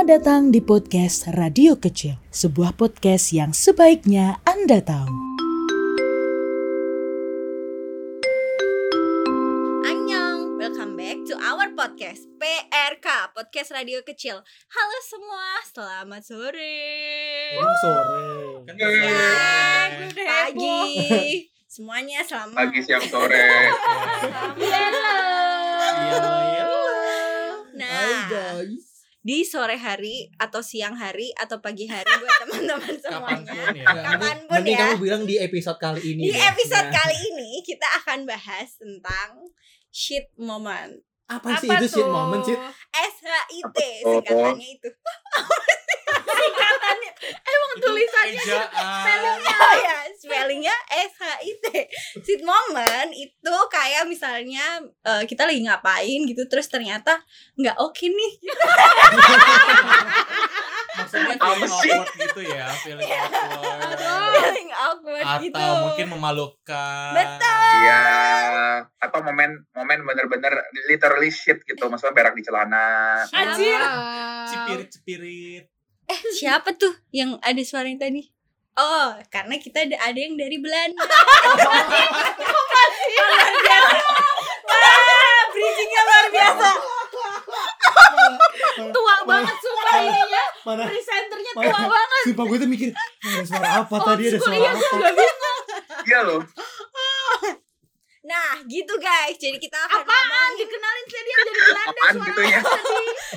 Selamat 0.00 0.16
datang 0.24 0.48
di 0.48 0.64
podcast 0.64 1.28
Radio 1.36 1.76
Kecil, 1.76 2.16
sebuah 2.32 2.72
podcast 2.72 3.36
yang 3.36 3.52
sebaiknya 3.52 4.40
Anda 4.48 4.80
tahu. 4.80 5.12
Annyeong, 9.84 10.56
welcome 10.56 10.96
back 10.96 11.20
to 11.28 11.36
our 11.36 11.68
podcast 11.76 12.24
PRK, 12.40 13.36
Podcast 13.36 13.76
Radio 13.76 14.00
Kecil 14.00 14.40
Halo 14.72 14.98
semua, 15.04 15.60
selamat 15.68 16.22
sore 16.24 16.80
Emang 17.60 17.76
sore. 17.84 18.24
Kan 18.72 18.80
Ya, 18.80 18.88
sore. 18.88 20.24
pagi 20.24 20.80
Semuanya 21.76 22.24
selamat 22.24 22.56
pagi 22.56 22.80
siang 22.80 23.04
sore 23.04 23.36
Hello 24.64 25.12
Iya, 26.00 26.16
iya. 26.24 26.64
Nah, 27.76 27.92
Hai 27.92 28.16
guys. 28.32 28.89
Di 29.20 29.42
sore 29.42 29.76
hari 29.76 30.32
atau 30.34 30.60
siang 30.60 30.92
hari 30.92 31.28
atau 31.34 31.60
pagi 31.60 31.84
hari 31.84 32.08
buat 32.10 32.36
teman-teman 32.42 32.96
semuanya 32.96 33.52
Kapan 33.52 33.68
pun 33.68 33.76
ya. 33.76 33.84
Kapan 33.84 34.16
pun 34.16 34.16
mending- 34.16 34.48
mending 34.50 34.72
ya. 34.72 34.80
kamu 34.82 34.96
bilang 34.98 35.22
di 35.24 35.36
episode 35.36 35.78
kali 35.78 36.00
ini. 36.06 36.22
Di 36.22 36.32
deh. 36.32 36.40
episode 36.46 36.86
Nah, 36.86 36.94
kali 36.94 37.16
ini 37.28 37.50
kita 37.60 37.86
akan 38.00 38.18
bahas 38.24 38.68
tentang 38.74 39.28
shit 39.88 40.32
moment 40.34 40.96
Apa 41.26 41.54
sih 41.56 41.68
itu 41.68 41.86
shit 41.90 42.08
moment 42.08 42.42
sih? 42.42 42.56
SHIT 42.90 43.78
Oh. 44.02 44.18
singkatannya 44.18 44.68
Itu 44.72 44.88
tulisannya 47.78 48.42
ejaan. 48.42 49.20
oh 49.62 49.74
ya 49.78 49.98
spellingnya 50.18 50.74
SHIT 50.90 51.64
shit 52.24 52.42
moment 52.42 53.10
itu 53.14 53.54
kayak 53.70 54.04
misalnya 54.10 54.82
eh, 55.06 55.22
kita 55.24 55.46
lagi 55.46 55.62
ngapain 55.62 56.20
gitu 56.26 56.42
terus 56.50 56.66
ternyata 56.66 57.22
nggak 57.54 57.76
oke 57.78 58.04
nih 58.04 58.32
Maksudnya 60.90 61.38
feeling 61.38 61.70
awkward 61.70 62.10
gitu 62.18 62.40
ya, 62.50 62.66
feeling 62.82 63.08
awkward. 63.08 63.98
feeling 64.36 64.70
awkward 64.74 65.24
Atau 65.24 65.42
gitu 65.46 65.64
mungkin 65.86 66.06
memalukan. 66.12 67.12
Betul. 67.14 67.70
Iya 67.80 68.00
atau 69.00 69.20
momen 69.24 69.64
momen 69.72 69.98
bener-bener 70.04 70.52
literally 70.90 71.32
shit 71.32 71.62
gitu 71.64 71.88
maksudnya 71.88 72.12
berak 72.12 72.34
di 72.36 72.42
celana 72.44 73.16
Anjir. 73.32 73.80
Cipirit-cipirit. 74.50 75.79
Eh, 76.10 76.18
siapa 76.34 76.74
tuh 76.74 76.90
yang 77.14 77.38
ada 77.38 77.62
suaranya 77.62 78.10
tadi? 78.10 78.26
Oh, 78.74 79.14
karena 79.30 79.54
kita 79.62 79.86
ada, 79.86 79.94
ada 80.02 80.18
yang 80.18 80.34
dari 80.34 80.58
Belanda. 80.58 80.98
luar 80.98 81.14
biasa. 83.66 83.98
Wah, 84.66 85.42
bridgingnya 85.54 86.02
luar 86.02 86.26
biasa. 86.34 86.70
Tua 88.90 89.14
banget 89.26 89.56
sumpah 89.62 89.98
ininya. 90.02 90.44
Mana? 90.66 90.82
Presenternya 90.90 91.52
Mana? 91.54 91.70
tua 91.70 91.82
banget. 91.86 92.22
Sumpah 92.30 92.44
gue 92.46 92.58
tuh 92.58 92.68
mikir 92.70 92.88
ada 93.20 93.44
suara 93.46 93.68
apa 93.84 93.96
tadi 94.00 94.22
ada 94.26 94.38
school, 94.40 94.50
suara 94.50 94.58
iya, 94.58 94.70
apa? 94.72 94.96
iya 96.08 96.20
loh 96.24 96.40
gitu 98.70 98.94
guys. 98.96 99.34
Jadi 99.34 99.58
kita 99.58 99.74
akan 99.76 100.00
Apaan? 100.00 100.14
ngomongin- 100.22 100.58
Dikenalin 100.60 101.04
saya 101.04 101.22
dia 101.22 101.36
dari 101.36 101.60
Belanda 101.60 101.90
apaan 101.90 102.14
gitu 102.20 102.42
ya 102.46 102.60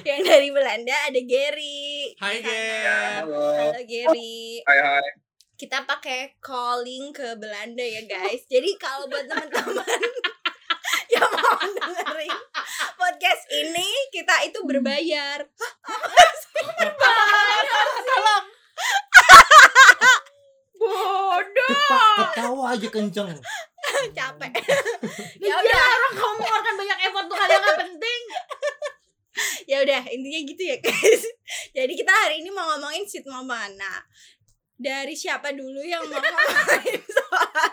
yang 0.04 0.22
dari 0.22 0.50
Belanda 0.52 0.96
ada 1.08 1.22
Gary. 1.24 1.90
Hai. 2.16 2.38
Ger. 2.38 3.24
halo 3.24 3.44
Halo 3.56 3.82
Gary. 3.84 4.62
hai 4.62 4.80
hai 4.80 5.12
kita 5.54 5.80
pakai 5.84 6.36
calling 6.38 7.10
ke 7.10 7.34
Belanda 7.36 7.82
ya 7.82 8.04
guys. 8.04 8.44
Jadi 8.46 8.76
kalau 8.76 9.08
buat 9.08 9.24
teman-teman 9.24 10.02
yang 11.08 11.30
mau 11.30 11.56
dengerin 11.62 12.38
podcast 12.94 13.44
ini 13.50 13.90
kita 14.12 14.44
itu 14.44 14.60
berbayar. 14.62 15.40
Bodoh 20.84 22.16
ketawa 22.20 22.64
aja 22.76 22.88
kenceng. 22.92 23.28
Capek. 24.18 24.52
Ya 25.44 25.52
ya 25.52 25.56
udah 25.60 25.68
udah, 25.76 25.84
orang 26.00 26.14
kamu 26.16 26.34
mengeluarkan 26.40 26.74
banyak 26.80 27.00
effort 27.04 27.26
tuh 27.28 27.36
kalian 27.36 27.60
nggak 27.60 27.80
penting 27.84 28.22
ya 29.72 29.78
udah 29.84 30.02
intinya 30.08 30.40
gitu 30.48 30.62
ya 30.64 30.78
guys. 30.80 31.24
Jadi 31.76 31.94
kita 31.94 32.14
hari 32.14 32.40
ini 32.40 32.50
mau 32.50 32.64
ngomongin 32.74 33.04
sit 33.04 33.28
moment. 33.28 33.76
Nah, 33.76 34.00
dari 34.74 35.12
siapa 35.12 35.52
dulu 35.52 35.84
yang 35.84 36.04
mau 36.08 36.16
ngomongin 36.20 37.02
soal 37.04 37.72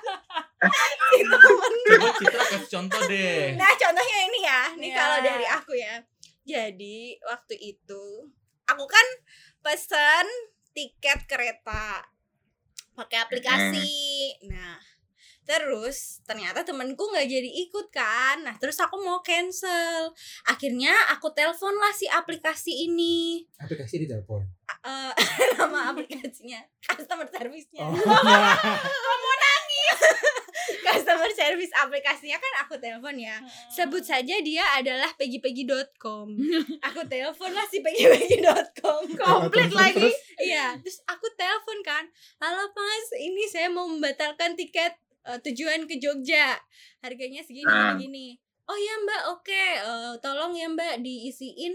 sit 1.15 1.27
moment? 1.31 1.75
Coba 1.87 2.09
Citra 2.19 2.45
kasih 2.51 2.69
contoh 2.69 3.01
deh. 3.07 3.55
Nah, 3.55 3.71
contohnya 3.79 4.19
ini 4.27 4.39
ya. 4.43 4.63
Nih 4.75 4.91
Ya. 4.91 4.97
kalau 4.99 5.19
dari 5.23 5.47
aku 5.47 5.73
ya. 5.79 5.95
Jadi, 6.43 6.99
waktu 7.23 7.55
itu 7.55 8.05
aku 8.67 8.85
kan 8.87 9.07
pesen 9.63 10.27
tiket 10.73 11.27
kereta 11.27 12.03
pakai 13.01 13.25
aplikasi. 13.25 14.37
Nah, 14.53 14.77
terus 15.49 16.21
ternyata 16.29 16.61
temenku 16.61 17.09
nggak 17.09 17.25
jadi 17.25 17.51
ikut 17.65 17.89
kan. 17.89 18.45
Nah, 18.45 18.61
terus 18.61 18.77
aku 18.77 19.01
mau 19.01 19.25
cancel. 19.25 20.13
Akhirnya 20.45 20.93
aku 21.17 21.33
telepon 21.33 21.73
lah 21.81 21.97
si 21.97 22.05
aplikasi 22.05 22.93
ini. 22.93 23.49
Aplikasi 23.57 24.05
di 24.05 24.07
telepon. 24.07 24.45
Eh, 24.85 25.13
nama 25.59 25.97
aplikasinya 25.97 26.61
customer 26.85 27.27
service-nya. 27.27 27.83
Oh. 27.83 27.97
customer 30.81 31.31
service 31.33 31.73
aplikasinya 31.75 32.39
kan 32.39 32.53
aku 32.63 32.79
telepon 32.79 33.17
ya. 33.17 33.39
Sebut 33.69 34.01
saja 34.01 34.39
dia 34.41 34.65
adalah 34.77 35.11
peggy-peggy.com 35.15 36.27
aku 36.87 37.01
telepon 37.07 37.51
lah 37.51 37.67
si 37.67 37.81
peggy-peggy.com 37.81 39.03
komplit 39.21 39.71
lagi. 39.71 39.99
terus. 39.99 40.19
iya 40.41 40.75
terus 40.79 41.03
aku 41.05 41.27
telepon 41.35 41.79
kan. 41.83 42.05
Halo 42.39 42.71
mas 42.71 43.07
ini 43.19 43.45
saya 43.47 43.69
mau 43.69 43.85
membatalkan 43.85 44.55
tiket 44.55 44.95
eh, 45.27 45.39
tujuan 45.43 45.85
ke 45.85 45.99
Jogja. 45.99 46.55
Harganya 47.01 47.41
segini 47.41 47.69
Ah. 47.69 47.97
gini 47.97 48.37
gini 48.37 48.49
oh 48.67 48.79
ya 48.79 48.95
mbak 49.03 49.23
oke. 49.35 49.63
Eh, 49.83 50.15
tolong 50.23 50.55
ya 50.55 50.71
mbak 50.71 51.03
diisiin 51.03 51.75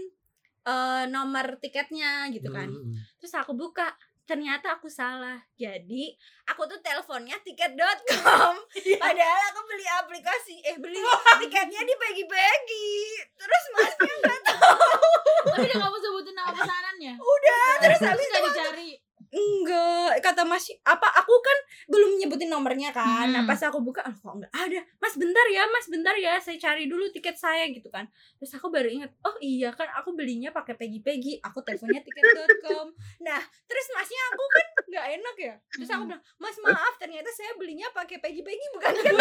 eh, 0.66 1.04
nomor 1.12 1.60
tiketnya 1.60 2.26
gitu 2.32 2.48
kan. 2.48 2.66
Hmm. 2.72 2.96
Terus 3.20 3.32
aku 3.36 3.52
buka, 3.52 3.92
ternyata 4.26 4.74
aku 4.76 4.90
salah. 4.90 5.38
Jadi, 5.54 6.12
aku 6.44 6.66
tuh 6.66 6.82
teleponnya 6.82 7.38
tiket.com. 7.46 8.54
Padahal 9.02 9.40
aku 9.54 9.60
beli 9.64 9.86
aplikasi, 9.86 10.58
eh 10.66 10.76
beli 10.76 10.98
tiketnya 11.40 11.82
di 11.86 11.94
pagi-pagi. 11.94 12.90
Terus 13.38 13.64
masnya 13.72 14.12
nggak 14.20 14.40
tahu. 14.50 15.10
tapi 15.46 15.62
udah 15.70 15.78
kamu 15.78 15.96
sebutin 16.02 16.34
nama 16.34 16.50
pesanannya 16.52 17.12
Udah, 17.16 17.70
terus 17.80 18.00
habis 18.02 18.26
itu 18.28 18.38
dicari 18.50 18.90
enggak 19.28 20.20
kata 20.20 20.42
Mas 20.42 20.66
apa 20.82 21.08
aku 21.16 21.34
kan 21.38 21.58
belum 21.86 22.18
nyebutin 22.18 22.46
nomornya 22.46 22.90
kan. 22.90 23.28
Nah, 23.28 23.42
Hmm. 23.42 23.48
pas 23.48 23.60
aku 23.60 23.78
buka, 23.80 24.00
"Ah, 24.00 24.10
kok 24.10 24.34
enggak 24.34 24.52
ada. 24.52 24.80
Mas 24.96 25.14
bentar 25.14 25.46
ya, 25.46 25.62
Mas 25.66 25.86
bentar 25.86 26.14
ya, 26.14 26.36
saya 26.36 26.56
cari 26.56 26.86
dulu 26.86 27.08
tiket 27.08 27.34
saya 27.34 27.66
gitu 27.68 27.86
kan. 27.88 28.06
Terus 28.36 28.52
aku 28.52 28.68
baru 28.68 28.86
ingat, 28.86 29.10
oh 29.22 29.36
iya 29.38 29.70
kan 29.70 29.86
aku 29.92 30.12
belinya 30.12 30.50
pakai 30.50 30.74
pegi-pegi. 30.74 31.38
Aku 31.40 31.60
teleponnya 31.60 32.00
tiket.com. 32.00 32.90
Nah, 33.20 33.38
terus 33.64 33.86
masnya 33.92 34.22
aku 34.30 34.44
kan 34.48 34.66
nggak 34.86 35.06
enak 35.14 35.36
ya. 35.36 35.54
Terus 35.70 35.88
aku 35.90 36.02
bilang, 36.04 36.22
"Mas, 36.36 36.56
maaf, 36.58 36.94
ternyata 36.96 37.30
saya 37.30 37.52
belinya 37.54 37.88
pakai 37.90 38.18
pegi-pegi 38.18 38.66
bukan 38.72 38.90
tiket 38.96 39.14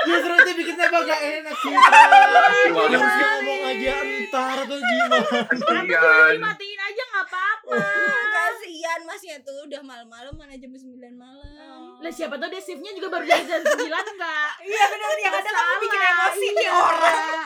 Justru 0.00 0.32
itu 0.34 0.52
bikin 0.56 0.74
tambah 0.74 1.00
gak 1.02 1.20
enak 1.20 1.54
sih. 1.54 1.70
Sih? 1.70 3.24
ngomong 3.40 3.60
aja 3.66 3.94
ntar 4.26 4.56
atau 4.60 4.76
gimana? 4.76 5.18
kasihan 5.20 5.84
dimatiin 6.30 6.80
aja 6.80 7.04
nggak 7.10 7.26
apa-apa 7.26 7.76
Kasihan 8.34 9.00
masnya 9.04 9.36
tuh 9.42 9.66
udah 9.66 9.82
malam-malam 9.82 10.32
mana 10.34 10.54
jam 10.54 10.70
9 10.70 10.86
malam. 11.14 11.98
lah 12.00 12.12
siapa 12.12 12.38
tahu 12.38 12.48
dia 12.48 12.62
shiftnya 12.62 12.94
juga 12.94 13.10
baru 13.10 13.24
dari 13.26 13.44
jam 13.44 13.60
sembilan 13.60 14.04
nggak 14.16 14.50
Iya 14.70 14.84
benar 14.88 15.10
yang 15.18 15.34
ada 15.34 15.50
kamu 15.50 15.74
bikin 15.82 16.00
emosi 16.00 16.46
nih 16.50 16.64
iya. 16.64 16.72
orang. 16.72 17.38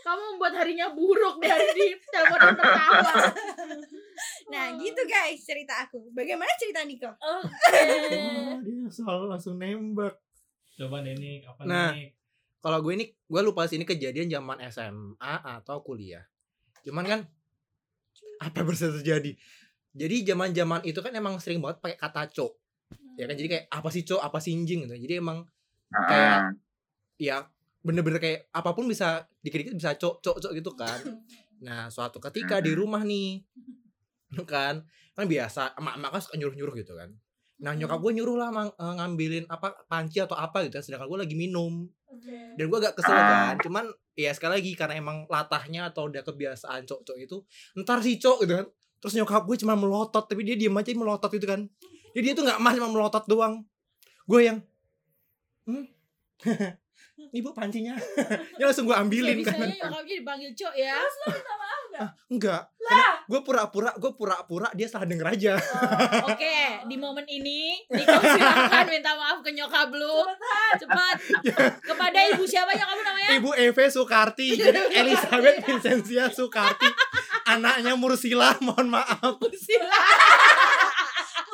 kamu 0.00 0.22
membuat 0.34 0.54
harinya 0.58 0.86
buruk 0.90 1.36
dari 1.38 1.68
di 1.76 1.86
telepon 2.12 2.38
yang 2.40 2.56
pertama 2.56 3.12
Nah, 4.50 4.74
gitu 4.76 5.02
guys 5.06 5.40
cerita 5.46 5.86
aku. 5.86 6.10
Bagaimana 6.12 6.50
cerita 6.58 6.82
Niko? 6.82 7.08
Wah, 7.08 7.40
dia 8.60 8.84
selalu 8.90 9.30
langsung 9.30 9.56
nembak. 9.56 10.18
Coba 10.76 11.00
nih 11.06 11.14
nih, 11.16 11.36
apa 11.46 11.60
Nah. 11.64 11.94
nih? 11.94 12.10
Kalau 12.60 12.78
gue 12.84 12.92
ini, 12.92 13.06
gue 13.08 13.40
lupa 13.40 13.64
sih 13.64 13.80
ini 13.80 13.88
kejadian 13.88 14.28
zaman 14.28 14.60
SMA 14.68 15.34
atau 15.40 15.80
kuliah. 15.80 16.26
Cuman 16.84 17.06
kan 17.08 17.20
apa 18.40 18.54
yang 18.56 18.68
bisa 18.68 18.88
terjadi? 18.90 19.32
Jadi 19.90 20.16
zaman-zaman 20.24 20.80
itu 20.82 20.98
kan 20.98 21.12
emang 21.12 21.36
sering 21.38 21.60
banget 21.60 21.78
pakai 21.78 21.98
kata 21.98 22.22
cok. 22.30 22.52
Ya 23.14 23.28
kan 23.28 23.34
jadi 23.36 23.48
kayak 23.48 23.64
apa 23.68 23.88
sih 23.90 24.02
cok, 24.02 24.20
apa 24.20 24.38
sih 24.38 24.56
anjing 24.56 24.86
gitu. 24.86 24.96
Jadi 24.96 25.14
emang 25.18 25.44
Ah, 25.90 26.54
ya 27.18 27.36
bener-bener 27.82 28.22
kayak 28.22 28.46
apa 28.50 28.70
pun 28.70 28.86
bisa 28.86 29.26
dikit-dikit 29.40 29.74
bisa 29.74 29.92
cok 29.92 30.22
cok 30.22 30.36
cok 30.38 30.52
gitu 30.54 30.70
kan. 30.72 30.98
Nah, 31.60 31.90
suatu 31.90 32.16
ketika 32.18 32.62
di 32.62 32.72
rumah 32.72 33.02
nih 33.02 33.42
kan 34.46 34.86
kan 35.12 35.26
biasa 35.26 35.74
emak-emak 35.76 36.10
kan 36.14 36.20
suka 36.22 36.36
nyuruh-nyuruh 36.38 36.74
gitu 36.78 36.94
kan. 36.94 37.10
Nah, 37.60 37.76
nyokap 37.76 37.98
gue 38.00 38.12
nyuruh 38.16 38.36
lah 38.38 38.48
mang- 38.48 38.72
eh, 38.72 38.94
ngambilin 38.96 39.44
apa 39.50 39.74
panci 39.84 40.16
atau 40.16 40.32
apa 40.32 40.64
gitu, 40.64 40.80
sedangkan 40.80 41.10
gue 41.10 41.18
lagi 41.26 41.36
minum. 41.36 41.84
Dan 42.56 42.64
gue 42.66 42.78
agak 42.80 42.94
kesel 42.96 43.12
Ah. 43.12 43.52
kan, 43.52 43.54
cuman 43.60 43.84
Iya 44.20 44.36
sekali 44.36 44.60
lagi 44.60 44.72
karena 44.76 45.00
emang 45.00 45.24
latahnya 45.32 45.88
atau 45.88 46.12
udah 46.12 46.20
kebiasaan 46.20 46.84
cok-cok 46.84 47.16
itu 47.16 47.40
ntar 47.80 48.04
si 48.04 48.20
cok 48.20 48.44
gitu 48.44 48.52
kan. 48.60 48.66
Terus 49.00 49.16
nyokap 49.16 49.48
gue 49.48 49.56
cuma 49.64 49.72
melotot 49.80 50.28
tapi 50.28 50.44
dia 50.44 50.60
diem 50.60 50.76
aja 50.76 50.92
melotot 50.92 51.32
itu 51.32 51.48
kan. 51.48 51.64
Jadi 52.12 52.24
dia 52.28 52.34
tuh 52.36 52.44
nggak 52.44 52.60
mah 52.60 52.72
cuma 52.76 52.88
melotot 52.92 53.24
doang. 53.24 53.64
Gue 54.28 54.44
yang 54.44 54.60
hmm? 55.64 55.88
ibu 57.40 57.48
pancinya. 57.56 57.96
Ya 58.60 58.68
langsung 58.68 58.84
gue 58.84 58.92
Ya, 58.92 59.00
ambilin 59.00 59.40
kan. 59.40 59.56
bisanya 59.56 59.88
nyokapnya 59.88 60.14
dipanggil 60.20 60.50
cok 60.52 60.74
ya. 60.76 61.00
Ah, 61.92 62.10
enggak 62.26 62.62
karena 62.80 63.22
gue 63.22 63.40
pura-pura 63.40 63.90
gue 63.94 64.10
pura-pura 64.12 64.66
dia 64.72 64.84
salah 64.84 65.06
denger 65.06 65.28
aja 65.28 65.54
Oh, 65.54 66.26
Oke, 66.28 66.58
di 66.90 66.96
momen 66.96 67.22
ini 67.24 67.78
Niko 67.86 68.18
silakan 68.18 68.86
minta 68.88 69.12
maaf 69.12 69.38
ke 69.38 69.50
nyokap 69.50 69.90
lu. 69.90 70.26
Cepat. 70.74 71.14
Kepada 71.88 72.18
ibu 72.28 72.42
siapa 72.42 72.70
nyokap 72.70 72.90
lu 72.92 73.02
namanya? 73.04 73.30
ibu 73.32 73.50
Eve 73.52 73.84
Sukarti 73.86 74.54
jadi 74.54 74.80
Elizabeth 74.96 75.62
Vincentia 75.62 76.26
Sukarti 76.28 76.90
anaknya 77.46 77.94
Mursila 77.94 78.58
mohon 78.60 78.90
maaf 78.90 79.38
Sila. 79.54 80.00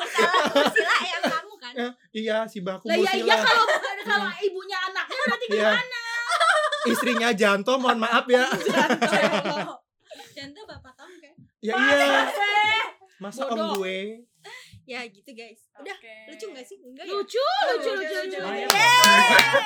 Salah 0.07 0.73
salah 0.73 1.01
yang 1.03 1.23
kamu 1.23 1.55
kan. 1.59 1.73
Eh, 1.77 1.93
iya 2.17 2.39
si 2.47 2.61
baku 2.61 2.87
Lah 2.87 2.97
ya 2.97 3.03
Mursila 3.03 3.27
iya 3.27 3.37
kalau 3.39 3.65
kalau 4.03 4.29
ibunya 4.39 4.79
anaknya 4.83 5.17
berarti 5.21 5.47
Iya. 5.51 5.71
istrinya 6.87 7.29
Janto 7.33 7.77
mohon 7.77 7.99
maaf 7.99 8.25
ya 8.27 8.47
Janto 8.49 9.11
kan. 9.11 9.43
Ya 11.67 11.75
iya 11.75 12.23
masa 13.19 13.43
om 13.51 13.83
gue 13.83 14.23
Ya 14.87 15.03
gitu 15.11 15.35
guys. 15.35 15.67
Udah 15.83 15.99
lucu 16.31 16.47
gak 16.55 16.63
sih? 16.63 16.79
Enggak 16.79 17.11
ya? 17.11 17.19
lucu 17.19 17.43
lucu 17.43 17.91
lucu 17.91 18.17
lucu. 18.23 18.39
Lumayan. 18.39 18.71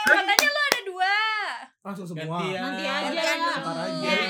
Katanya 0.08 0.48
lu 0.48 0.60
ada 0.64 0.80
dua. 0.88 1.16
langsung 1.84 2.06
semua 2.08 2.40
Gantian. 2.40 2.60
Nanti 2.64 2.84
aja. 2.88 3.22
Ntar 3.60 3.76
aja. 3.84 4.00
Geri, 4.00 4.24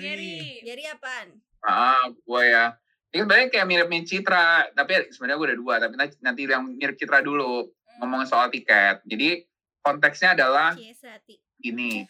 Geri, 0.00 0.36
Ya, 0.64 0.72
Geri, 0.72 0.84
apaan? 0.88 1.28
Ah, 1.60 2.08
gue 2.08 2.42
ya. 2.48 2.80
Ini 3.12 3.28
sebenarnya 3.28 3.48
kayak 3.52 3.66
mirip-mirip 3.68 4.08
Citra, 4.08 4.72
tapi 4.72 5.12
sebenarnya 5.12 5.36
gue 5.36 5.48
ada 5.52 5.58
dua. 5.60 5.74
Tapi 5.84 5.94
nanti, 6.00 6.42
yang 6.48 6.64
mirip 6.64 6.96
Citra 6.96 7.20
dulu 7.20 7.68
ngomongin 8.00 8.24
soal 8.24 8.48
tiket. 8.48 9.04
Jadi 9.04 9.44
konteksnya 9.84 10.32
adalah 10.32 10.72
Ciesati. 10.72 11.36
gini, 11.60 12.08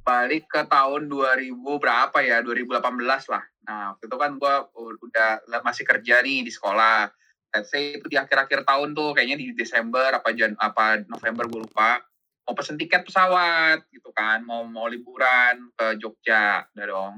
balik 0.00 0.48
ke 0.48 0.64
tahun 0.64 1.12
2000 1.12 1.52
berapa 1.60 2.18
ya, 2.24 2.40
2018 2.40 2.80
lah. 3.28 3.44
Nah, 3.64 3.96
waktu 3.96 4.04
itu 4.08 4.16
kan 4.20 4.36
gue 4.36 4.54
udah 4.76 5.60
masih 5.64 5.84
kerja 5.88 6.20
nih 6.20 6.44
di 6.44 6.52
sekolah. 6.52 7.08
Let's 7.54 7.70
say 7.70 7.96
itu 7.96 8.06
di 8.10 8.18
akhir-akhir 8.18 8.66
tahun 8.66 8.92
tuh, 8.92 9.14
kayaknya 9.14 9.38
di 9.38 9.54
Desember 9.54 10.10
apa 10.10 10.34
Jan 10.34 10.58
apa 10.58 11.00
November 11.06 11.46
gue 11.48 11.60
lupa. 11.64 12.02
Mau 12.44 12.52
pesen 12.52 12.76
tiket 12.76 13.08
pesawat 13.08 13.88
gitu 13.88 14.12
kan, 14.12 14.44
mau 14.44 14.68
mau 14.68 14.84
liburan 14.84 15.72
ke 15.72 15.96
Jogja, 15.96 16.68
udah 16.76 16.86
dong. 16.86 17.14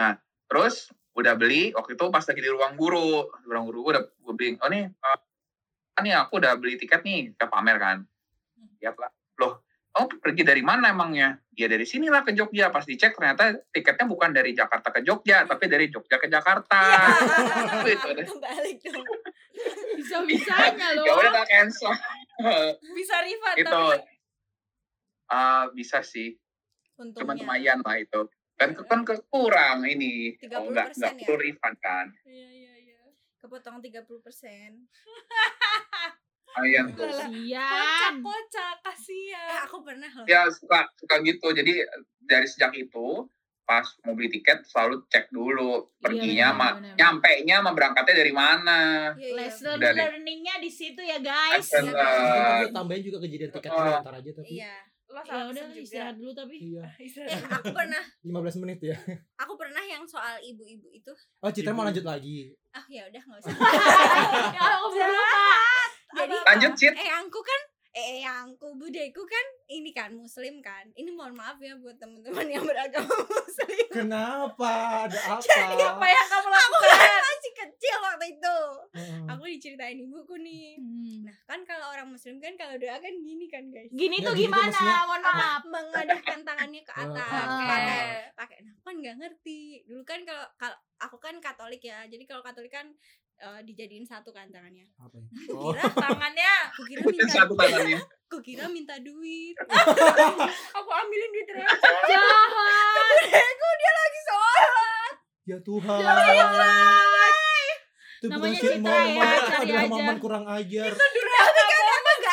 Nah, 0.00 0.18
terus 0.50 0.90
udah 1.14 1.38
beli 1.38 1.70
waktu 1.70 1.94
itu 1.94 2.04
pas 2.10 2.26
lagi 2.26 2.40
di 2.42 2.50
ruang 2.50 2.74
guru, 2.74 3.30
di 3.40 3.46
ruang 3.46 3.66
guru 3.70 3.78
gue 3.86 3.92
udah 3.94 4.04
gue 4.10 4.34
beli, 4.34 4.48
oh 4.58 4.68
nih, 4.68 4.90
eh, 4.90 6.02
nih 6.02 6.14
aku 6.18 6.42
udah 6.42 6.58
beli 6.58 6.74
tiket 6.82 7.06
nih 7.06 7.30
ke 7.38 7.46
pamer 7.46 7.76
kan. 7.78 7.98
Ya 8.82 8.90
lah, 8.90 9.12
loh 9.38 9.65
oh 9.96 10.06
pergi 10.20 10.42
dari 10.44 10.60
mana 10.60 10.92
emangnya? 10.92 11.40
Ya 11.56 11.66
dari 11.72 11.88
sinilah 11.88 12.20
ke 12.20 12.36
Jogja. 12.36 12.68
Pas 12.68 12.84
dicek 12.84 13.16
ternyata 13.16 13.56
tiketnya 13.72 14.04
bukan 14.04 14.30
dari 14.36 14.52
Jakarta 14.52 14.92
ke 14.92 15.00
Jogja, 15.00 15.48
tapi 15.48 15.64
dari 15.72 15.88
Jogja 15.88 16.20
ke 16.20 16.28
Jakarta. 16.28 16.80
Deh. 17.86 17.96
Kebalik 17.96 18.78
dong. 18.92 19.06
Bisa 19.96 20.20
bisanya 20.28 20.92
ya 20.96 21.12
udah 21.16 21.30
loh. 21.32 21.36
tak 21.40 21.46
cancel. 21.48 21.92
Bisa 22.98 23.16
refund 23.24 23.56
itu 23.56 23.64
tapi 23.72 24.04
ah, 25.32 25.66
bisa 25.74 26.06
sih, 26.06 26.38
untungnya. 27.00 27.34
cuman 27.34 27.36
lumayan 27.42 27.80
lah 27.82 27.98
itu. 27.98 28.30
Kan 28.54 28.76
kan 28.86 29.00
kekurang 29.02 29.82
ini. 29.88 30.36
30% 30.38 30.54
Oh, 30.54 30.70
enggak 30.70 30.86
enggak 30.94 31.12
ya? 31.18 31.34
refund 31.34 31.76
kan. 31.82 32.06
Iya 32.28 32.48
iya 32.52 32.72
iya. 32.78 33.00
Kepotong 33.42 33.80
30%. 33.82 34.06
Lumayan 36.56 36.86
tuh. 36.90 37.04
Kocak 37.04 38.14
kocak 38.18 38.74
kasihan. 38.82 39.46
Eh, 39.46 39.60
aku 39.62 39.76
pernah 39.80 40.08
loh. 40.10 40.24
Ya 40.24 40.48
suka 40.48 40.88
suka 40.94 41.20
gitu. 41.20 41.52
Jadi 41.52 41.84
dari 42.18 42.44
sejak 42.44 42.72
itu 42.72 43.28
pas 43.62 43.82
mau 44.00 44.14
beli 44.14 44.30
tiket 44.30 44.62
selalu 44.62 45.02
cek 45.04 45.26
dulu 45.28 45.90
perginya 45.98 46.54
benar, 46.54 46.72
benar. 46.78 46.94
nyampe 46.94 47.32
nya 47.42 47.58
sama 47.58 47.70
berangkatnya 47.72 48.14
dari 48.16 48.30
mana. 48.30 48.80
Iya, 49.12 49.26
iya. 49.26 49.34
Lesson 49.36 49.76
deh. 49.76 49.90
learningnya 49.92 50.54
di 50.56 50.70
situ 50.70 51.02
ya 51.02 51.18
guys. 51.18 51.60
Lesson 51.60 51.84
Iya, 51.84 51.92
learn. 51.92 52.58
Gue 52.62 52.70
tambahin 52.72 53.02
juga 53.02 53.18
kejadian 53.20 53.50
tiket 53.50 53.68
Oh. 53.68 53.76
dulu 53.76 53.90
ntar 54.00 54.14
aja 54.16 54.30
tapi 54.32 54.48
Iya. 54.54 54.74
Ya 55.16 55.48
udah 55.48 55.64
istirahat 55.72 56.14
dulu 56.14 56.30
tapi. 56.30 56.56
iya 56.60 56.82
Eh, 56.98 57.40
aku 57.48 57.70
pernah 57.70 58.02
15 58.20 58.60
menit 58.60 58.78
ya 58.84 58.98
aku 59.34 59.54
pernah 59.54 59.80
yang 59.80 60.02
soal 60.04 60.36
ibu-ibu 60.40 60.86
itu. 60.88 61.12
oh 61.40 61.48
Citra 61.48 61.70
mau 61.70 61.82
lanjut 61.82 62.02
lagi 62.02 62.52
Ah 62.70 62.84
ya 62.86 63.02
udah 63.04 63.22
nggak 63.24 63.38
usah. 63.40 63.50
Ya 64.54 64.62
aku 64.76 64.86
lupa. 64.92 65.46
Jadi 66.08 66.34
Lanjut, 66.44 66.72
Cit. 66.74 66.92
Eh 66.92 67.10
aku 67.10 67.40
kan 67.40 67.60
eh 67.90 68.20
yangku 68.20 68.76
budeku 68.76 69.24
kan 69.24 69.46
ini 69.66 69.88
kan 69.90 70.12
muslim 70.12 70.60
kan. 70.60 70.84
Ini 70.92 71.08
mohon 71.10 71.32
maaf 71.32 71.56
ya 71.58 71.72
buat 71.74 71.96
teman-teman 71.96 72.44
yang 72.46 72.60
beragama 72.62 73.08
muslim. 73.32 73.88
kenapa 73.88 74.72
ada 75.02 75.16
apa 75.32 75.40
Jadi 75.40 75.80
apa 75.82 76.04
yang 76.04 76.26
kamu 76.28 76.48
lakukan? 76.50 76.92
Aku 76.92 77.00
kan 77.00 77.24
masih 77.24 77.52
kecil 77.56 77.96
waktu 77.98 78.26
itu. 78.30 78.58
Heeh. 78.92 79.20
Aku 79.26 79.42
diceritain 79.46 79.96
ibuku 79.98 80.36
nih. 80.36 80.76
Hmm. 80.76 81.24
Nah, 81.24 81.36
kan 81.46 81.64
kalau 81.64 81.88
orang 81.88 82.06
muslim 82.06 82.36
kan 82.36 82.52
kalau 82.54 82.76
doa 82.76 83.00
kan 83.00 83.14
gini 83.16 83.48
kan, 83.48 83.64
guys. 83.66 83.88
Gini 83.88 84.20
Ya, 84.20 84.28
tuh 84.28 84.34
gini 84.34 84.44
tuh 84.44 84.52
gimana? 84.52 84.68
maksudnya. 84.68 84.96
Mohon 85.02 85.22
maaf. 85.24 85.62
mengadahkan 85.66 86.38
tangannya 86.42 86.82
ke 86.82 86.92
atas 87.02 87.28
Ah. 87.48 87.64
pakai 87.66 88.00
pakai 88.34 88.58
nah, 88.60 88.76
kan 88.78 88.94
nggak 88.94 89.16
ngerti 89.16 89.60
dulu 89.82 90.04
kan 90.04 90.20
kalau 90.22 90.44
kalau 90.54 90.76
aku 90.98 91.16
kan 91.16 91.34
Katolik 91.38 91.80
ya 91.80 92.04
jadi 92.04 92.22
kalau 92.22 92.40
Katolik 92.40 92.70
kan 92.70 92.92
eh, 93.36 93.60
dijadiin 93.62 94.02
satu 94.02 94.32
kan 94.32 94.48
tangannya. 94.48 94.86
Apa 94.96 95.16
ya? 95.16 95.28
Oh. 95.52 95.72
kira 95.72 95.88
tangannya 95.92 96.50
aku 96.72 96.82
kira 96.84 97.00
minta 97.04 97.26
Satu 97.28 97.54
tangannya. 97.54 98.00
aku 98.26 98.38
kira 98.42 98.64
minta 98.66 98.94
duit. 98.98 99.54
Aku 100.78 100.90
ambilin 100.90 101.30
duit 101.30 101.46
Reo 101.46 101.62
Jahat. 102.10 103.06
aku 103.22 103.68
dia 103.78 103.92
lagi 103.92 104.20
sholat. 104.22 105.12
Ya 105.46 105.58
Tuhan. 105.62 106.00
itu 108.16 108.32
Namanya 108.32 108.56
bukan 108.56 108.80
Citra 108.80 108.96
ya, 109.12 109.30
cari 109.44 109.70
aja. 109.76 109.88
momen 109.92 110.16
kurang 110.16 110.44
ajar 110.48 110.88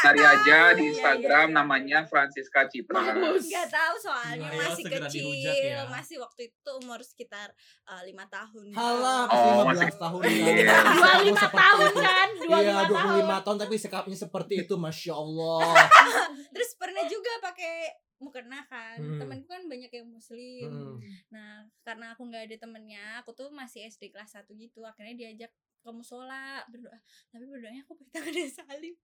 Cari 0.03 0.19
aja 0.19 0.57
di 0.73 0.83
Iya, 0.83 0.89
Instagram 0.91 1.47
iya. 1.47 1.55
namanya 1.55 1.99
Francisca 2.03 2.67
Citra. 2.67 2.99
Bagus. 2.99 3.47
nggak 3.47 3.69
tahu 3.69 3.95
soalnya 3.97 4.49
Ayo, 4.49 4.59
masih 4.61 4.83
kecil 4.85 5.23
dihujat 5.23 5.55
ya. 5.55 5.79
masih 5.87 6.15
waktu 6.19 6.41
itu 6.45 6.71
umur 6.77 6.99
sekitar 6.99 7.47
eh, 7.85 8.01
lima 8.03 8.27
tahun 8.27 8.65
Halah, 8.69 9.23
Oh, 9.25 9.63
masih 9.63 9.87
masih- 9.87 9.87
15 9.89 9.97
tahun 9.97 10.21
Iya. 10.21 10.65
kan. 10.65 10.83
Dua 10.93 11.13
lima 11.23 11.45
tahun 11.49 11.91
kan? 11.97 12.27
Dua 12.37 12.57
Iya, 12.57 12.67
lima 12.69 12.83
tahun. 12.85 13.15
25 13.23 13.37
tahun 13.41 13.57
tapi 13.57 13.75
sikapnya 13.77 14.17
seperti 14.19 14.53
itu, 14.61 14.75
Masya 14.75 15.13
Allah. 15.13 15.61
terus 16.53 16.71
pernah 16.75 17.03
juga 17.05 17.31
pakai 17.41 17.73
mukena 18.17 18.63
kan 18.65 18.95
Hmm. 18.97 19.19
temanku 19.19 19.47
kan 19.47 19.63
banyak 19.65 19.89
yang 19.89 20.07
muslim 20.07 20.67
Hmm. 20.67 20.95
Nah, 21.29 21.53
karena 21.81 22.11
aku 22.11 22.23
nggak 22.25 22.43
ada 22.45 22.57
temennya, 22.57 23.05
aku 23.17 23.31
tuh 23.31 23.47
masih 23.49 23.83
SD 23.85 24.09
kelas 24.09 24.31
1 24.33 24.51
gitu. 24.53 24.79
Akhirnya 24.81 25.11
diajak 25.13 25.51
ke 25.77 25.89
musola 25.89 26.63
berdoa. 26.65 26.95
Tapi 27.29 27.43
berdoanya 27.43 27.83
aku 27.83 27.95
pakai 28.01 28.11
tangan 28.13 28.47
salib. 28.49 28.95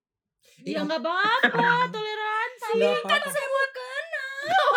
Ya 0.67 0.83
nggak 0.83 0.99
apa-apa, 0.99 1.67
toleransi. 1.93 2.71
Nggak 2.77 2.95
apa-apa. 3.07 3.29
Saya 3.31 3.47
mau 3.47 3.67
kena. 3.71 4.25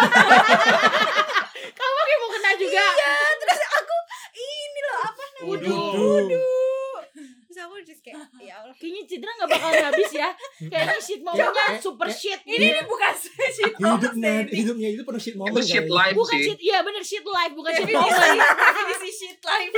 Kamu 1.79 2.01
kayak 2.07 2.19
mau 2.23 2.31
kena 2.31 2.51
juga. 2.55 2.87
Iya, 2.87 3.15
terus 3.43 3.61
aku 3.67 3.97
ini 4.39 4.79
loh 4.87 4.97
apa 5.03 5.23
namanya? 5.23 5.43
Wudu. 5.51 5.79
Wudu. 5.99 6.62
Terus 7.53 7.69
aku 7.69 7.85
terus 7.85 8.01
kayak 8.01 8.33
ya 8.41 8.65
Allah. 8.65 8.73
Kayaknya 8.81 9.03
Citra 9.05 9.29
nggak 9.29 9.51
bakal 9.53 9.71
habis 9.93 10.13
ya. 10.17 10.29
Kayaknya 10.73 10.99
shit 11.05 11.21
momennya 11.21 11.65
Eh, 11.69 11.81
super 11.85 12.09
eh, 12.09 12.17
shit. 12.17 12.41
Ini 12.49 12.65
ini 12.65 12.81
bukan 12.89 13.13
shit 13.13 13.77
Hidupnya, 13.77 14.33
hidupnya 14.49 14.89
itu 14.89 15.03
penuh 15.05 15.21
shit 15.21 15.37
moment. 15.37 15.53
Itu 15.53 15.61
shit 15.69 15.85
guys. 15.85 15.93
life 15.93 16.17
Bukan 16.17 16.33
sih. 16.33 16.45
shit, 16.49 16.61
iya 16.65 16.79
bener 16.81 17.05
shit 17.05 17.27
life, 17.29 17.53
bukan 17.53 17.73
shit 17.77 17.93
moment. 17.93 18.41
definisi 18.41 19.11
shit 19.13 19.41
life. 19.45 19.75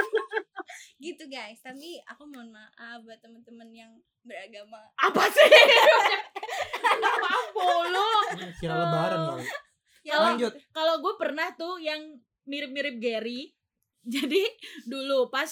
gitu 1.10 1.24
guys. 1.26 1.58
Tapi 1.66 1.98
aku 2.06 2.22
mohon 2.30 2.54
maaf 2.54 3.02
buat 3.02 3.18
temen-temen 3.18 3.68
yang 3.74 3.90
beragama. 4.22 4.78
Apa 4.94 5.26
sih? 5.34 5.50
Maaf 7.02 7.44
bolong. 7.50 8.26
Kira 8.62 8.74
lebaran 8.78 9.18
kali. 9.34 9.42
Ya 10.06 10.22
Lanjut. 10.22 10.54
Kalau 10.70 11.02
gue 11.02 11.14
pernah 11.18 11.50
tuh 11.58 11.82
yang 11.82 12.22
mirip-mirip 12.46 13.02
Gary. 13.02 13.50
Jadi 14.14 14.46
dulu 14.86 15.26
pas 15.26 15.50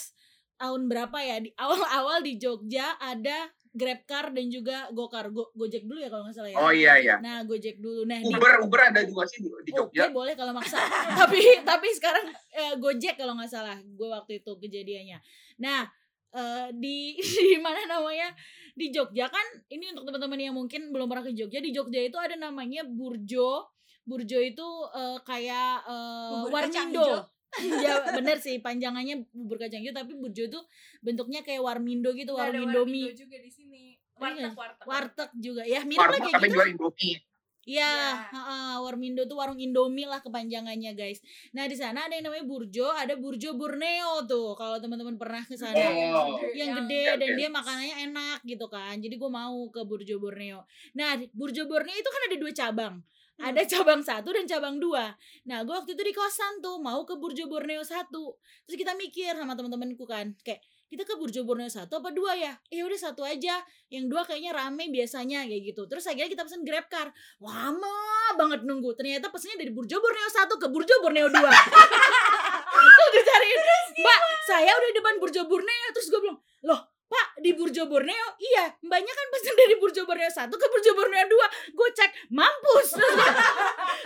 tahun 0.63 0.87
berapa 0.87 1.17
ya 1.19 1.43
di 1.43 1.51
awal-awal 1.59 2.23
di 2.23 2.39
Jogja 2.39 2.95
ada 3.03 3.51
Grabcar 3.73 4.29
dan 4.37 4.53
juga 4.53 4.85
Gokar 4.93 5.33
Go, 5.33 5.49
Gojek 5.57 5.89
dulu 5.89 5.97
ya 5.97 6.05
kalau 6.05 6.29
nggak 6.29 6.37
salah 6.37 6.51
ya. 6.53 6.57
Oh 6.61 6.69
iya 6.69 6.93
iya. 7.01 7.15
Nah 7.17 7.41
Gojek 7.41 7.81
dulu. 7.81 8.05
Nah 8.05 8.21
di 8.21 8.29
Uber 8.29 8.61
Uber 8.61 8.93
ada 8.93 9.01
juga 9.01 9.25
sih 9.25 9.41
di, 9.41 9.49
di 9.49 9.71
Oke 9.73 9.97
Jogja. 9.97 10.13
boleh 10.13 10.37
kalau 10.37 10.53
maksa. 10.53 10.77
tapi 11.19 11.41
tapi 11.65 11.89
sekarang 11.89 12.29
eh, 12.53 12.77
Gojek 12.77 13.17
kalau 13.17 13.33
nggak 13.33 13.49
salah 13.49 13.75
gue 13.81 14.07
waktu 14.07 14.45
itu 14.45 14.51
kejadiannya. 14.61 15.17
Nah 15.57 15.89
eh, 16.37 16.67
di 16.77 17.17
di 17.49 17.57
mana 17.57 17.81
namanya 17.89 18.29
di 18.77 18.93
Jogja 18.93 19.25
kan 19.25 19.45
ini 19.73 19.89
untuk 19.89 20.05
teman-teman 20.05 20.37
yang 20.37 20.53
mungkin 20.53 20.93
belum 20.93 21.09
pernah 21.09 21.25
ke 21.25 21.33
Jogja 21.33 21.57
di 21.57 21.73
Jogja 21.73 21.97
itu 21.97 22.15
ada 22.21 22.37
namanya 22.37 22.85
Burjo 22.85 23.73
Burjo 24.05 24.37
itu 24.37 24.67
eh, 24.93 25.17
kayak 25.25 25.81
eh, 25.89 26.45
Warmindo. 26.53 27.32
Ya 27.55 27.93
bener 28.11 28.37
sih 28.37 28.57
panjangannya 28.57 29.29
bubur 29.29 29.57
kacang 29.57 29.79
hijau 29.79 29.93
tapi 29.93 30.13
Burjo 30.13 30.43
itu 30.45 30.59
bentuknya 30.99 31.41
kayak 31.41 31.59
Warmindo 31.59 32.09
gitu, 32.11 32.33
warung 32.33 32.65
Warmindo 32.65 32.81
Indomie. 32.83 33.13
juga 33.13 33.37
di 33.37 33.47
sini. 33.47 33.83
Iya. 34.13 34.15
Warteg, 34.15 34.53
warteg. 34.53 34.85
Warteg 34.85 35.29
juga 35.35 35.61
ya, 35.63 35.81
mirip 35.81 35.97
lah 35.97 36.07
Warteg 36.07 36.21
kayak 36.23 36.33
tapi 36.33 36.45
gitu. 36.45 36.55
jual 36.55 36.69
Indomie. 36.69 37.17
Iya, 37.63 37.79
Ya. 37.87 38.27
heeh, 38.27 38.75
Warmindo 38.77 39.23
tuh 39.23 39.39
warung 39.39 39.55
Indomie 39.55 40.03
lah 40.03 40.19
kepanjangannya 40.19 40.91
guys. 40.93 41.23
Nah 41.49 41.63
di 41.63 41.73
sana 41.73 42.03
ada 42.03 42.13
yang 42.13 42.27
namanya 42.27 42.43
Burjo, 42.43 42.91
ada 42.91 43.15
Burjo 43.15 43.55
Borneo 43.55 44.25
tuh. 44.25 44.51
Kalau 44.53 44.77
teman-teman 44.77 45.15
pernah 45.15 45.39
ke 45.41 45.55
sana, 45.55 45.71
Oh. 45.71 46.43
yang 46.51 46.75
Yang- 46.75 46.75
gede 46.83 47.01
Oke, 47.07 47.17
dan 47.17 47.29
dia 47.33 47.47
makanannya 47.49 47.95
enak 48.05 48.39
gitu 48.43 48.67
kan. 48.67 48.99
Jadi 48.99 49.15
gue 49.15 49.31
mau 49.31 49.55
ke 49.69 49.79
Burjo 49.81 50.19
Borneo. 50.19 50.67
Nah 50.91 51.15
Burjo 51.31 51.63
Borneo 51.63 51.93
itu 51.93 52.09
kan 52.09 52.21
ada 52.25 52.35
dua 52.35 52.51
cabang. 52.51 52.95
Ada 53.43 53.61
cabang 53.67 53.99
satu 53.99 54.31
dan 54.31 54.47
cabang 54.47 54.79
dua. 54.79 55.11
Nah 55.43 55.67
gue 55.67 55.75
waktu 55.75 55.99
itu 55.99 56.03
di 56.03 56.13
kosan 56.15 56.63
tuh 56.63 56.79
mau 56.79 57.03
ke 57.03 57.19
Burjo 57.19 57.51
Borneo 57.51 57.83
satu. 57.83 58.39
Terus 58.63 58.77
kita 58.79 58.95
mikir 58.95 59.35
sama 59.35 59.51
teman-temanku 59.59 60.07
kan, 60.07 60.31
kayak 60.47 60.63
kita 60.87 61.03
ke 61.03 61.19
Burjo 61.19 61.43
Borneo 61.43 61.67
satu 61.67 61.99
apa 61.99 62.15
dua 62.15 62.37
ya? 62.39 62.53
Eh 62.71 62.85
udah 62.87 62.95
satu 62.95 63.27
aja. 63.27 63.59
Yang 63.91 64.05
dua 64.07 64.21
kayaknya 64.23 64.55
rame 64.55 64.87
biasanya 64.93 65.43
kayak 65.43 65.75
gitu. 65.75 65.89
Terus 65.91 66.07
akhirnya 66.07 66.29
kita 66.31 66.43
pesen 66.47 66.63
Grab 66.63 66.87
car. 66.87 67.11
Lama 67.43 67.97
banget 68.39 68.63
nunggu. 68.63 68.95
Ternyata 68.95 69.27
pesennya 69.33 69.59
dari 69.59 69.75
Burjo 69.75 69.99
Borneo 69.99 70.29
satu 70.31 70.55
ke 70.61 70.69
Burjo 70.69 70.95
Borneo 71.03 71.27
dua. 71.27 71.51
Terus 72.83 73.09
dicariin, 73.09 73.61
Mbak, 74.01 74.19
saya 74.49 74.71
udah 74.71 74.87
di 74.87 74.95
depan 74.95 75.15
Burjo 75.17 75.41
Borneo. 75.49 75.87
Terus 75.97 76.07
gue 76.13 76.19
bilang, 76.21 76.39
loh 76.63 76.92
Pak, 77.13 77.27
di 77.45 77.53
Burjo 77.53 77.85
Borneo? 77.85 78.27
Iya, 78.41 78.73
mbaknya 78.81 79.13
kan 79.13 79.27
pesen 79.29 79.53
dari 79.53 79.75
Burjo 79.77 80.01
Borneo 80.09 80.31
satu 80.33 80.57
ke 80.57 80.65
Burjo 80.65 80.97
Borneo 80.97 81.25
dua. 81.29 81.45
Gue 81.69 81.89
cek, 81.93 82.33
mampus. 82.33 82.97
Terus, 82.97 83.15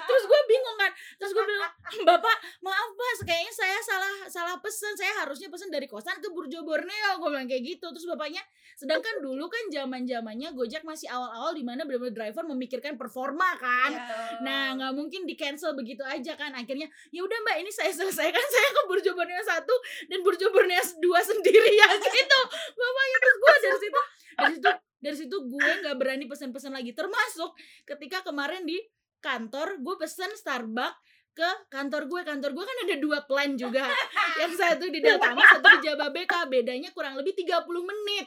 terus 0.03 0.23
gue 0.27 0.41
bingung 0.51 0.75
kan. 0.75 0.91
Terus 1.15 1.31
gue 1.31 1.45
bilang, 1.47 1.71
Bapak, 2.03 2.37
maaf 2.59 2.91
Pak, 2.99 3.23
kayaknya 3.23 3.53
saya 3.55 3.79
salah 3.79 4.13
salah 4.27 4.55
pesen. 4.59 4.91
Saya 4.99 5.23
harusnya 5.23 5.47
pesen 5.47 5.71
dari 5.71 5.87
kosan 5.87 6.19
ke 6.19 6.27
Burjo 6.27 6.67
Borneo. 6.67 7.23
Gue 7.23 7.29
bilang 7.31 7.47
kayak 7.47 7.63
gitu. 7.63 7.87
Terus 7.95 8.05
bapaknya, 8.11 8.43
sedangkan 8.75 9.23
dulu 9.23 9.47
kan 9.47 9.71
zaman 9.71 10.03
zamannya 10.03 10.49
Gojek 10.51 10.83
masih 10.83 11.07
awal-awal 11.07 11.55
di 11.55 11.63
mana 11.63 11.87
benar-benar 11.87 12.15
driver 12.27 12.43
memikirkan 12.51 12.99
performa 12.99 13.55
kan. 13.55 13.91
Ya. 13.95 14.43
Nah, 14.43 14.63
nggak 14.75 14.93
mungkin 14.93 15.23
di 15.23 15.39
cancel 15.39 15.71
begitu 15.79 16.03
aja 16.03 16.35
kan. 16.35 16.51
Akhirnya, 16.51 16.91
ya 17.15 17.23
udah 17.23 17.37
Mbak, 17.47 17.55
ini 17.63 17.71
saya 17.71 17.91
selesaikan. 17.95 18.43
Saya 18.57 18.69
ke 18.73 18.81
Burjo 18.89 19.11
Borneo 19.13 19.43
satu 19.43 19.75
dan 20.09 20.19
Burjo 20.25 20.49
Borneo 20.51 20.81
dua 20.99 21.19
sendiri 21.21 21.71
ya 21.81 21.87
gitu. 21.95 22.41
Bapaknya 22.97 23.17
terus 23.21 23.37
gue 23.37 23.49
dari 23.53 23.77
situ, 23.77 23.99
dari 24.33 24.53
situ, 24.57 24.69
dari 24.97 25.15
situ 25.15 25.37
gue 25.45 25.71
nggak 25.85 25.95
berani 26.01 26.25
pesan-pesan 26.25 26.73
lagi. 26.73 26.91
Termasuk 26.97 27.53
ketika 27.85 28.25
kemarin 28.25 28.65
di 28.65 28.81
kantor 29.21 29.77
gue 29.77 29.95
pesen 30.01 30.33
Starbucks 30.33 30.97
ke 31.37 31.49
kantor 31.69 32.09
gue 32.09 32.21
kantor 32.25 32.49
gue 32.49 32.65
kan 32.65 32.77
ada 32.89 32.97
dua 32.97 33.21
plan 33.29 33.53
juga 33.53 33.85
yang 34.41 34.49
satu 34.49 34.89
di 34.89 35.05
Delta 35.05 35.37
Mas 35.37 35.45
satu 35.53 35.69
di 35.77 35.85
Jababeka 35.85 36.49
bedanya 36.49 36.89
kurang 36.97 37.13
lebih 37.13 37.37
30 37.37 37.61
menit 37.85 38.25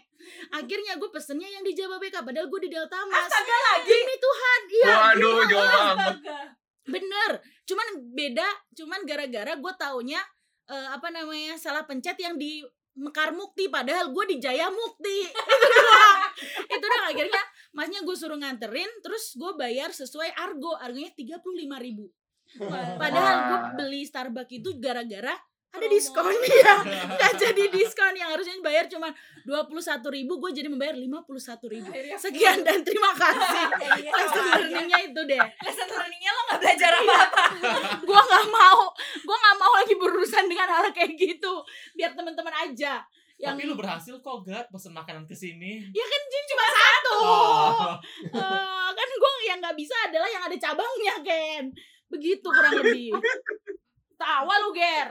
akhirnya 0.54 0.94
gue 0.94 1.10
pesennya 1.10 1.50
yang 1.50 1.66
di 1.66 1.74
Jababeka 1.74 2.22
padahal 2.22 2.46
gue 2.46 2.60
di 2.62 2.70
Delta 2.70 3.02
Mas 3.10 3.26
Astaga 3.26 3.56
lagi. 3.74 3.90
demi 3.90 4.14
Tuhan 4.14 4.60
iya 4.70 4.86
Waduh, 4.94 5.42
jauh 5.42 5.58
banget. 5.58 5.98
Astaga. 6.22 6.38
Bener, 6.86 7.30
cuman 7.66 7.86
beda, 8.14 8.48
cuman 8.78 9.00
gara-gara 9.02 9.52
gue 9.58 9.72
taunya 9.74 10.20
eh, 10.70 10.88
apa 10.94 11.08
namanya 11.10 11.58
salah 11.58 11.82
pencet 11.82 12.14
yang 12.18 12.38
di 12.38 12.62
Mekar 12.98 13.30
Mukti, 13.30 13.70
padahal 13.70 14.10
gue 14.10 14.24
di 14.34 14.36
Jaya 14.42 14.66
Mukti. 14.70 15.18
itu 15.30 15.66
doang, 15.66 16.20
itu 16.66 16.86
doang. 16.86 17.06
Akhirnya 17.10 17.42
masnya 17.70 18.00
gue 18.02 18.16
suruh 18.18 18.38
nganterin, 18.38 18.90
terus 19.02 19.38
gue 19.38 19.52
bayar 19.54 19.94
sesuai 19.94 20.34
argo, 20.34 20.74
argonya 20.78 21.14
tiga 21.14 21.38
puluh 21.38 21.62
lima 21.62 21.78
ribu. 21.78 22.10
Padahal 22.98 23.36
gue 23.46 23.58
beli 23.78 24.02
Starbucks 24.02 24.50
itu 24.50 24.74
gara-gara 24.82 25.38
ada 25.70 25.86
diskon 25.86 26.34
ya, 26.42 26.74
nggak 27.14 27.32
jadi 27.38 27.64
diskon 27.70 28.14
yang 28.18 28.34
harusnya 28.34 28.58
bayar 28.58 28.90
cuma 28.90 29.14
dua 29.46 29.62
puluh 29.70 29.78
satu 29.78 30.10
ribu, 30.10 30.42
gue 30.42 30.50
jadi 30.50 30.66
membayar 30.66 30.98
lima 30.98 31.22
puluh 31.22 31.38
satu 31.38 31.70
ribu. 31.70 31.86
Sekian 32.18 32.66
dan 32.66 32.82
terima 32.82 33.14
kasih. 33.14 33.66
Iya, 34.00 34.10
Lesson 34.16 34.44
iya. 34.44 34.52
learningnya 34.56 34.98
itu 35.06 35.20
deh. 35.26 35.40
Lesson 35.40 35.88
learningnya 35.88 36.30
lo 36.32 36.40
gak 36.50 36.58
belajar 36.62 36.90
apa-apa. 37.00 37.44
gue 38.02 38.20
nggak 38.30 38.46
mau 38.50 38.80
gue 39.20 39.36
nggak 39.36 39.56
mau 39.60 39.72
lagi 39.78 39.94
berurusan 39.94 40.44
dengan 40.50 40.68
hal 40.70 40.86
kayak 40.90 41.12
gitu 41.14 41.52
biar 41.94 42.12
teman-teman 42.16 42.54
aja 42.66 43.02
yang 43.40 43.56
Tapi 43.56 43.64
lu 43.68 43.74
berhasil 43.78 44.14
kok 44.20 44.38
Gat 44.44 44.68
pesen 44.68 44.92
makanan 44.92 45.24
ke 45.24 45.32
sini. 45.32 45.80
ya 45.90 46.04
kan 46.04 46.20
jadi 46.28 46.44
cuma 46.50 46.66
satu 46.68 47.14
Oh. 47.20 47.94
Eh, 48.36 48.88
kan 48.92 49.08
gue 49.08 49.32
yang 49.48 49.58
nggak 49.60 49.76
bisa 49.76 49.94
adalah 50.08 50.28
yang 50.28 50.42
ada 50.44 50.56
cabangnya 50.56 51.14
Ken 51.24 51.64
begitu 52.10 52.46
kurang 52.50 52.74
lebih 52.82 53.14
tawa 54.20 54.54
lu 54.60 54.70
ger. 54.70 55.08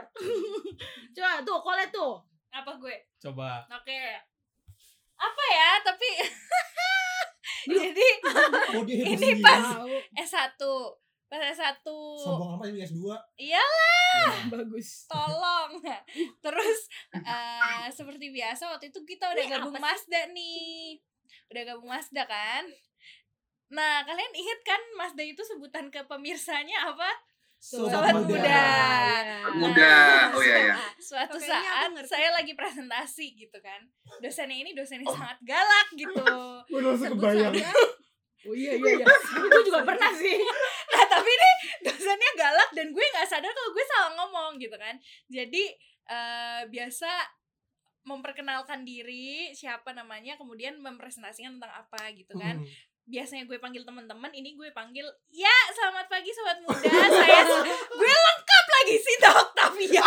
Coba 1.17 1.41
tuh 1.41 1.57
kole 1.59 1.85
tuh. 1.89 2.21
Apa 2.53 2.77
gue? 2.77 2.93
Coba. 3.17 3.65
Oke. 3.67 3.97
Apa 5.17 5.43
ya? 5.49 5.69
Tapi 5.81 6.09
jadi 7.75 8.07
Oh, 8.77 8.85
Ini 8.85 9.41
pas- 9.41 9.81
S1 10.15 10.61
pas 11.25 11.41
S1 11.43 11.85
Sombong 12.17 12.57
amat 12.57 12.69
ini 12.69 12.81
S2. 12.81 13.05
Iya 13.35 13.61
bagus. 14.49 15.05
Tolong. 15.05 15.77
Terus 16.39 16.79
eh, 17.13 17.85
seperti 17.89 18.29
biasa 18.29 18.69
waktu 18.69 18.89
itu 18.89 19.01
kita 19.03 19.29
udah 19.29 19.43
Ini 19.43 19.51
gabung 19.51 19.75
apa 19.75 19.89
Mazda 19.89 20.21
nih. 20.29 20.97
Udah 21.49 21.63
gabung 21.65 21.89
Mazda 21.89 22.25
kan. 22.25 22.65
Nah 23.69 24.01
kalian 24.01 24.33
ingat 24.33 24.59
kan 24.63 24.81
Mazda 24.97 25.21
itu 25.21 25.41
sebutan 25.43 25.89
ke 25.89 26.01
pemirsanya 26.05 26.89
apa 26.89 27.09
Sobat 27.59 28.15
muda. 28.15 28.39
Iya. 28.39 29.51
Muda. 29.51 29.93
Oh 30.31 30.41
iya 30.41 30.57
ya. 30.71 30.75
suatu 30.95 31.35
aku 31.35 31.43
saat 31.43 31.91
ngerti. 31.91 32.07
saya 32.07 32.29
lagi 32.31 32.53
presentasi 32.55 33.35
gitu 33.35 33.57
kan 33.59 33.81
dosennya 34.19 34.63
ini 34.63 34.71
dosen 34.71 35.03
yang 35.03 35.11
sangat 35.11 35.39
galak 35.43 35.87
gitu 35.91 36.15
Gue 36.71 36.79
langsung 36.79 37.19
kebayang. 37.19 37.51
oh 38.39 38.55
iya 38.55 38.71
iya 38.73 39.03
iya 39.03 39.05
gue 39.51 39.61
juga 39.65 39.83
pernah 39.83 40.11
sih 40.15 40.39
nah 40.95 41.03
tapi 41.05 41.27
ini 41.27 41.49
dosennya 41.83 42.31
galak 42.39 42.69
dan 42.71 42.87
gue 42.95 43.03
nggak 43.03 43.27
sadar 43.27 43.51
kalau 43.51 43.71
gue 43.75 43.83
salah 43.83 44.11
ngomong 44.15 44.51
gitu 44.55 44.75
kan 44.79 44.95
jadi 45.27 45.63
eh, 46.07 46.61
biasa 46.71 47.09
memperkenalkan 48.07 48.87
diri 48.87 49.51
siapa 49.51 49.91
namanya 49.91 50.39
kemudian 50.39 50.79
mempresentasikan 50.79 51.59
tentang 51.59 51.73
apa 51.75 52.09
gitu 52.15 52.31
kan 52.33 52.55
Hmm. 52.57 52.67
Biasanya 53.09 53.43
gue 53.49 53.57
panggil 53.57 53.81
teman-teman 53.81 54.29
ini 54.29 54.53
gue 54.53 54.69
panggil 54.69 55.01
ya 55.33 55.57
selamat 55.73 56.05
pagi 56.05 56.29
sobat 56.29 56.61
muda. 56.61 56.85
Saya 57.09 57.41
gue 57.89 58.13
lengkap 58.13 58.65
lagi 58.69 58.95
sih 59.01 59.15
Octavia. 59.25 60.05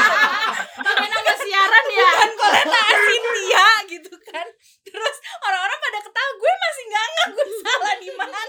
Pakai 0.86 1.08
nama 1.10 1.32
siaran 1.34 1.86
ya? 1.90 2.06
Bukan 2.14 2.32
Koleta 2.38 2.82
Cynthia 3.02 3.68
gitu 3.90 4.14
kan. 4.30 4.46
Terus 4.86 5.16
orang-orang 5.42 5.78
pada 5.82 5.98
ketawa 6.06 6.30
gue 6.38 6.52
masih 6.54 6.84
nggak 6.86 7.04
nggak 7.10 7.28
gue 7.34 7.46
salah 7.66 7.94
di 7.98 8.10
mana? 8.14 8.40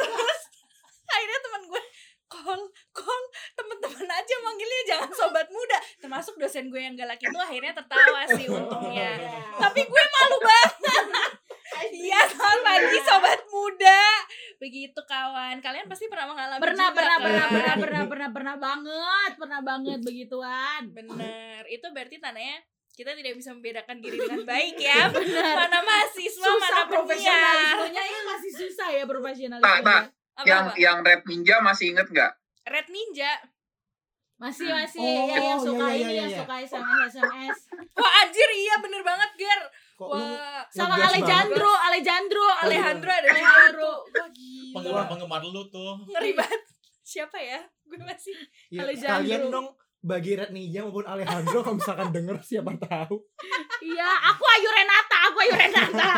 Terus 0.00 0.40
akhirnya 1.04 1.40
teman 1.44 1.62
gue 1.68 1.82
kol 2.28 2.60
kol 2.96 3.22
temen-temen 3.56 4.08
aja 4.08 4.34
manggilnya 4.40 4.80
jangan 4.88 5.10
sobat 5.12 5.52
muda. 5.52 5.76
Termasuk 6.00 6.40
dosen 6.40 6.72
gue 6.72 6.80
yang 6.80 6.96
galak 6.96 7.20
itu 7.20 7.36
akhirnya 7.36 7.76
tertawa 7.76 8.24
sih 8.32 8.48
untungnya. 8.48 9.20
Tapi 9.60 9.80
gue 9.84 10.02
malu 10.16 10.38
banget 10.40 11.04
Iya 11.78 12.20
selamat 12.26 12.62
pagi 12.66 12.98
sobat 13.06 13.40
muda. 13.46 14.02
Begitu 14.58 15.00
kawan. 15.06 15.62
Kalian 15.62 15.86
pasti 15.86 16.10
pernah 16.10 16.26
mengalami 16.34 16.58
pernah 16.58 16.90
juga, 16.90 16.98
pernah 16.98 17.16
kan? 17.16 17.22
pernah 17.22 17.46
pernah 17.46 17.74
pernah 17.78 18.04
pernah 18.10 18.28
pernah 18.34 18.56
banget 18.58 19.32
pernah 19.38 19.60
banget 19.62 19.98
begituan. 20.02 20.82
Bener. 20.90 21.62
Itu 21.70 21.86
berarti 21.94 22.18
tandanya 22.18 22.58
kita 22.98 23.14
tidak 23.14 23.38
bisa 23.38 23.54
membedakan 23.54 24.02
diri 24.02 24.18
dengan 24.18 24.42
baik 24.50 24.76
ya. 24.76 25.06
Benar 25.14 25.54
mana 25.54 25.78
mahasiswa 25.86 26.42
susah 26.42 26.58
mana 26.58 26.82
profesionalismenya. 26.90 28.02
Ya 28.02 28.20
masih 28.26 28.50
susah 28.58 28.88
ya 28.90 29.02
Tak, 29.02 29.10
profesionalismenya 29.14 29.86
tak. 29.86 30.04
apa 30.38 30.46
Yang 30.46 30.62
apa? 30.66 30.72
yang 30.78 30.96
rap 31.06 31.22
ninja 31.26 31.56
masih 31.62 31.86
inget 31.94 32.08
nggak? 32.10 32.32
red 32.68 32.86
ninja. 32.92 33.32
Masih 34.38 34.70
masih. 34.70 35.02
Oh, 35.02 35.26
ya 35.26 35.34
yang 35.34 35.42
iya, 35.42 35.56
suka 35.58 35.86
iya, 35.90 35.94
ini 35.98 36.02
iya, 36.14 36.18
yang 36.22 36.30
iya. 36.30 36.38
suka 36.38 36.54
sms 36.62 37.10
sms 37.18 37.58
wah 37.98 38.12
anjir 38.22 38.48
iya 38.54 38.74
bener 38.78 39.02
banget 39.02 39.30
ger 39.34 39.60
Kok 39.98 40.08
lu 40.08 40.14
wah 40.14 40.62
sama 40.70 40.94
Ngegas 40.94 41.10
Alejandro 41.10 41.70
Alejandro 41.82 42.46
Alejandro 42.62 43.10
Alejandro 43.10 43.90
gila 44.30 44.70
Penggemar-penggemar 44.70 45.42
lu 45.42 45.62
tuh. 45.66 45.98
ngeri 46.06 46.32
banget 46.32 46.62
siapa 47.02 47.34
ya 47.34 47.58
gue 47.82 47.98
masih 47.98 48.36
Ya, 48.68 48.84
Alejandro. 48.84 49.10
kalian 49.18 49.42
dong 49.48 49.66
bagi 49.98 50.32
Red 50.32 50.52
Ninja 50.52 50.80
maupun 50.80 51.02
Alejandro 51.02 51.58
kalau 51.58 51.74
misalkan 51.74 52.08
denger 52.08 52.38
siapa 52.40 52.70
tahu. 52.78 53.18
iya 53.80 54.06
aku 54.24 54.44
Ayu 54.46 54.70
Renata 54.70 55.16
aku 55.26 55.36
Ayu 55.40 55.54
Renata 55.56 56.10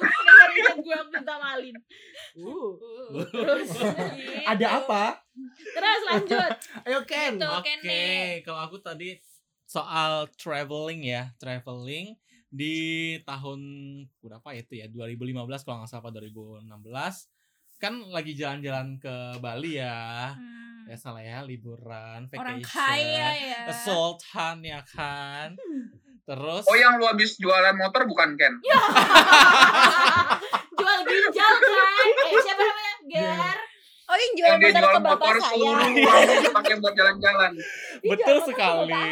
dengerin 0.00 0.80
gue 0.80 0.98
minta 1.10 1.34
malin 1.36 1.76
uh 2.32 2.72
uh, 2.72 3.20
terus 3.26 3.68
gitu. 3.68 3.84
Ada 4.46 4.66
apa? 4.80 5.04
terus 5.68 6.00
lanjut 6.06 6.50
Ayo 6.84 7.00
Ken. 7.04 7.36
Gitu. 7.36 7.44
Oke, 7.44 7.68
Kene. 7.76 8.04
kalau 8.40 8.60
aku 8.62 8.78
tadi 8.78 9.18
soal 9.66 10.24
traveling 10.34 11.04
ya, 11.04 11.30
traveling 11.36 12.16
di 12.50 12.76
tahun 13.22 13.60
berapa 14.20 14.48
itu 14.52 14.76
ya? 14.76 14.86
2015 14.90 15.62
kalau 15.62 15.76
nggak 15.82 15.90
salah 15.90 16.02
apa 16.04 16.10
2016. 16.18 16.66
kan 17.80 17.96
lagi 18.12 18.36
jalan-jalan 18.36 19.00
ke 19.00 19.40
Bali 19.40 19.80
ya. 19.80 20.36
Hmm. 20.36 20.84
Ya 20.84 20.96
salah 21.00 21.24
ya, 21.24 21.40
liburan, 21.40 22.28
vacation. 22.28 22.44
Orang 22.44 22.60
kaya 22.60 23.28
ya. 23.40 23.72
Sultan 23.72 24.60
ya 24.60 24.84
kan. 24.84 25.56
Terus 26.26 26.64
Oh 26.68 26.76
yang 26.76 27.00
lu 27.00 27.08
habis 27.08 27.40
jualan 27.40 27.72
motor 27.72 28.04
bukan 28.04 28.36
Ken? 28.36 28.60
Jual 30.76 30.98
ginjal 31.02 31.52
kan? 31.56 32.04
Eh 32.20 32.40
siapa 32.44 32.60
namanya? 32.60 32.94
Ger. 33.08 33.58
Oh 34.04 34.16
yang 34.18 34.32
jual 34.34 34.48
Yang 34.50 34.60
motor 34.60 34.70
jual 34.74 34.90
ke 34.90 35.00
bapak 35.00 35.06
motor 35.06 35.34
saya. 35.38 35.48
seluruh 35.48 35.88
uangnya 35.88 36.36
dipakai 36.42 36.74
buat 36.82 36.94
jalan-jalan. 36.98 37.52
Betul 38.02 38.36
ke 38.36 38.44
sekali. 38.50 39.06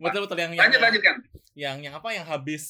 Betul 0.00 0.20
betul 0.26 0.36
yang 0.40 0.50
yang 0.56 0.62
Lanjut 0.66 0.80
lanjut 0.80 1.02
kan? 1.04 1.16
Yang 1.56 1.80
yang 1.80 1.96
apa 1.96 2.12
yang 2.12 2.28
habis 2.28 2.64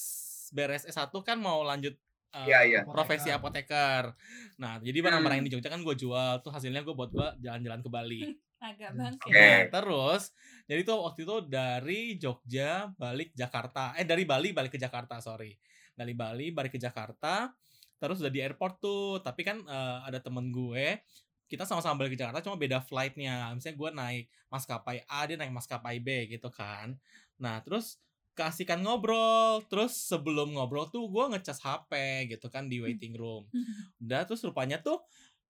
beres 0.55 0.87
S1 0.87 1.11
kan 1.27 1.35
mau 1.37 1.59
lanjut 1.67 1.93
uh, 2.31 2.47
Iya, 2.47 2.59
iya. 2.63 2.81
profesi 2.87 3.27
apoteker. 3.27 4.15
Nah, 4.55 4.79
jadi 4.79 5.03
barang-barang 5.03 5.43
yang 5.43 5.47
di 5.51 5.53
Jogja 5.53 5.67
kan 5.67 5.83
gue 5.83 5.95
jual 5.99 6.39
tuh 6.39 6.55
hasilnya 6.55 6.87
gue 6.87 6.95
buat 6.95 7.11
gue 7.11 7.27
jalan-jalan 7.43 7.83
ke 7.83 7.89
Bali. 7.91 8.21
Agak 8.57 8.97
bangke. 8.97 9.27
Oke. 9.29 9.37
Nah, 9.37 9.61
terus 9.69 10.33
jadi 10.65 10.81
tuh 10.81 10.97
waktu 11.03 11.19
itu 11.27 11.35
dari 11.45 11.99
Jogja 12.17 12.89
balik 12.95 13.35
Jakarta. 13.35 13.93
Eh 13.99 14.07
dari 14.07 14.23
Bali 14.23 14.55
balik 14.55 14.73
ke 14.73 14.79
Jakarta, 14.81 15.19
sorry. 15.21 15.53
Dari 15.93 16.15
Bali 16.17 16.49
balik 16.49 16.73
ke 16.73 16.81
Jakarta. 16.81 17.53
Terus 17.99 18.17
udah 18.23 18.33
di 18.33 18.41
airport 18.41 18.81
tuh, 18.81 19.21
tapi 19.21 19.45
kan 19.45 19.61
eh, 19.61 19.99
ada 20.09 20.17
temen 20.23 20.49
gue 20.49 21.01
kita 21.47 21.63
sama-sama 21.63 22.03
balik 22.03 22.15
ke 22.15 22.19
Jakarta 22.19 22.43
cuma 22.43 22.59
beda 22.59 22.83
flightnya. 22.83 23.55
Misalnya 23.55 23.77
gue 23.79 23.89
naik 23.95 24.25
maskapai 24.51 24.97
A, 25.07 25.23
dia 25.25 25.39
naik 25.39 25.55
maskapai 25.55 25.97
B 26.03 26.27
gitu 26.27 26.51
kan. 26.51 26.99
Nah, 27.39 27.63
terus 27.63 28.03
keasikan 28.37 28.85
ngobrol. 28.85 29.65
Terus 29.65 29.97
sebelum 29.97 30.53
ngobrol 30.53 30.85
tuh 30.93 31.09
gue 31.09 31.25
ngecas 31.33 31.57
HP 31.65 31.91
gitu 32.37 32.47
kan 32.53 32.69
di 32.69 32.77
waiting 32.77 33.17
room. 33.17 33.49
Udah 33.97 34.29
terus 34.29 34.45
rupanya 34.45 34.77
tuh 34.77 35.01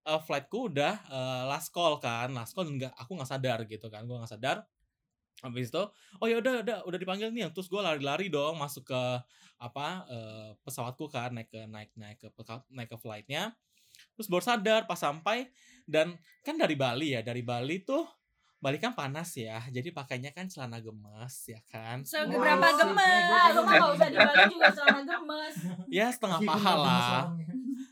uh, 0.07 0.21
flightku 0.23 0.71
udah 0.71 0.95
uh, 1.11 1.43
last 1.51 1.75
call 1.75 1.99
kan. 1.99 2.31
Last 2.31 2.55
call 2.55 2.71
nggak 2.71 2.95
aku 2.95 3.11
nggak 3.19 3.29
sadar 3.29 3.59
gitu 3.67 3.91
kan. 3.91 4.07
Gue 4.07 4.15
nggak 4.15 4.31
sadar. 4.31 4.63
Habis 5.43 5.69
itu 5.69 5.83
oh 6.17 6.25
ya 6.25 6.41
udah 6.41 6.63
udah 6.63 6.77
udah 6.87 6.99
dipanggil 6.99 7.29
nih. 7.35 7.51
Terus 7.51 7.67
gue 7.67 7.81
lari-lari 7.83 8.31
dong 8.31 8.55
masuk 8.55 8.87
ke 8.87 9.01
apa 9.59 10.07
uh, 10.07 10.49
pesawatku 10.63 11.11
kan 11.11 11.35
naik 11.35 11.51
ke 11.51 11.61
naik 11.67 11.91
naik 11.99 12.17
ke 12.23 12.29
naik 12.71 12.89
ke 12.89 12.97
flightnya. 12.97 13.51
Terus 14.15 14.31
baru 14.31 14.41
sadar 14.41 14.89
pas 14.89 14.97
sampai 14.97 15.51
dan 15.85 16.15
kan 16.41 16.57
dari 16.57 16.73
Bali 16.73 17.13
ya 17.13 17.21
dari 17.21 17.45
Bali 17.45 17.83
tuh 17.85 18.05
Bali 18.57 18.75
kan 18.75 18.91
panas 18.91 19.31
ya 19.31 19.63
jadi 19.67 19.91
pakainya 19.91 20.29
kan 20.29 20.45
celana 20.45 20.77
gemes 20.77 21.33
ya 21.45 21.57
kan 21.63 22.01
Seberapa 22.01 22.57
Ah, 22.57 22.73
gemes. 22.75 23.53
lu 23.53 23.61
mah 23.61 23.71
gak 23.71 23.89
usah 23.93 24.07
di 24.07 24.17
Bali 24.17 24.43
juga 24.49 24.67
celana 24.71 25.01
gemes. 25.03 25.53
ya 25.87 26.05
setengah 26.07 26.39
paha 26.41 26.71
lah 26.75 27.23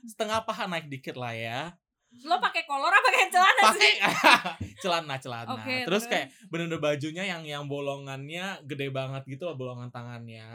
setengah 0.04 0.40
paha 0.42 0.64
naik 0.66 0.88
dikit 0.88 1.16
lah 1.16 1.32
ya 1.32 1.72
Lo 2.18 2.40
pakai 2.40 2.64
kolor 2.64 2.88
apa 2.88 3.04
pakai 3.04 3.28
celana 3.28 3.62
sih? 3.76 3.94
pakai 4.00 4.72
celana 4.82 5.16
celana 5.18 5.52
Oke, 5.54 5.84
terus 5.84 6.02
terus? 6.02 6.04
kayak 6.08 6.26
bener-bener 6.48 6.80
bajunya 6.80 7.24
yang 7.28 7.44
yang 7.44 7.64
bolongannya 7.66 8.56
gede 8.64 8.88
banget 8.90 9.22
gitu 9.28 9.44
loh 9.44 9.54
bolongan 9.54 9.90
tangannya 9.90 10.46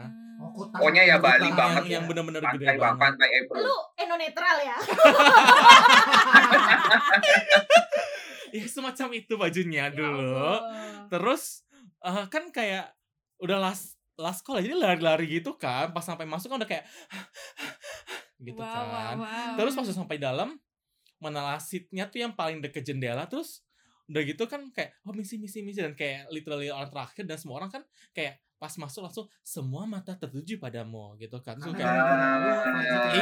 Hmm. 0.41 0.57
Pokoknya 0.73 1.01
ya 1.05 1.15
Bali 1.15 1.45
yang, 1.45 1.53
banget 1.53 1.83
yang 1.85 2.01
ya. 2.01 2.07
bener-bener 2.09 2.41
gede 2.41 2.65
banget 2.73 2.97
pantai. 3.13 3.29
Lu 3.53 3.75
eno 3.95 4.15
netral 4.17 4.57
ya? 4.59 4.73
ya 8.51 8.65
semacam 8.65 9.07
itu 9.13 9.33
bajunya 9.35 9.87
Ya 9.87 9.93
dulu. 9.93 10.35
Allah. 10.37 11.07
terus 11.07 11.63
eh, 11.99 12.25
kan 12.27 12.49
kayak 12.49 12.91
udah 13.37 13.57
last 13.57 13.95
last 14.15 14.41
call 14.41 14.57
jadi 14.57 14.75
lari-lari 14.75 15.25
gitu 15.27 15.55
kan. 15.55 15.89
Pas 15.89 16.03
sampai 16.03 16.25
masuk 16.25 16.49
kan 16.49 16.61
udah 16.61 16.69
kayak 16.69 16.85
gitu 18.41 18.57
Wow, 18.57 18.67
kan. 18.67 19.15
wow, 19.17 19.21
wow. 19.21 19.53
terus 19.55 19.73
pas 19.73 19.83
udah 19.83 19.97
sampai 19.97 20.17
dalam 20.17 20.57
mana 21.17 21.53
seatnya 21.57 22.09
tuh 22.09 22.17
yang 22.19 22.33
paling 22.33 22.57
deket 22.59 22.81
jendela 22.83 23.29
terus 23.29 23.61
udah 24.09 24.21
gitu 24.25 24.43
kan 24.43 24.65
kayak 24.69 24.97
oh 25.01 25.13
misi 25.13 25.37
misi 25.37 25.61
misi. 25.61 25.79
Dan 25.79 25.93
kayak 25.93 26.27
literally 26.29 26.67
orang 26.67 26.89
terakhir 26.89 27.23
dan 27.23 27.37
semua 27.37 27.61
orang 27.61 27.71
kan 27.71 27.83
kayak 28.11 28.41
pas 28.57 28.73
masuk 28.75 29.01
langsung 29.01 29.25
semua 29.41 29.85
mata 29.85 30.13
tertuju 30.13 30.57
padamu 30.57 31.17
gitu 31.17 31.37
kan. 31.39 31.57
Terus 31.57 31.73
kayak 31.73 31.93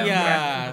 iya 0.03 0.23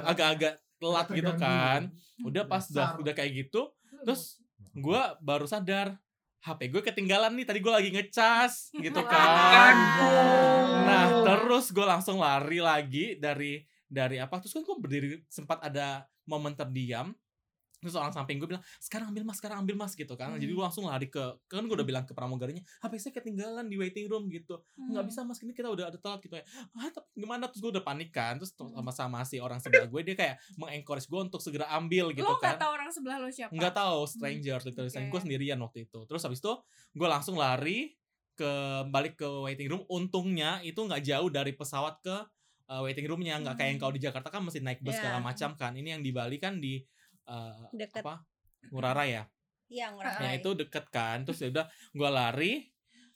agak-agak 0.02 0.54
telat 0.78 1.06
gitu 1.10 1.32
kan. 1.36 1.80
Udah 2.22 2.44
pas 2.44 2.64
udah 2.66 2.98
udah 2.98 3.12
kayak 3.12 3.46
gitu 3.46 3.70
terus 4.02 4.38
gue 4.76 5.02
baru 5.24 5.48
sadar 5.48 5.96
HP 6.44 6.70
gue 6.70 6.82
ketinggalan 6.84 7.34
nih 7.34 7.46
tadi 7.48 7.58
gue 7.58 7.72
lagi 7.72 7.90
ngecas 7.90 8.76
gitu 8.78 9.00
kan. 9.12 9.74
Nah 10.86 11.04
terus 11.26 11.74
gue 11.74 11.82
langsung 11.82 12.22
lari 12.22 12.62
lagi 12.62 13.18
dari 13.18 13.64
dari 13.88 14.22
apa 14.22 14.38
terus 14.38 14.54
kan 14.54 14.62
gue 14.62 14.76
berdiri 14.78 15.08
sempat 15.26 15.64
ada 15.64 16.06
momen 16.26 16.54
terdiam 16.54 17.10
terus 17.86 17.94
orang 17.94 18.10
samping 18.10 18.36
gue 18.36 18.48
bilang 18.48 18.60
sekarang 18.76 19.08
ambil 19.08 19.22
mas 19.22 19.38
sekarang 19.38 19.62
ambil 19.62 19.76
mas 19.76 19.94
gitu 19.94 20.12
kan. 20.12 20.34
Jadi 20.34 20.50
gue 20.50 20.60
langsung 20.60 20.84
lari 20.84 21.06
ke 21.06 21.22
kan 21.46 21.62
gue 21.62 21.72
udah 21.72 21.86
bilang 21.86 22.02
ke 22.02 22.12
pramugarinya 22.12 22.60
HP 22.80 22.92
saya 22.98 23.12
ketinggalan 23.14 23.64
di 23.64 23.76
waiting 23.76 24.06
room 24.06 24.26
gitu. 24.26 24.58
Nggak 24.76 24.98
Hmm. 24.98 25.08
bisa 25.08 25.20
mas 25.22 25.38
ini 25.38 25.52
kita 25.52 25.68
udah 25.68 25.88
ada 25.88 25.96
telat 25.96 26.18
gitu 26.20 26.34
ya. 26.34 26.42
Ah 26.74 26.90
tapi 26.90 27.06
gimana? 27.14 27.46
Terus 27.46 27.60
gue 27.60 27.70
udah 27.72 27.84
panik 27.84 28.10
kan. 28.10 28.36
Terus 28.36 28.52
sama 28.52 28.90
sama 28.90 29.18
si 29.22 29.38
orang 29.38 29.56
sebelah 29.56 29.86
gue 29.86 30.00
dia 30.02 30.14
kayak 30.14 30.36
mengencourage 30.56 31.06
gue 31.06 31.20
untuk 31.22 31.38
segera 31.38 31.70
ambil 31.72 32.10
gitu 32.10 32.24
lo 32.24 32.36
kan. 32.36 32.52
gak 32.52 32.60
tau 32.60 32.72
orang 32.72 32.90
sebelah 32.90 33.16
lo 33.16 33.28
siapa? 33.28 33.52
nggak 33.52 33.72
tahu 33.72 33.98
stranger 34.04 34.58
literally. 34.60 34.90
Oke. 34.90 35.08
gue 35.08 35.20
sendirian 35.22 35.58
waktu 35.58 35.78
itu. 35.84 35.98
Terus 36.02 36.20
habis 36.20 36.38
itu 36.38 36.52
gue 36.92 37.06
langsung 37.06 37.36
lari 37.36 37.94
ke 38.32 38.52
balik 38.86 39.16
ke 39.16 39.28
waiting 39.42 39.66
room. 39.66 39.82
Untungnya 39.86 40.58
itu 40.60 40.76
nggak 40.76 41.00
jauh 41.00 41.28
dari 41.28 41.52
pesawat 41.52 42.00
ke 42.00 42.16
uh, 42.66 42.82
waiting 42.82 43.06
roomnya. 43.06 43.38
Nggak 43.38 43.56
kayak 43.56 43.70
yang 43.70 43.78
kau 43.78 43.88
di 43.88 43.98
Jakarta 43.98 44.28
kan 44.28 44.42
mesti 44.42 44.60
naik 44.60 44.80
bus 44.80 44.92
Ya. 44.92 45.00
segala 45.00 45.18
macam 45.20 45.54
kan. 45.54 45.72
Ini 45.72 45.96
yang 45.96 46.02
di 46.02 46.12
Bali 46.12 46.36
kan 46.36 46.58
di 46.58 46.84
uh, 47.26 47.66
Deket. 47.74 48.02
apa 48.02 48.22
Ngurah 48.70 48.94
Rai 48.94 49.10
ya 49.14 49.24
Yang 49.66 49.92
orang 49.98 50.14
yang 50.22 50.32
lain. 50.34 50.40
itu 50.42 50.50
deket 50.54 50.84
kan 50.90 51.18
terus 51.26 51.38
ya 51.42 51.48
udah 51.50 51.66
gue 51.68 52.08
lari 52.10 52.52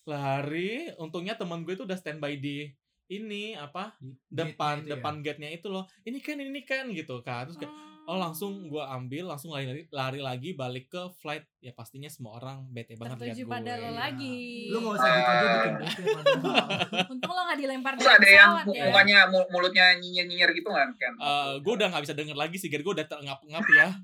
lari 0.07 0.91
untungnya 0.99 1.39
teman 1.39 1.63
gue 1.63 1.75
itu 1.79 1.85
udah 1.87 1.95
standby 1.95 2.35
di 2.41 2.67
ini 3.11 3.55
apa 3.59 3.95
depan 4.31 4.87
ya. 4.87 4.95
depan 4.99 5.19
gate-nya 5.23 5.51
itu 5.51 5.67
loh 5.67 5.87
ini 6.07 6.19
kan 6.23 6.39
ini 6.39 6.63
kan 6.63 6.87
gitu 6.91 7.19
kan 7.23 7.47
terus 7.47 7.59
kayak 7.59 7.75
oh 8.11 8.19
langsung 8.19 8.67
gue 8.67 8.83
ambil 8.83 9.31
langsung 9.31 9.55
lari, 9.55 9.71
lari 9.71 9.87
lari 9.95 10.19
lagi 10.19 10.51
balik 10.59 10.91
ke 10.91 11.03
flight 11.23 11.47
ya 11.63 11.71
pastinya 11.71 12.11
semua 12.11 12.43
orang 12.43 12.67
bete 12.67 12.99
banget 12.99 13.23
lihat 13.23 13.39
tertuju 13.39 13.43
gue 13.47 13.55
pada 13.55 13.73
lo 13.79 13.91
lagi. 13.95 14.39
Lu 14.67 14.79
gak 14.83 14.95
usah 14.99 15.11
gitu 15.15 15.31
aja 15.31 15.47
bikin 15.47 15.75
bete 15.87 16.03
padahal. 16.11 16.69
Untung 17.07 17.31
lo 17.31 17.43
gak 17.47 17.59
dilempar 17.63 17.93
Terus 17.95 18.11
dari 18.11 18.19
ada 18.19 18.27
yang 18.35 18.51
ya. 18.75 18.91
mukanya 18.91 19.19
mu- 19.31 19.47
mulutnya 19.55 19.87
nyinyir-nyinyir 20.03 20.51
gitu 20.59 20.75
kan 20.75 20.91
Ken? 20.99 21.15
Eh, 21.15 21.53
gue 21.63 21.73
udah 21.79 21.87
nggak 21.87 22.03
bisa 22.03 22.15
denger 22.19 22.35
lagi 22.35 22.57
sih 22.59 22.67
gue 22.67 22.83
udah 22.83 23.07
terengap-engap 23.07 23.65
ya 23.79 23.87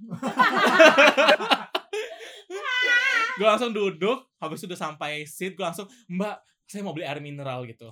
gue 3.37 3.47
langsung 3.47 3.73
duduk 3.75 4.25
habis 4.41 4.63
udah 4.65 4.79
sampai 4.79 5.27
seat 5.29 5.59
gue 5.59 5.65
langsung 5.67 5.91
mbak 6.09 6.41
saya 6.65 6.81
mau 6.87 6.95
beli 6.97 7.05
air 7.05 7.21
mineral 7.21 7.67
gitu 7.69 7.91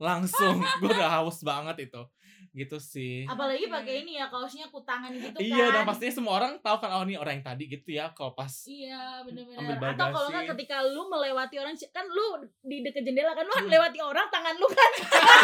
langsung 0.00 0.58
gue 0.82 0.90
udah 0.90 1.20
haus 1.20 1.44
banget 1.46 1.86
itu 1.90 2.02
gitu 2.54 2.78
sih. 2.78 3.26
Apalagi 3.26 3.66
pakai 3.66 4.06
ini 4.06 4.14
ya 4.14 4.30
kaosnya 4.30 4.70
kutangan 4.70 5.10
gitu 5.10 5.34
kan. 5.34 5.42
iya 5.42 5.66
dan 5.68 5.82
pastinya 5.82 6.14
semua 6.14 6.32
orang 6.38 6.62
tahu 6.62 6.78
kan 6.78 6.90
oh 6.94 7.02
ini 7.02 7.18
orang 7.18 7.42
yang 7.42 7.46
tadi 7.46 7.66
gitu 7.66 7.90
ya 7.90 8.14
kalau 8.14 8.30
pas 8.32 8.50
Iya 8.64 9.26
bener-bener. 9.26 9.58
Ambil 9.74 9.90
Atau 9.90 10.06
kalau 10.14 10.28
nggak 10.30 10.46
ketika 10.54 10.76
lu 10.86 11.02
melewati 11.10 11.56
orang 11.58 11.74
Kan 11.90 12.06
lu 12.06 12.26
di 12.62 12.80
deket 12.80 13.02
jendela 13.02 13.34
kan 13.34 13.42
Lu 13.42 13.50
Hmm. 13.50 13.58
kan 13.58 13.66
melewati 13.66 13.98
orang 13.98 14.26
Tangan 14.30 14.54
lu 14.54 14.68
kan. 14.70 14.90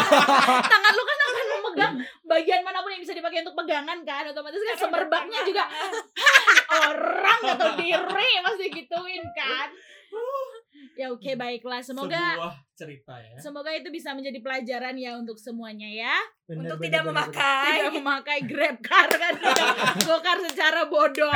Tangan 0.71 0.93
lu 0.95 1.03
kan 1.03 1.17
akan 1.19 1.45
memegang 1.51 1.93
Bagian 2.23 2.61
mana 2.63 2.79
pun 2.79 2.95
yang 2.95 3.03
bisa 3.03 3.11
dipakai 3.11 3.43
untuk 3.43 3.59
pegangan 3.59 3.99
kan 4.01 4.23
Otomatis 4.25 4.63
kan 4.63 4.77
semerbaknya 4.79 5.39
juga. 5.43 5.67
Orang 6.87 7.39
atau 7.43 7.69
diri 7.75 7.99
Pasti 8.41 8.65
gituin 8.71 9.23
kan 9.35 9.67
Ya 10.93 11.07
oke 11.07 11.31
baiklah 11.33 11.79
Semoga 11.79 12.19
sebuah 12.35 12.55
cerita 12.75 13.15
ya 13.15 13.35
Semoga 13.39 13.71
itu 13.71 13.87
bisa 13.89 14.11
menjadi 14.11 14.37
pelajaran 14.39 14.95
ya 14.95 15.15
untuk 15.15 15.39
semuanya 15.39 15.87
ya 15.87 16.15
Bener, 16.45 16.67
Untuk 16.67 16.77
bener, 16.77 16.85
tidak 16.91 17.01
bener, 17.03 17.13
memakai. 17.15 17.71
Tidak 17.79 17.93
memakai 18.03 18.39
grab 18.43 18.77
car 18.83 19.07
kan 19.07 19.33
Gokar 20.07 20.37
secara 20.45 20.81
bodoh 20.85 21.31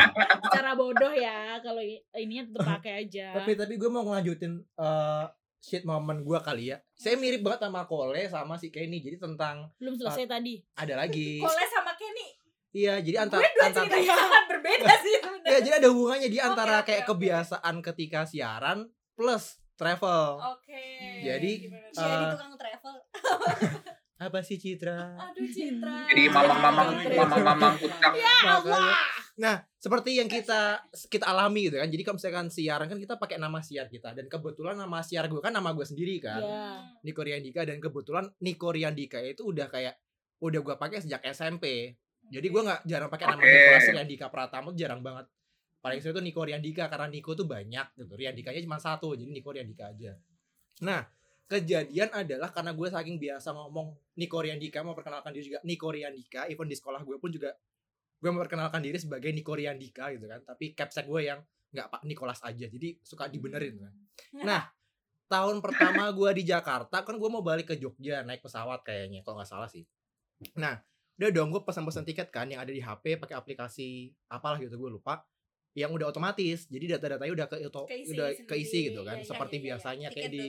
Secara 0.49 0.71
bodoh 0.75 1.13
ya 1.15 1.55
Kalau 1.63 1.79
ininya 2.13 2.43
tetap 2.51 2.65
pakai 2.77 3.07
aja 3.07 3.31
Tapi 3.37 3.55
tapi 3.55 3.73
gue 3.75 3.89
mau 3.89 4.03
ngelanjutin 4.03 4.53
eh 4.59 5.25
shit 5.65 5.81
moment 5.81 6.21
gue 6.21 6.39
kali 6.45 6.69
ya. 6.69 6.77
Saya 6.93 7.17
mirip 7.17 7.41
banget 7.41 7.65
sama 7.65 7.89
Kole 7.89 8.29
sama 8.29 8.53
si 8.53 8.69
Kenny. 8.69 9.01
Jadi 9.01 9.17
tentang 9.17 9.65
Belum 9.81 9.97
selesai 9.97 10.29
tadi 10.29 10.61
ada 10.77 10.93
lagi. 10.93 11.39
Kole 11.43 11.65
sama 11.65 11.97
Kenny. 11.97 12.37
Iya, 12.69 12.99
jadi 13.01 13.23
antar 13.25 13.39
Gue 13.39 13.49
dua 13.49 13.65
antar 13.71 13.81
cerita 13.87 13.97
yang 13.97 14.19
sangat 14.19 14.43
berbeda 14.51 14.93
sih 14.99 15.15
Ya, 15.15 15.19
sebenarnya. 15.23 15.57
jadi 15.63 15.75
ada 15.79 15.87
hubungannya 15.89 16.29
di 16.29 16.39
antara 16.43 16.77
oke, 16.83 16.85
kayak 16.85 17.03
oke. 17.07 17.09
kebiasaan 17.15 17.75
ketika 17.81 18.19
siaran 18.27 18.79
plus 19.15 19.43
travel. 19.73 20.39
Oke. 20.53 20.83
Jadi, 21.21 21.51
gimana 21.65 21.87
tuh? 21.89 21.97
Jadi 21.97 22.13
Eh, 22.13 22.31
tukang 22.31 22.53
travel. 22.55 22.95
Apa 24.25 24.39
sih 24.39 24.55
Citra? 24.55 25.19
Aduh 25.19 25.43
Citra. 25.45 26.07
Jadi 26.07 26.23
mamang-mamang 26.29 26.87
mamang-mamang 27.05 27.73
puncak. 27.77 28.11
Makanya- 28.15 29.23
Nah, 29.35 29.55
seperti 29.75 30.15
yang 30.15 30.31
kita 30.31 30.79
kita 31.11 31.27
alami 31.27 31.67
gitu 31.67 31.75
kan. 31.75 31.91
Jadi 31.91 31.99
kalau 31.99 32.15
misalkan 32.15 32.47
siaran 32.47 32.87
kan 32.87 32.95
kita 32.95 33.19
pakai 33.19 33.35
nama 33.35 33.59
siar 33.59 33.91
kita 33.91 34.15
dan 34.15 34.31
kebetulan 34.31 34.79
nama 34.79 35.03
siar 35.03 35.27
gue 35.27 35.43
kan 35.43 35.51
nama 35.51 35.75
gue 35.75 35.83
sendiri 35.83 36.23
kan. 36.23 36.39
Ya 36.39 36.63
Niko 37.03 37.19
Riandika 37.19 37.67
dan 37.67 37.77
kebetulan 37.77 38.31
Niko 38.39 38.71
Riandika 38.71 39.19
itu 39.19 39.43
udah 39.43 39.67
kayak 39.67 39.99
udah 40.39 40.59
gue 40.61 40.75
pakai 40.77 40.99
sejak 41.01 41.19
SMP. 41.27 41.91
Jadi 42.25 42.47
gue 42.47 42.61
nggak 42.63 42.87
jarang 42.87 43.11
pakai 43.11 43.25
nama. 43.27 43.43
Nicholas 43.43 43.85
Riandika 43.91 44.27
Pratama 44.29 44.71
jarang 44.71 45.03
banget. 45.03 45.27
Paling 45.85 46.01
sering 46.01 46.17
tuh 46.17 46.25
Niko 46.25 46.41
Riandika 46.41 46.89
karena 46.89 47.05
Niko 47.05 47.37
tuh 47.37 47.45
banyak 47.45 47.93
gitu. 47.93 48.17
Riandikanya 48.17 48.57
cuma 48.65 48.81
satu, 48.81 49.13
jadi 49.13 49.29
Niko 49.29 49.53
Riandika 49.53 49.93
aja. 49.93 50.17
Nah, 50.81 51.05
kejadian 51.45 52.09
adalah 52.09 52.49
karena 52.49 52.73
gue 52.73 52.89
saking 52.89 53.21
biasa 53.21 53.53
ngomong 53.53 53.93
Niko 54.17 54.41
Riandika 54.41 54.81
mau 54.81 54.97
perkenalkan 54.97 55.29
diri 55.29 55.53
juga 55.53 55.61
Niko 55.61 55.93
Riandika, 55.93 56.49
even 56.49 56.65
di 56.65 56.73
sekolah 56.73 57.05
gue 57.05 57.21
pun 57.21 57.29
juga 57.29 57.53
gue 58.17 58.29
memperkenalkan 58.33 58.81
diri 58.81 58.97
sebagai 58.97 59.29
Niko 59.29 59.53
Riandika 59.53 60.09
gitu 60.09 60.25
kan. 60.25 60.41
Tapi 60.41 60.73
capsek 60.73 61.05
gue 61.05 61.21
yang 61.21 61.45
nggak 61.69 61.87
Pak 61.93 62.01
Nicholas 62.09 62.41
aja, 62.41 62.65
jadi 62.65 62.97
suka 63.05 63.29
dibenerin 63.29 63.77
kan. 63.77 63.93
Nah, 64.41 64.65
tahun 65.29 65.61
pertama 65.61 66.09
gue 66.17 66.41
di 66.41 66.49
Jakarta 66.49 67.05
kan 67.05 67.13
gue 67.13 67.29
mau 67.29 67.45
balik 67.45 67.69
ke 67.69 67.75
Jogja 67.77 68.25
naik 68.25 68.41
pesawat 68.41 68.81
kayaknya 68.81 69.21
kalau 69.21 69.37
nggak 69.37 69.53
salah 69.53 69.69
sih. 69.69 69.85
Nah, 70.57 70.81
udah 71.21 71.29
dong 71.29 71.53
gue 71.53 71.61
pesan-pesan 71.61 72.09
tiket 72.09 72.33
kan 72.33 72.49
yang 72.49 72.65
ada 72.65 72.73
di 72.73 72.81
HP 72.81 73.21
pakai 73.21 73.37
aplikasi 73.37 74.09
apalah 74.33 74.57
gitu 74.57 74.81
gue 74.81 74.89
lupa 74.89 75.21
yang 75.75 75.91
udah 75.91 76.07
otomatis. 76.07 76.65
Jadi 76.65 76.85
data-datanya 76.89 77.33
udah 77.33 77.47
ke 77.47 77.57
itu 77.59 77.81
Keisi 77.85 78.11
udah 78.11 78.27
sendiri. 78.31 78.47
keisi 78.47 78.79
gitu 78.87 79.01
kan 79.01 79.15
Iya, 79.15 79.21
iya, 79.21 79.27
seperti 79.27 79.53
iya, 79.53 79.59
iya. 79.59 79.67
biasanya 79.69 80.07
kayak 80.09 80.29
di 80.31 80.45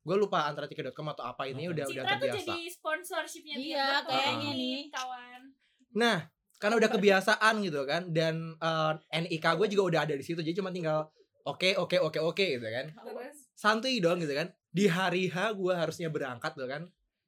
gue 0.00 0.16
lupa 0.16 0.38
antara 0.44 0.64
tiket.com 0.64 1.06
atau 1.10 1.24
apa 1.24 1.46
ini 1.46 1.68
udah 1.68 1.84
udah 1.84 2.02
Citra 2.02 2.16
tuh 2.16 2.26
terbiasa. 2.26 2.48
jadi 2.48 2.60
sponsorshipnya 2.70 3.54
Iya, 3.56 3.86
kayaknya 4.02 4.50
nih, 4.50 4.56
nih. 4.56 4.80
kawan. 4.90 5.42
nah 5.90 6.18
karena 6.56 6.74
udah 6.76 6.90
kebiasaan 6.90 7.54
gitu 7.60 7.80
kan 7.84 8.02
dan 8.08 8.34
eh, 8.56 8.92
NIK 9.16 9.46
gue 9.54 9.66
juga 9.68 9.82
udah 9.86 10.00
ada 10.02 10.14
di 10.14 10.22
situ 10.22 10.38
jadi 10.38 10.54
cuma 10.54 10.68
tinggal 10.68 11.06
oke 11.44 11.76
oke 11.76 11.96
oke 11.98 12.18
oke 12.20 12.44
gitu 12.50 12.66
kan. 12.66 12.90
Santuy 13.54 13.98
dong 13.98 14.18
gitu 14.18 14.32
kan. 14.32 14.48
Di 14.68 14.86
hari 14.86 15.26
H 15.26 15.54
gue 15.54 15.72
harusnya 15.72 16.08
berangkat 16.08 16.52
tuh 16.52 16.66
kan. 16.66 16.82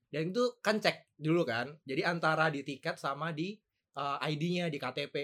Dan 0.08 0.30
itu 0.30 0.42
kan 0.58 0.76
cek 0.76 1.14
dulu 1.16 1.42
kan. 1.42 1.72
Jadi 1.84 2.02
antara 2.02 2.48
di 2.48 2.60
tiket 2.60 2.96
sama 2.96 3.30
di 3.30 3.54
eh, 3.92 4.18
ID-nya 4.24 4.66
di 4.66 4.76
KTP 4.76 5.14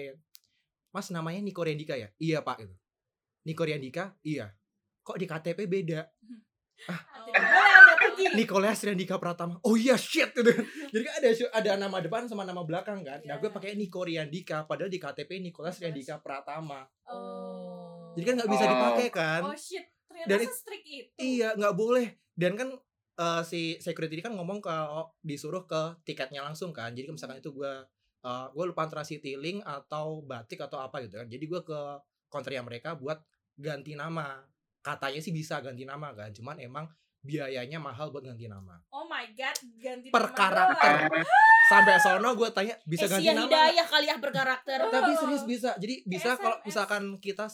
mas 0.97 1.13
namanya 1.13 1.37
Niko 1.37 1.61
Riandika 1.61 1.93
ya? 1.93 2.09
Iya 2.17 2.41
pak 2.41 2.65
gitu. 2.65 2.73
Niko 3.45 3.61
Riandika 3.61 4.17
iya. 4.25 4.49
Kok 5.05 5.21
di 5.21 5.29
KTP 5.29 5.69
beda? 5.69 6.01
Anda 6.89 7.93
pergi. 7.95 8.33
Nicholas 8.33 8.81
Riandika 8.81 9.21
Pratama. 9.21 9.61
Oh 9.61 9.77
iya 9.77 9.93
shit 9.93 10.33
gitu. 10.33 10.49
Jadi 10.89 11.03
kan 11.05 11.13
ada 11.21 11.29
ada 11.53 11.71
nama 11.77 11.97
depan 12.01 12.25
sama 12.25 12.41
nama 12.41 12.65
belakang 12.65 13.05
kan? 13.05 13.21
Nah 13.25 13.37
gue 13.37 13.49
Iya. 13.49 13.53
pakai 13.53 13.77
Niko 13.77 14.01
Riandika 14.01 14.65
padahal 14.65 14.89
di 14.89 14.97
KTP 14.97 15.37
Nicholas 15.37 15.77
Riandika 15.77 16.17
Pratama. 16.17 16.81
Oh. 17.07 18.13
jadi 18.17 18.33
kan 18.33 18.35
nggak 18.41 18.49
bisa 18.49 18.65
Oh. 18.65 18.69
dipakai 18.73 19.07
kan? 19.13 19.41
Oh 19.45 19.53
shit, 19.53 19.85
ternyata 20.09 20.25
Dan 20.27 20.39
se-strict 20.41 20.85
itu. 20.89 21.09
Iya, 21.21 21.53
nggak 21.53 21.75
boleh. 21.77 22.07
Dan 22.33 22.57
kan 22.57 22.73
eh, 23.17 23.41
si 23.45 23.61
security 23.77 24.17
ini 24.17 24.25
kan 24.25 24.33
ngomong 24.33 24.57
kalau 24.57 25.13
disuruh 25.21 25.69
ke 25.69 26.01
tiketnya 26.01 26.41
langsung 26.41 26.73
kan. 26.73 26.97
Jadi 26.97 27.09
misalkan 27.09 27.37
itu 27.37 27.53
gua 27.53 27.85
eh, 28.27 28.45
gua 28.51 28.65
lupa 28.65 28.83
antara 28.83 29.01
Citylink 29.01 29.63
atau 29.63 30.19
Batik 30.21 30.59
atau 30.59 30.77
apa 30.77 30.99
gitu 31.01 31.15
kan. 31.15 31.27
Jadi 31.27 31.45
gua 31.47 31.63
ke 31.63 31.79
counternya 32.27 32.61
mereka 32.61 32.93
buat 32.93 33.23
ganti 33.55 33.95
nama. 33.95 34.43
Katanya 34.79 35.19
sih 35.19 35.31
bisa 35.31 35.59
ganti 35.59 35.83
nama 35.83 36.11
kan. 36.11 36.31
Cuman 36.31 36.59
emang 36.59 36.87
biayanya 37.17 37.79
mahal 37.79 38.11
buat 38.11 38.23
ganti 38.23 38.47
nama. 38.47 38.79
Oh 38.89 39.03
my 39.03 39.31
god, 39.31 39.57
ganti 39.77 40.07
Per 40.07 40.25
nama 40.25 40.35
karakter. 40.35 40.95
doang. 41.07 41.25
Sampai 41.67 41.99
sono 41.99 42.31
gua 42.31 42.47
tanya 42.47 42.79
bisa 42.83 43.03
eh, 43.03 43.09
ganti 43.09 43.27
nama. 43.27 43.43
Hidayah 43.43 43.83
kali 43.85 44.05
ya 44.07 44.15
berkarakter. 44.15 44.77
Tapi 44.95 45.11
serius 45.13 45.43
bisa. 45.43 45.75
Jadi 45.75 46.03
bisa 46.03 46.35
kalau 46.35 46.55
misalkan 46.63 47.03
kita 47.19 47.51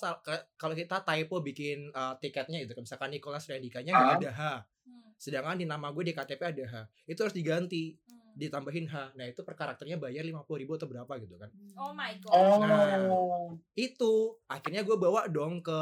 kalau 0.53 0.73
kita 0.73 1.01
typo 1.01 1.41
bikin 1.41 1.89
eh, 1.89 2.13
tiketnya 2.17 2.61
itu 2.61 2.73
misalkan 2.75 3.09
Nicholas 3.09 3.45
Riandikanya 3.45 3.91
Ah. 3.91 3.99
nggak 3.99 4.17
ada 4.21 4.31
H. 4.31 4.41
Hmm, 4.85 5.09
Sedangkan 5.17 5.57
di 5.57 5.65
nama 5.65 5.89
gue 5.89 6.03
di 6.05 6.13
KTP 6.13 6.41
ada 6.43 6.65
H. 6.67 6.75
Itu 7.07 7.25
harus 7.25 7.33
diganti, 7.33 7.97
hmm. 7.97 8.12
Ditambahin 8.33 8.89
H. 8.89 9.13
Nah, 9.13 9.25
itu 9.29 9.45
per 9.45 9.53
karakternya 9.53 10.01
bayar 10.01 10.25
50.000 10.25 10.61
ribu 10.61 10.71
atau 10.75 10.89
berapa 10.89 11.13
gitu 11.21 11.35
kan. 11.37 11.49
Oh 11.77 11.93
my 11.93 12.17
god. 12.19 12.33
Oh. 12.33 13.53
Itu 13.77 14.41
akhirnya 14.49 14.81
gue 14.81 14.97
bawa 14.97 15.29
dong 15.29 15.61
ke 15.61 15.79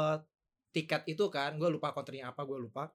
tiket 0.72 1.08
itu 1.08 1.28
kan. 1.32 1.56
Gue 1.56 1.72
lupa 1.72 1.96
counternya 1.96 2.32
apa, 2.32 2.44
gue 2.44 2.58
lupa. 2.60 2.92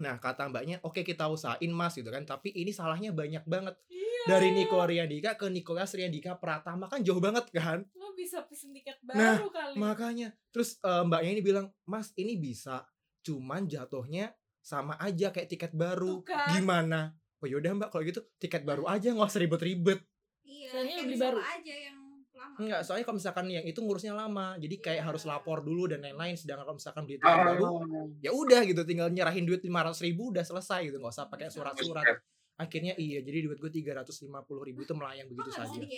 Nah, 0.00 0.16
kata 0.16 0.48
mbaknya, 0.48 0.80
oke 0.80 1.04
kita 1.04 1.28
usahain 1.28 1.70
mas 1.70 1.94
gitu 1.94 2.08
kan. 2.08 2.24
Tapi 2.24 2.50
ini 2.56 2.72
salahnya 2.72 3.12
banyak 3.12 3.44
banget. 3.44 3.76
Iya. 3.92 4.36
Dari 4.36 4.48
Niko 4.52 4.80
Riandika 4.80 5.36
ke 5.36 5.46
Nicholas 5.52 5.92
Riandika 5.92 6.36
Pratama 6.40 6.88
kan 6.88 7.04
jauh 7.04 7.20
banget 7.20 7.52
kan. 7.52 7.84
Lo 7.94 8.16
bisa 8.16 8.44
pesen 8.48 8.72
tiket 8.72 8.98
Nah, 9.04 9.36
baru 9.36 9.48
kali. 9.52 9.74
Makanya. 9.76 10.28
Terus 10.50 10.80
eh, 10.80 11.02
mbaknya 11.04 11.30
ini 11.36 11.42
bilang, 11.44 11.66
mas 11.84 12.10
ini 12.16 12.34
bisa. 12.40 12.88
Cuman 13.20 13.68
jatuhnya 13.68 14.32
sama 14.60 14.96
aja 14.96 15.28
kayak 15.32 15.48
tiket 15.52 15.72
baru. 15.76 16.24
Tuh 16.24 16.32
kan. 16.32 16.48
Gimana? 16.56 17.19
Oh 17.40 17.46
yaudah 17.46 17.72
mbak 17.72 17.88
kalau 17.88 18.02
gitu 18.02 18.20
tiket 18.36 18.62
baru 18.62 18.84
aja 18.84 19.08
nggak 19.08 19.26
usah 19.26 19.40
ribet-ribet. 19.40 20.00
Iya, 20.42 20.68
Soalnya 20.70 20.94
cancel 20.94 21.06
beli 21.06 21.16
baru. 21.18 21.38
aja 21.40 21.74
yang 21.74 21.98
lama. 22.30 22.56
Enggak, 22.58 22.80
soalnya 22.82 23.04
kalau 23.04 23.16
misalkan 23.16 23.44
yang 23.46 23.64
itu 23.64 23.78
ngurusnya 23.78 24.12
lama, 24.12 24.46
jadi 24.56 24.76
kayak 24.76 24.96
Iya. 24.96 25.04
harus 25.06 25.22
lapor 25.24 25.58
dulu 25.60 25.84
dan 25.86 26.00
lain-lain. 26.00 26.34
Sedangkan 26.34 26.64
kalau 26.64 26.76
misalkan 26.76 27.02
beli 27.02 27.16
tiket 27.16 27.36
baru, 27.48 27.64
Oh. 27.64 28.08
ya 28.18 28.30
udah 28.30 28.60
gitu, 28.62 28.80
tinggal 28.82 29.08
nyerahin 29.08 29.42
duit 29.42 29.60
500 29.60 30.00
ribu 30.00 30.28
udah 30.28 30.40
selesai 30.42 30.84
gitu, 30.84 30.96
nggak 30.96 31.10
usah 31.10 31.26
pakai 31.26 31.48
surat-surat. 31.48 32.04
Akhirnya 32.54 32.92
iya, 32.94 33.20
jadi 33.20 33.38
duit 33.42 33.56
gue 33.56 33.70
350 33.70 34.20
ribu 34.62 34.84
itu 34.84 34.92
melayang 34.92 35.24
begitu 35.26 35.48
saja. 35.50 35.72
karena 35.72 35.88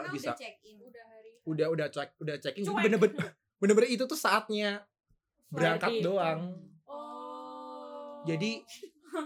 Nggak 0.00 0.14
bisa. 0.14 0.28
udah 0.28 0.38
check 0.38 0.56
in. 0.62 0.76
Udah 0.78 1.04
hari. 1.04 1.30
Udah 1.42 1.66
udah 1.68 1.86
cek, 1.88 2.08
udah 2.16 2.36
checking, 2.38 2.62
jadi 2.62 2.70
Cuek. 2.72 2.84
bener-bener 2.84 3.18
bener-bener 3.60 3.88
itu 3.90 4.04
tuh 4.04 4.14
saatnya 4.14 4.86
berangkat 5.48 5.98
doang. 6.00 6.54
Oh. 6.86 8.22
Jadi 8.24 8.62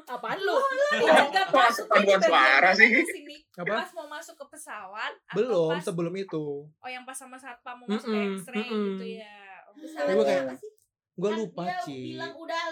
Apaan 0.06 0.38
lu? 0.38 0.56
Enggak 0.96 1.46
Kok 1.46 1.56
masuk 1.56 1.84
paduan 1.86 2.20
suara 2.20 2.70
sih? 2.72 2.88
Sini. 2.90 3.36
apa? 3.54 3.74
Pas 3.80 3.90
mau 3.92 4.06
masuk 4.08 4.34
ke 4.34 4.46
pesawat 4.50 5.12
atau 5.24 5.36
Belum, 5.36 5.70
pas, 5.70 5.80
sebelum 5.80 6.14
itu. 6.14 6.44
Oh 6.66 6.88
yang 6.88 7.02
pas 7.02 7.14
sama 7.14 7.34
satpam 7.34 7.78
mau 7.78 7.86
masuk 7.86 8.06
Mm-mm, 8.06 8.36
ke 8.36 8.42
X-ray 8.42 8.64
mm-mm. 8.64 8.86
gitu 8.92 9.04
ya. 9.16 9.38
Oh. 9.64 9.74
Tapi 9.76 10.10
gua 10.12 10.24
kayak- 10.24 10.44
apa 10.44 10.54
sih? 10.56 10.70
Gue 11.16 11.30
Kan 11.30 11.38
lupa, 11.38 11.62
dia 11.64 11.78
Ci. 11.80 11.96
bilang 12.10 12.34
udah 12.34 12.62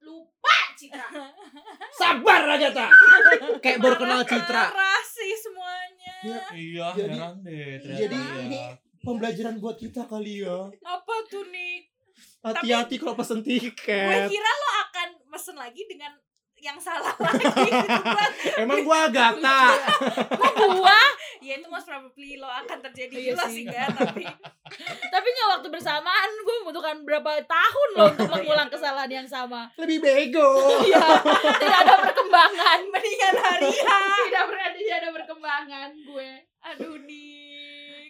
lupa 0.00 0.56
Citra. 0.74 1.06
Sabar 2.00 2.42
Agatha. 2.48 2.86
kayak 3.62 3.78
baru 3.78 3.96
kenal 3.96 4.20
Citra. 4.22 4.64
Sih 5.06 5.30
semuanya. 5.38 6.14
Ya, 6.20 6.42
Iya, 6.50 6.86
Jadi- 6.90 7.12
heran 7.12 7.34
deh. 7.40 7.78
ternyata 7.78 8.00
jadi 8.00 8.18
ya. 8.18 8.34
ini 8.42 8.60
pembelajaran 8.98 9.56
buat 9.56 9.76
kita 9.76 10.02
kali 10.04 10.42
ya. 10.42 10.58
Apa 10.80 11.14
tuh 11.24 11.46
nih? 11.46 11.86
Hati-hati 12.40 12.98
kalau 12.98 13.14
pesen 13.14 13.40
Gue 13.40 13.56
tiket. 13.56 14.26
kira 14.26 14.50
lo 14.52 14.68
akan 14.82 15.08
mesen 15.26 15.54
lagi 15.54 15.82
dengan 15.84 16.12
yang 16.64 16.80
salah 16.80 17.12
lagi 17.20 17.44
gitu 17.44 17.84
kan. 18.02 18.30
Emang 18.64 18.80
gua 18.80 19.04
Agatha. 19.06 19.76
gua 20.56 21.00
ya 21.38 21.54
itu 21.54 21.68
most 21.68 21.84
probably 21.84 22.40
lo 22.40 22.48
akan 22.48 22.80
terjadi 22.82 23.12
Iya 23.12 23.30
juga 23.30 23.44
sih. 23.46 23.68
kan 23.68 23.92
tapi 23.92 24.24
Tapi 25.04 25.26
nggak 25.28 25.48
waktu 25.52 25.68
bersamaan 25.68 26.30
gue 26.34 26.54
membutuhkan 26.58 27.04
berapa 27.04 27.30
tahun 27.44 27.88
loh 27.94 28.06
untuk 28.10 28.28
mengulang 28.32 28.66
kesalahan 28.66 29.12
yang 29.12 29.28
sama. 29.28 29.68
Lebih 29.76 30.00
bego. 30.00 30.50
Iya, 30.82 31.04
tidak 31.54 31.78
ada 31.84 31.94
perkembangan. 32.02 32.78
mendingan 32.88 33.34
hari 33.36 33.68
ya 33.68 33.98
Tidak 34.24 34.44
berani 34.48 34.78
tidak 34.80 34.98
ada 34.98 35.10
perkembangan 35.12 35.90
gue. 36.00 36.30
aduh 36.64 36.96
nih 36.98 37.53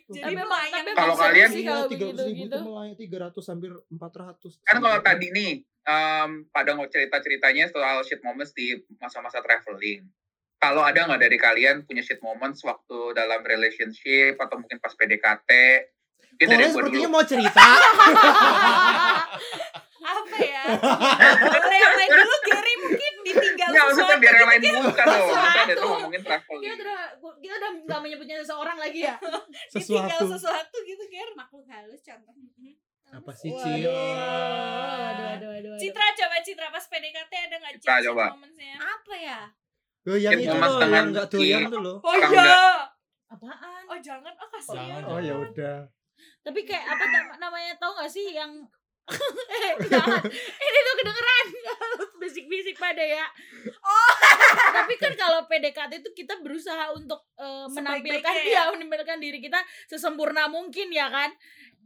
jadi 0.07 0.37
Tapi 0.37 0.37
tapi 0.37 0.89
Kalau 0.91 1.07
emang 1.07 1.17
seru 1.17 1.25
kalian- 1.27 1.51
sih 1.51 1.61
Iya, 1.61 1.71
kalau 1.71 1.85
300 1.85 1.91
begitu 1.91 2.21
ribu 2.21 2.37
gitu. 2.37 2.45
itu 2.47 2.59
melayang 2.63 2.97
300 2.99 3.45
hampir 3.47 3.73
400. 3.91 4.53
Kan 4.63 4.77
kalau 4.79 4.99
tadi 5.01 5.27
nih, 5.31 5.53
em, 5.83 6.31
pada 6.47 6.71
mau 6.73 6.85
cerita-ceritanya 6.85 7.65
soal 7.67 7.97
shit 8.03 8.21
moments 8.21 8.53
di 8.53 8.67
masa-masa 8.99 9.41
traveling. 9.41 10.05
Kalau 10.57 10.81
ada 10.81 10.97
nggak 11.03 11.21
dari 11.21 11.37
kalian 11.37 11.77
punya 11.83 12.01
shit 12.01 12.21
moments 12.21 12.61
waktu 12.61 12.99
dalam 13.13 13.41
relationship 13.43 14.37
atau 14.37 14.57
mungkin 14.57 14.77
pas 14.77 14.93
PDKT? 14.93 15.51
Kalian 16.37 16.69
sepertinya 16.69 17.07
dulu. 17.07 17.15
mau 17.15 17.25
cerita. 17.25 17.63
apa 20.05 20.37
ya 20.37 20.63
yang 21.75 21.95
lain 21.97 22.11
dulu 22.13 22.37
Gary 22.45 22.75
mungkin 22.77 23.13
ditinggal 23.25 23.69
Nggak, 23.73 23.85
maksudnya 23.89 24.17
biar 24.21 24.35
yang 24.35 24.49
lain 24.49 24.61
gitu. 24.61 24.79
bukan 24.85 25.05
loh. 25.07 25.17
Ada 25.17 25.25
sesuatu. 25.25 25.73
tuh 25.75 25.89
ngomongin 25.89 26.21
Kita 26.21 26.29
traveling. 26.29 26.73
udah 26.77 27.01
kita 27.41 27.55
udah 27.57 27.71
nggak 27.83 28.01
menyebutnya 28.05 28.37
seseorang 28.39 28.77
lagi 28.77 29.01
ya. 29.03 29.15
ditinggal 29.73 29.73
Sesuatu. 29.73 30.25
sesuatu 30.31 30.77
gitu 30.83 31.03
Ger 31.09 31.29
Makhluk 31.33 31.65
halus 31.67 32.01
contoh. 32.01 32.35
Apa 33.15 33.31
sih, 33.31 33.47
Waduh, 33.49 33.63
Cil? 33.63 33.87
waduh, 33.87 35.25
waduh, 35.25 35.49
waduh. 35.55 35.77
Citra 35.79 36.07
coba 36.13 36.37
Citra 36.43 36.67
pas 36.69 36.85
PDKT 36.85 37.33
ada 37.47 37.57
nggak 37.59 37.73
Citra, 37.79 37.95
coba. 38.05 38.25
Apa 38.77 39.15
ya? 39.15 39.41
Loh, 40.05 40.19
yang 40.19 40.35
itu 40.35 40.51
loh, 40.51 40.83
yang 40.83 41.07
enggak 41.09 41.27
doyan 41.29 41.63
tuh 41.67 41.81
loh. 41.81 41.97
oh 41.99 42.15
iya 42.15 42.85
Apaan? 43.25 43.83
oh 43.89 43.99
jangan 43.99 44.35
oh 44.37 44.49
kasihan 44.49 45.01
Jangan, 45.01 45.03
Oh 45.09 45.19
ya 45.19 45.35
udah. 45.35 45.79
Tapi 46.43 46.61
kayak 46.63 46.85
apa 46.87 47.05
namanya 47.39 47.73
tahu 47.77 47.97
gak 47.97 48.07
sih 48.07 48.31
yang 48.31 48.53
eh 49.05 49.73
jangan 49.85 50.23
ini 50.33 50.79
tuh 50.81 50.95
kedengeran. 51.01 51.47
Bisik-bisik 52.25 52.77
pada 52.81 53.05
ya. 53.05 53.27
Oh. 53.85 54.15
Tapi 54.81 54.97
kan 54.97 55.13
kalau 55.13 55.45
PDKT 55.45 56.01
itu 56.01 56.11
kita 56.25 56.41
berusaha 56.41 56.93
untuk 56.97 57.21
eh, 57.37 57.67
menampilkan 57.69 58.35
dia 58.45 58.69
menampilkan 58.75 59.21
diri 59.21 59.45
kita 59.45 59.61
sesempurna 59.89 60.49
mungkin 60.49 60.89
ya 60.89 61.13
kan. 61.13 61.31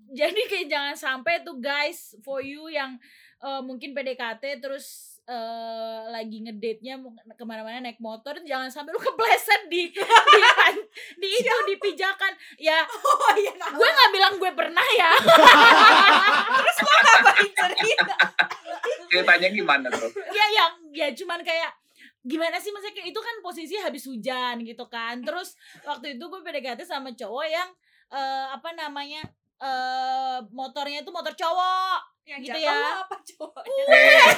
Jadi 0.09 0.49
kayak 0.49 0.67
jangan 0.71 0.95
sampai 0.97 1.43
tuh 1.43 1.59
guys 1.59 2.15
for 2.23 2.39
you 2.39 2.71
yang 2.71 2.97
eh, 3.43 3.63
mungkin 3.67 3.93
PDKT 3.93 4.63
terus 4.63 5.18
eh, 5.29 6.01
lagi 6.09 6.41
ngedate-nya 6.41 6.97
ke 7.37 7.45
mana-mana 7.45 7.85
naik 7.85 8.01
motor 8.01 8.33
jangan 8.49 8.73
sampai 8.73 8.97
lu 8.97 9.01
kepleset 9.01 9.69
di 9.69 9.93
di, 9.93 10.41
pan- 10.57 10.89
di 11.21 11.29
itu 11.29 11.57
di 11.69 11.75
pijakan 11.77 12.33
ya 12.57 12.81
Oh 12.89 13.33
iya 13.37 13.53
nah. 13.61 13.69
gue 13.77 13.89
nggak 13.89 14.11
bilang 14.11 14.35
gue 14.41 14.53
pernah 14.57 14.87
ya 14.97 15.13
ngapain 16.99 17.51
cerita? 17.53 18.17
Ceritanya 19.09 19.49
gimana 19.53 19.87
tuh? 19.93 20.11
ya 20.33 20.47
yang 20.49 20.73
ya 20.97 21.09
cuman 21.13 21.41
kayak 21.45 21.71
gimana 22.25 22.57
sih 22.59 22.73
maksudnya 22.75 23.05
itu 23.07 23.21
kan 23.21 23.37
posisi 23.41 23.77
habis 23.79 24.05
hujan 24.05 24.61
gitu 24.65 24.85
kan 24.91 25.21
terus 25.23 25.55
waktu 25.87 26.19
itu 26.19 26.25
gue 26.25 26.41
PDKT 26.43 26.85
sama 26.85 27.13
cowok 27.15 27.47
yang 27.47 27.69
eh, 28.13 28.47
apa 28.53 28.73
namanya 28.75 29.23
eh 29.59 30.39
motornya 30.55 31.03
itu 31.03 31.11
motor 31.11 31.35
cowok 31.35 31.99
Yang 32.29 32.41
Gitu 32.45 32.59
ya. 32.61 32.71
lo 32.71 33.01
apa 33.03 33.17
cowok? 33.19 33.63
Eh, 33.65 34.29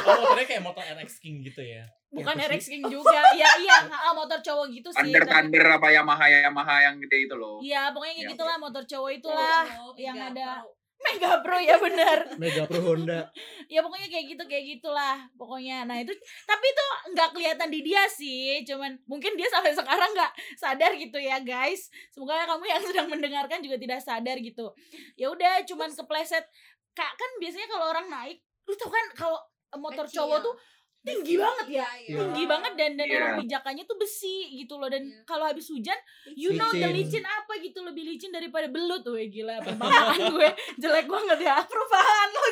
Oh, 0.00 0.16
motornya 0.16 0.46
kayak 0.46 0.62
motor 0.62 0.80
NX 0.82 1.20
King 1.20 1.42
gitu 1.42 1.60
ya. 1.60 1.84
bukan 2.10 2.34
sih? 2.34 2.46
RX 2.48 2.62
King 2.66 2.82
juga 2.88 3.14
ya 3.32 3.46
iya 3.60 3.76
ah, 3.86 4.10
motor 4.10 4.40
cowok 4.40 4.66
gitu 4.68 4.88
sih 4.88 4.98
Thunder 4.98 5.22
tapi- 5.22 5.30
Thunder 5.46 5.64
apa 5.70 5.86
Yamaha 5.88 6.24
Yamaha 6.26 6.76
yang 6.82 6.96
gede 6.98 7.28
itu 7.28 7.34
loh. 7.36 7.60
Iya 7.60 7.92
pokoknya 7.92 8.14
kayak 8.16 8.24
Ya, 8.24 8.32
gitulah 8.32 8.56
motor 8.56 8.82
cowok 8.82 9.10
itulah 9.12 9.62
Oh, 9.78 9.94
yang 9.94 10.16
Mega 10.16 10.32
ada 10.32 10.48
Pro. 10.58 10.74
Mega 11.00 11.40
Pro 11.40 11.56
ya 11.56 11.76
benar. 11.80 12.18
Mega 12.42 12.64
Pro 12.68 12.80
Honda. 12.84 13.32
ya 13.72 13.80
pokoknya 13.80 14.08
kayak 14.12 14.26
gitu 14.36 14.42
kayak 14.44 14.64
gitulah 14.76 15.16
pokoknya. 15.34 15.88
Nah 15.88 15.96
itu 16.02 16.12
tapi 16.44 16.66
itu 16.68 16.86
nggak 17.16 17.28
kelihatan 17.32 17.68
di 17.72 17.80
dia 17.80 18.04
sih 18.06 18.60
cuman 18.68 19.00
mungkin 19.08 19.32
dia 19.34 19.48
sampai 19.48 19.72
sekarang 19.72 20.10
nggak 20.12 20.32
sadar 20.60 20.92
gitu 21.00 21.16
ya 21.16 21.40
guys. 21.40 21.88
Semoga 22.12 22.44
kamu 22.44 22.64
yang 22.68 22.82
sedang 22.88 23.08
mendengarkan 23.08 23.64
juga 23.64 23.76
tidak 23.80 24.00
sadar 24.04 24.36
gitu. 24.38 24.76
Ya 25.16 25.32
udah 25.32 25.64
cuman 25.64 25.88
kepleset. 25.92 26.44
Kak 26.92 27.12
kan 27.16 27.30
biasanya 27.40 27.68
kalau 27.70 27.86
orang 27.88 28.06
naik 28.10 28.38
lu 28.68 28.74
tau 28.76 28.90
kan 28.92 29.06
kalau 29.14 29.40
motor 29.78 30.06
Kecil. 30.06 30.26
cowok 30.26 30.38
tuh 30.42 30.54
tinggi 31.00 31.34
banget 31.34 31.66
ya 31.70 31.80
Iya, 31.80 31.88
iya. 32.02 32.16
tinggi 32.20 32.44
banget 32.44 32.72
dan 32.74 32.90
dan 32.94 33.06
Iya. 33.06 33.16
emang 33.18 33.34
pijakannya 33.40 33.84
tuh 33.84 33.96
besi 33.96 34.36
gitu 34.54 34.76
loh 34.76 34.86
dan 34.86 35.00
Iya. 35.00 35.24
kalau 35.24 35.44
habis 35.44 35.66
hujan 35.66 35.96
you 36.30 36.52
know 36.52 36.68
the 36.68 36.84
Licin. 36.84 36.92
licin 36.92 37.24
apa 37.24 37.56
gitu 37.56 37.80
lebih 37.80 38.04
licin 38.06 38.28
daripada 38.28 38.66
belut 38.66 39.00
Weh 39.06 39.26
gila 39.26 39.58
perumpamaan 39.58 40.12
gue 40.28 40.48
jelek 40.82 41.06
banget 41.06 41.38
ya 41.42 41.56
Perubahan 41.62 42.28
lo 42.30 42.42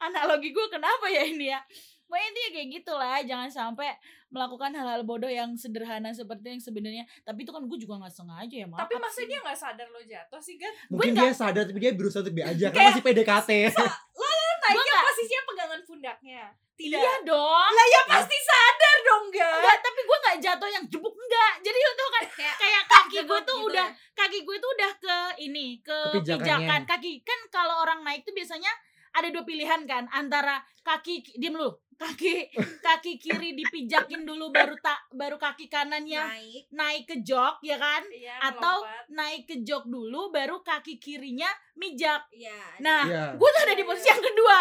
analogi 0.00 0.50
gue 0.50 0.66
kenapa 0.68 1.06
ya 1.06 1.22
ini 1.22 1.48
ya 1.48 1.60
Pokoknya 2.06 2.22
intinya 2.24 2.50
kayak 2.52 2.68
gitulah 2.72 3.18
jangan 3.20 3.50
sampai 3.50 3.90
melakukan 4.28 4.70
hal-hal 4.70 5.02
bodoh 5.02 5.26
yang 5.26 5.50
sederhana 5.54 6.12
seperti 6.12 6.46
yang 6.48 6.62
sebenarnya 6.62 7.02
tapi 7.20 7.42
itu 7.42 7.50
kan 7.50 7.60
gue 7.60 7.74
juga 7.76 7.98
nggak 7.98 8.14
sengaja 8.14 8.56
ya 8.56 8.66
maaf 8.68 8.78
Tapi 8.80 8.94
masa 8.96 9.20
dia 9.22 9.38
gak 9.40 9.58
sadar 9.58 9.88
lo 9.88 9.98
jatuh 10.00 10.38
sih 10.38 10.54
kan? 10.54 10.70
Mungkin 10.88 11.12
nggak- 11.12 11.24
dia 11.24 11.34
sadar 11.34 11.62
tapi 11.64 11.78
dia 11.78 11.92
berusaha 11.92 12.22
untuk 12.22 12.36
diajak 12.36 12.70
Kayak- 12.70 12.70
karena 12.70 12.90
masih 12.92 13.02
PDKT. 13.02 13.50
Naiknya 14.68 14.82
nggak- 14.88 15.06
posisinya 15.06 15.42
pegangan 15.44 15.80
pundaknya. 15.82 16.42
Tidak. 16.76 16.92
iya 16.92 17.14
dong 17.24 17.70
Lah 17.72 17.86
ya 17.88 18.00
pasti 18.04 18.36
sadar 18.36 18.96
dong 19.00 19.24
gak? 19.30 19.48
enggak 19.50 19.76
tapi 19.80 20.00
gue 20.02 20.18
nggak 20.18 20.38
jatuh 20.38 20.68
yang 20.68 20.84
jebuk 20.86 21.08
enggak 21.10 21.52
jadi 21.64 21.72
lo 21.74 21.92
tau 21.94 22.10
kan 22.10 22.24
Kayak 22.36 22.56
kayak 22.58 22.82
kaki 22.86 23.18
gue 23.18 23.40
tuh 23.40 23.56
gitu 23.56 23.66
udah 23.66 23.86
ya. 23.88 23.96
kaki 24.14 24.38
gue 24.42 24.56
tuh 24.58 24.70
udah 24.70 24.92
ke 24.94 25.16
ini 25.40 25.80
ke 25.80 25.98
pijakan 26.12 26.84
kaki 26.84 27.24
kan 27.24 27.40
kalau 27.48 27.80
orang 27.80 28.04
naik 28.04 28.22
tuh 28.22 28.30
biasanya 28.30 28.68
ada 29.10 29.32
dua 29.32 29.40
pilihan 29.42 29.88
kan 29.88 30.04
antara 30.12 30.60
kaki 30.82 31.24
diem 31.34 31.56
lu 31.56 31.72
kaki 31.96 32.52
kaki 32.78 33.16
kiri 33.16 33.52
dipijakin 33.54 34.22
dulu 34.22 34.48
baru 34.48 34.76
tak 34.78 35.08
baru 35.10 35.34
kaki 35.34 35.66
kanannya 35.66 36.20
naik. 36.20 36.62
naik 36.70 37.04
ke 37.04 37.16
jok 37.20 37.60
ya 37.60 37.74
kan 37.74 38.04
Iya, 38.06 38.36
atau 38.44 38.80
melompat. 38.80 39.08
naik 39.10 39.42
ke 39.44 39.56
jok 39.60 39.84
dulu 39.86 40.28
baru 40.28 40.60
kaki 40.60 40.96
kirinya 40.96 41.48
mijak 41.74 42.28
Iya. 42.30 42.60
nah 42.78 43.02
Iya. 43.02 43.24
gue 43.32 43.48
tuh 43.50 43.62
ada 43.62 43.72
di 43.72 43.82
posisi 43.82 44.06
yang 44.06 44.20
kedua 44.20 44.58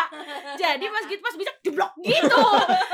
jadi 0.55 0.85
pas 0.85 1.03
gitu 1.05 1.19
pas 1.19 1.35
bijak 1.35 1.57
jeblok 1.61 1.91
gitu 2.01 2.41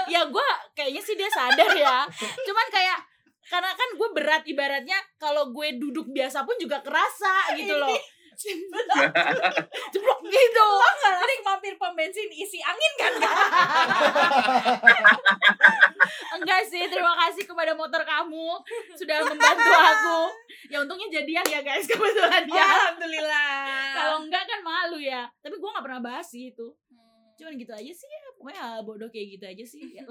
ya 0.08 0.26
gue 0.26 0.48
kayaknya 0.74 1.02
sih 1.02 1.14
dia 1.14 1.30
sadar 1.30 1.70
ya 1.72 2.06
cuman 2.42 2.68
kayak 2.68 3.00
karena 3.44 3.72
kan 3.72 3.90
gue 3.92 4.10
berat 4.12 4.44
ibaratnya 4.44 4.98
kalau 5.16 5.50
gue 5.50 5.78
duduk 5.78 6.08
biasa 6.08 6.42
pun 6.42 6.56
juga 6.56 6.80
kerasa 6.80 7.54
gitu 7.54 7.74
loh 7.74 7.94
jeblok 9.92 10.20
gitu. 10.34 10.68
Enggak 10.72 11.14
tadi 11.18 11.36
mampir 11.42 11.74
pom 11.76 11.94
bensin 11.94 12.30
isi 12.30 12.60
angin 12.60 12.94
kan? 12.98 13.14
Enggak 16.32 16.62
sih 16.66 16.82
terima 16.88 17.14
kasih 17.18 17.44
kepada 17.46 17.72
motor 17.74 18.02
kamu 18.02 18.48
sudah 18.96 19.18
membantu 19.24 19.72
aku. 19.72 20.20
Ya 20.68 20.82
untungnya 20.82 21.08
jadian 21.12 21.46
ya 21.46 21.62
guys 21.62 21.86
kebetulan 21.86 22.44
Oh, 22.44 22.56
ya. 22.56 22.66
Alhamdulillah. 22.66 23.94
kalau 23.94 24.18
enggak 24.24 24.44
kan 24.46 24.60
malu 24.62 24.98
ya. 24.98 25.30
Tapi 25.40 25.56
gue 25.56 25.70
nggak 25.70 25.86
pernah 25.86 26.02
bahas 26.02 26.28
sih 26.28 26.50
itu. 26.50 26.68
Cuman 27.38 27.58
gitu 27.58 27.74
aja 27.74 27.92
sih 27.92 28.06
ya 28.06 28.20
pokoknya 28.38 28.62
hal 28.62 28.82
bodoh 28.82 29.10
kayak 29.10 29.28
gitu 29.34 29.46
aja 29.46 29.66
sih. 29.68 29.84
Ya, 29.94 30.04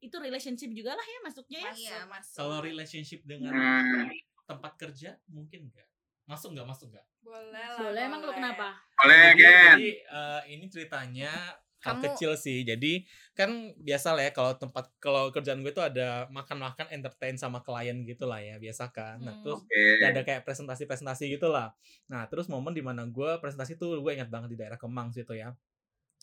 itu 0.00 0.16
relationship 0.16 0.70
juga 0.72 0.92
lah 0.92 1.04
ya 1.04 1.18
masuknya 1.22 1.58
ya. 1.60 1.72
Iya, 1.74 1.98
masuk. 2.06 2.34
Kalau 2.34 2.58
relationship 2.60 3.20
dengan 3.24 3.52
Hmm, 3.52 4.08
tempat 4.46 4.72
kerja 4.76 5.10
mungkin 5.28 5.68
enggak? 5.68 5.84
Masuk 6.28 6.52
enggak? 6.52 6.68
Masuk 6.68 6.86
enggak? 6.92 7.06
boleh 7.18 7.60
lah. 7.60 7.80
boleh 7.82 8.02
emang 8.08 8.20
lu 8.24 8.32
kenapa 8.32 8.72
boleh 8.96 9.36
jadi, 9.36 9.42
kan? 9.42 9.76
jadi, 9.76 9.88
eh, 10.00 10.40
ini 10.48 10.64
ceritanya 10.72 11.32
hal 11.78 11.94
Kamu- 11.94 12.04
kecil 12.10 12.32
sih. 12.34 12.64
Jadi 12.64 13.04
kan 13.32 13.50
biasa 13.76 14.16
lah 14.16 14.26
ya 14.26 14.32
kalau 14.32 14.56
tempat 14.56 14.88
kalau 14.98 15.28
kerjaan 15.28 15.60
gue 15.60 15.70
tuh 15.70 15.84
ada 15.84 16.24
makan-makan 16.32 16.88
entertain 16.88 17.36
sama 17.36 17.60
klien 17.60 18.00
gitu 18.02 18.24
lah 18.24 18.40
ya 18.40 18.56
biasa 18.56 18.88
kan. 18.90 19.20
Nah 19.20 19.36
Hmm. 19.36 19.42
terus 19.44 19.60
Oke. 19.60 19.82
ya 20.00 20.08
ada 20.08 20.24
kayak 20.24 20.42
presentasi-presentasi 20.42 21.28
gitu 21.30 21.52
lah. 21.52 21.70
Nah 22.08 22.24
terus 22.26 22.48
momen 22.48 22.72
di 22.72 22.80
mana 22.80 23.04
gue 23.04 23.30
presentasi 23.38 23.76
tuh 23.76 24.00
gue 24.00 24.12
ingat 24.16 24.26
banget 24.26 24.56
di 24.56 24.58
daerah 24.58 24.80
Kemang 24.80 25.12
situ 25.12 25.36
ya. 25.36 25.52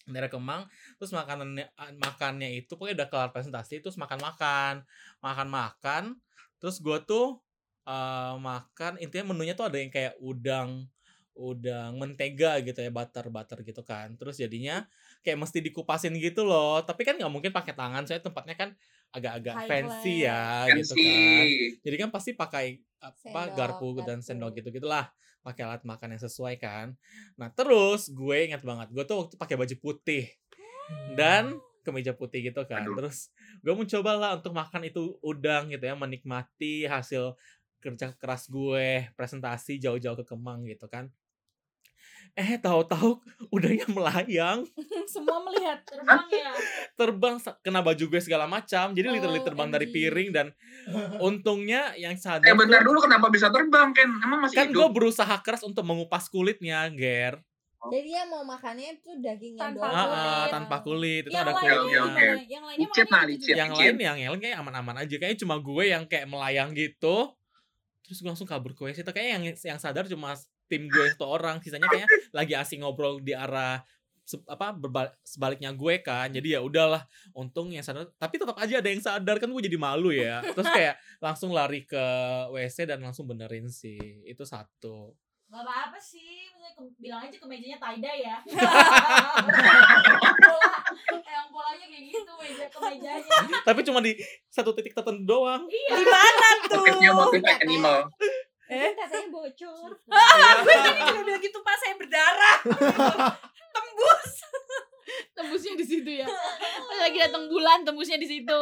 Daerah 0.06 0.30
Kemang, 0.30 0.66
terus 0.98 1.14
makanannya 1.14 1.70
ah, 1.78 1.90
makannya 1.98 2.50
itu 2.62 2.74
pokoknya 2.78 3.06
udah 3.06 3.08
kelar 3.10 3.30
presentasi, 3.34 3.82
terus 3.82 3.98
makan-makan, 3.98 4.86
makan-makan, 5.18 6.18
terus 6.58 6.78
gue 6.78 6.98
tuh 7.06 7.42
eh, 7.88 8.34
makan 8.38 8.98
intinya 9.02 9.32
menunya 9.34 9.54
tuh 9.58 9.70
ada 9.70 9.78
yang 9.80 9.92
kayak 9.94 10.18
udang 10.22 10.86
udang 11.36 12.00
mentega 12.00 12.64
gitu 12.64 12.80
ya 12.80 12.88
butter 12.90 13.28
butter 13.28 13.60
gitu 13.68 13.84
kan. 13.84 14.16
Terus 14.16 14.40
jadinya 14.40 14.88
kayak 15.20 15.36
mesti 15.36 15.60
dikupasin 15.60 16.16
gitu 16.16 16.48
loh. 16.48 16.80
Tapi 16.82 17.04
kan 17.04 17.20
nggak 17.20 17.28
mungkin 17.32 17.52
pakai 17.52 17.76
tangan 17.76 18.08
soalnya 18.08 18.24
tempatnya 18.32 18.56
kan 18.56 18.70
agak-agak 19.12 19.56
fancy 19.68 20.24
ya 20.28 20.64
gitu 20.72 20.96
Fancy. 20.96 21.04
kan. 21.04 21.46
Jadi 21.84 21.96
kan 22.00 22.10
pasti 22.12 22.32
pakai 22.36 22.66
apa 23.04 23.20
Sendok, 23.22 23.56
garpu 23.60 23.88
dan 24.02 24.20
garpu. 24.20 24.28
sendok 24.28 24.52
gitu 24.58 24.70
gitulah 24.80 25.12
pakai 25.46 25.62
alat 25.68 25.84
makan 25.84 26.16
yang 26.16 26.24
sesuai 26.24 26.56
kan. 26.58 26.96
Nah 27.36 27.52
terus 27.52 28.08
gue 28.10 28.38
ingat 28.48 28.64
banget 28.64 28.96
gue 28.96 29.04
tuh 29.04 29.28
waktu 29.28 29.36
pakai 29.36 29.56
baju 29.60 29.76
putih 29.84 30.32
dan 31.20 31.58
kemeja 31.86 32.18
putih 32.18 32.42
gitu 32.50 32.66
kan. 32.66 32.82
Aduh. 32.82 32.98
terus 32.98 33.30
gue 33.62 33.74
mencoba 33.78 34.18
lah 34.18 34.32
untuk 34.42 34.58
makan 34.58 34.90
itu 34.90 35.22
udang 35.22 35.70
gitu 35.70 35.86
ya 35.86 35.94
menikmati 35.94 36.90
hasil 36.90 37.38
kerja 37.86 38.12
keras 38.14 38.48
gue 38.48 38.88
presentasi 39.14 39.78
jauh-jauh 39.78 40.18
ke 40.18 40.26
Kemang 40.26 40.66
gitu 40.66 40.88
kan 40.88 41.14
eh 42.34 42.58
tahu-tahu 42.58 43.22
udangnya 43.48 43.86
melayang 43.96 44.66
semua 45.08 45.40
melihat 45.42 45.80
terbang 45.84 46.26
ya 46.28 46.52
terbang 47.00 47.36
kena 47.62 47.80
baju 47.80 48.04
gue 48.04 48.20
segala 48.20 48.44
macam 48.46 48.92
jadi 48.92 49.08
literally 49.08 49.38
Oh, 49.38 49.46
terbang 49.46 49.70
dari 49.70 49.88
piring 49.88 50.30
dan 50.30 50.48
untungnya 51.18 51.94
yang 51.96 52.14
sadar 52.16 52.44
Eh 52.44 52.54
bentar 52.54 52.80
tuh- 52.80 52.88
dulu 52.88 53.00
kenapa 53.02 53.30
bisa 53.30 53.48
terbang 53.48 53.90
Ken? 53.92 54.10
Emang 54.18 54.42
masih 54.42 54.58
kan 54.58 54.68
gue 54.68 54.88
berusaha 54.90 55.36
keras 55.40 55.62
untuk 55.62 55.84
mengupas 55.84 56.28
kulitnya 56.28 56.84
ger 56.92 57.40
Jadi 57.86 58.02
dia 58.10 58.26
mau 58.26 58.42
makannya 58.42 58.98
tuh 58.98 59.14
dagingnya 59.16 59.62
Tanpa 59.70 59.86
doang. 59.86 59.94
Ah, 59.94 60.02
ah, 60.02 60.10
kulit. 60.10 60.50
tanpa 60.50 60.76
kulit 60.82 61.24
itu 61.24 61.30
yang 61.32 61.46
ada 61.46 61.54
kulitnya 61.54 61.78
oke. 61.78 62.10
gimana? 62.10 62.34
yang 62.44 62.64
lainnya 62.66 62.82
Licin 62.84 63.06
lah, 63.06 63.22
gitu 63.24 63.32
licin. 63.38 63.56
yang 63.56 63.72
lain 63.72 63.96
yang 63.96 64.18
yang 64.18 64.32
lain 64.34 64.42
kayak 64.42 64.58
aman-aman 64.58 64.96
aja 64.98 65.16
kayaknya 65.16 65.40
cuma 65.40 65.56
gue 65.60 65.84
yang 65.86 66.04
kayak 66.04 66.26
melayang 66.26 66.70
gitu 66.74 67.16
terus 68.06 68.22
gue 68.22 68.30
langsung 68.30 68.46
kabur 68.46 68.72
ke 68.72 68.82
WC 68.86 69.02
itu 69.02 69.12
kayak 69.12 69.30
yang 69.36 69.44
yang 69.76 69.80
sadar 69.82 70.06
cuma 70.06 70.38
tim 70.70 70.86
gue 70.86 71.06
satu 71.14 71.26
orang 71.26 71.58
sisanya 71.62 71.90
kayak 71.90 72.10
lagi 72.30 72.54
asing 72.54 72.86
ngobrol 72.86 73.18
di 73.22 73.34
arah 73.34 73.82
se- 74.26 74.42
apa 74.50 74.74
sebaliknya 75.22 75.70
gue 75.72 76.02
kan. 76.02 76.28
Jadi 76.34 76.58
ya 76.58 76.60
udahlah 76.66 77.06
untung 77.38 77.70
yang 77.70 77.86
sadar. 77.86 78.10
Tapi 78.18 78.42
tetap 78.42 78.58
aja 78.58 78.82
ada 78.82 78.90
yang 78.90 79.02
sadar 79.02 79.38
kan 79.38 79.48
gue 79.48 79.62
jadi 79.62 79.78
malu 79.78 80.10
ya. 80.10 80.42
Terus 80.42 80.66
kayak 80.66 80.96
langsung 81.22 81.54
lari 81.54 81.86
ke 81.86 82.04
WC 82.52 82.90
dan 82.90 83.06
langsung 83.06 83.30
benerin 83.30 83.70
sih. 83.70 84.26
Itu 84.26 84.44
satu. 84.44 85.14
Gak 85.46 85.62
apa-apa 85.62 86.02
sih, 86.02 86.45
ke- 86.76 86.96
bilang 87.00 87.24
aja 87.24 87.32
ke 87.32 87.48
mejanya 87.48 87.80
tie-dye 87.80 88.16
ya. 88.22 88.38
Pola, 90.46 90.72
yang 91.26 91.48
polanya 91.48 91.86
kayak 91.86 92.04
gitu 92.06 92.32
meja 92.36 92.66
ke 92.68 92.78
mejanya. 92.78 93.38
tapi 93.64 93.80
cuma 93.82 94.00
di 94.00 94.14
satu 94.48 94.72
titik 94.72 94.92
tertentu 94.92 95.24
doang 95.26 95.64
Iya. 95.66 95.90
Di 95.96 96.06
mana 96.06 96.48
tuh? 96.64 96.78
Motifnya 96.78 97.12
motif 97.12 97.42
animal. 97.42 98.00
Eh? 98.66 98.92
Katanya 98.94 99.28
bocor. 99.30 99.90
Gue 100.66 100.76
tadi 100.76 101.00
juga 101.02 101.22
bilang 101.24 101.42
gitu 101.42 101.60
pas 101.62 101.78
saya 101.78 101.96
berdarah. 101.96 102.58
Tembus. 103.76 104.32
Tembusnya 105.32 105.74
di 105.76 105.86
situ 105.86 106.12
ya. 106.16 106.28
Pas 106.82 106.98
lagi 107.00 107.18
datang 107.20 107.46
bulan 107.46 107.84
tembusnya 107.84 108.18
di 108.18 108.26
situ. 108.26 108.58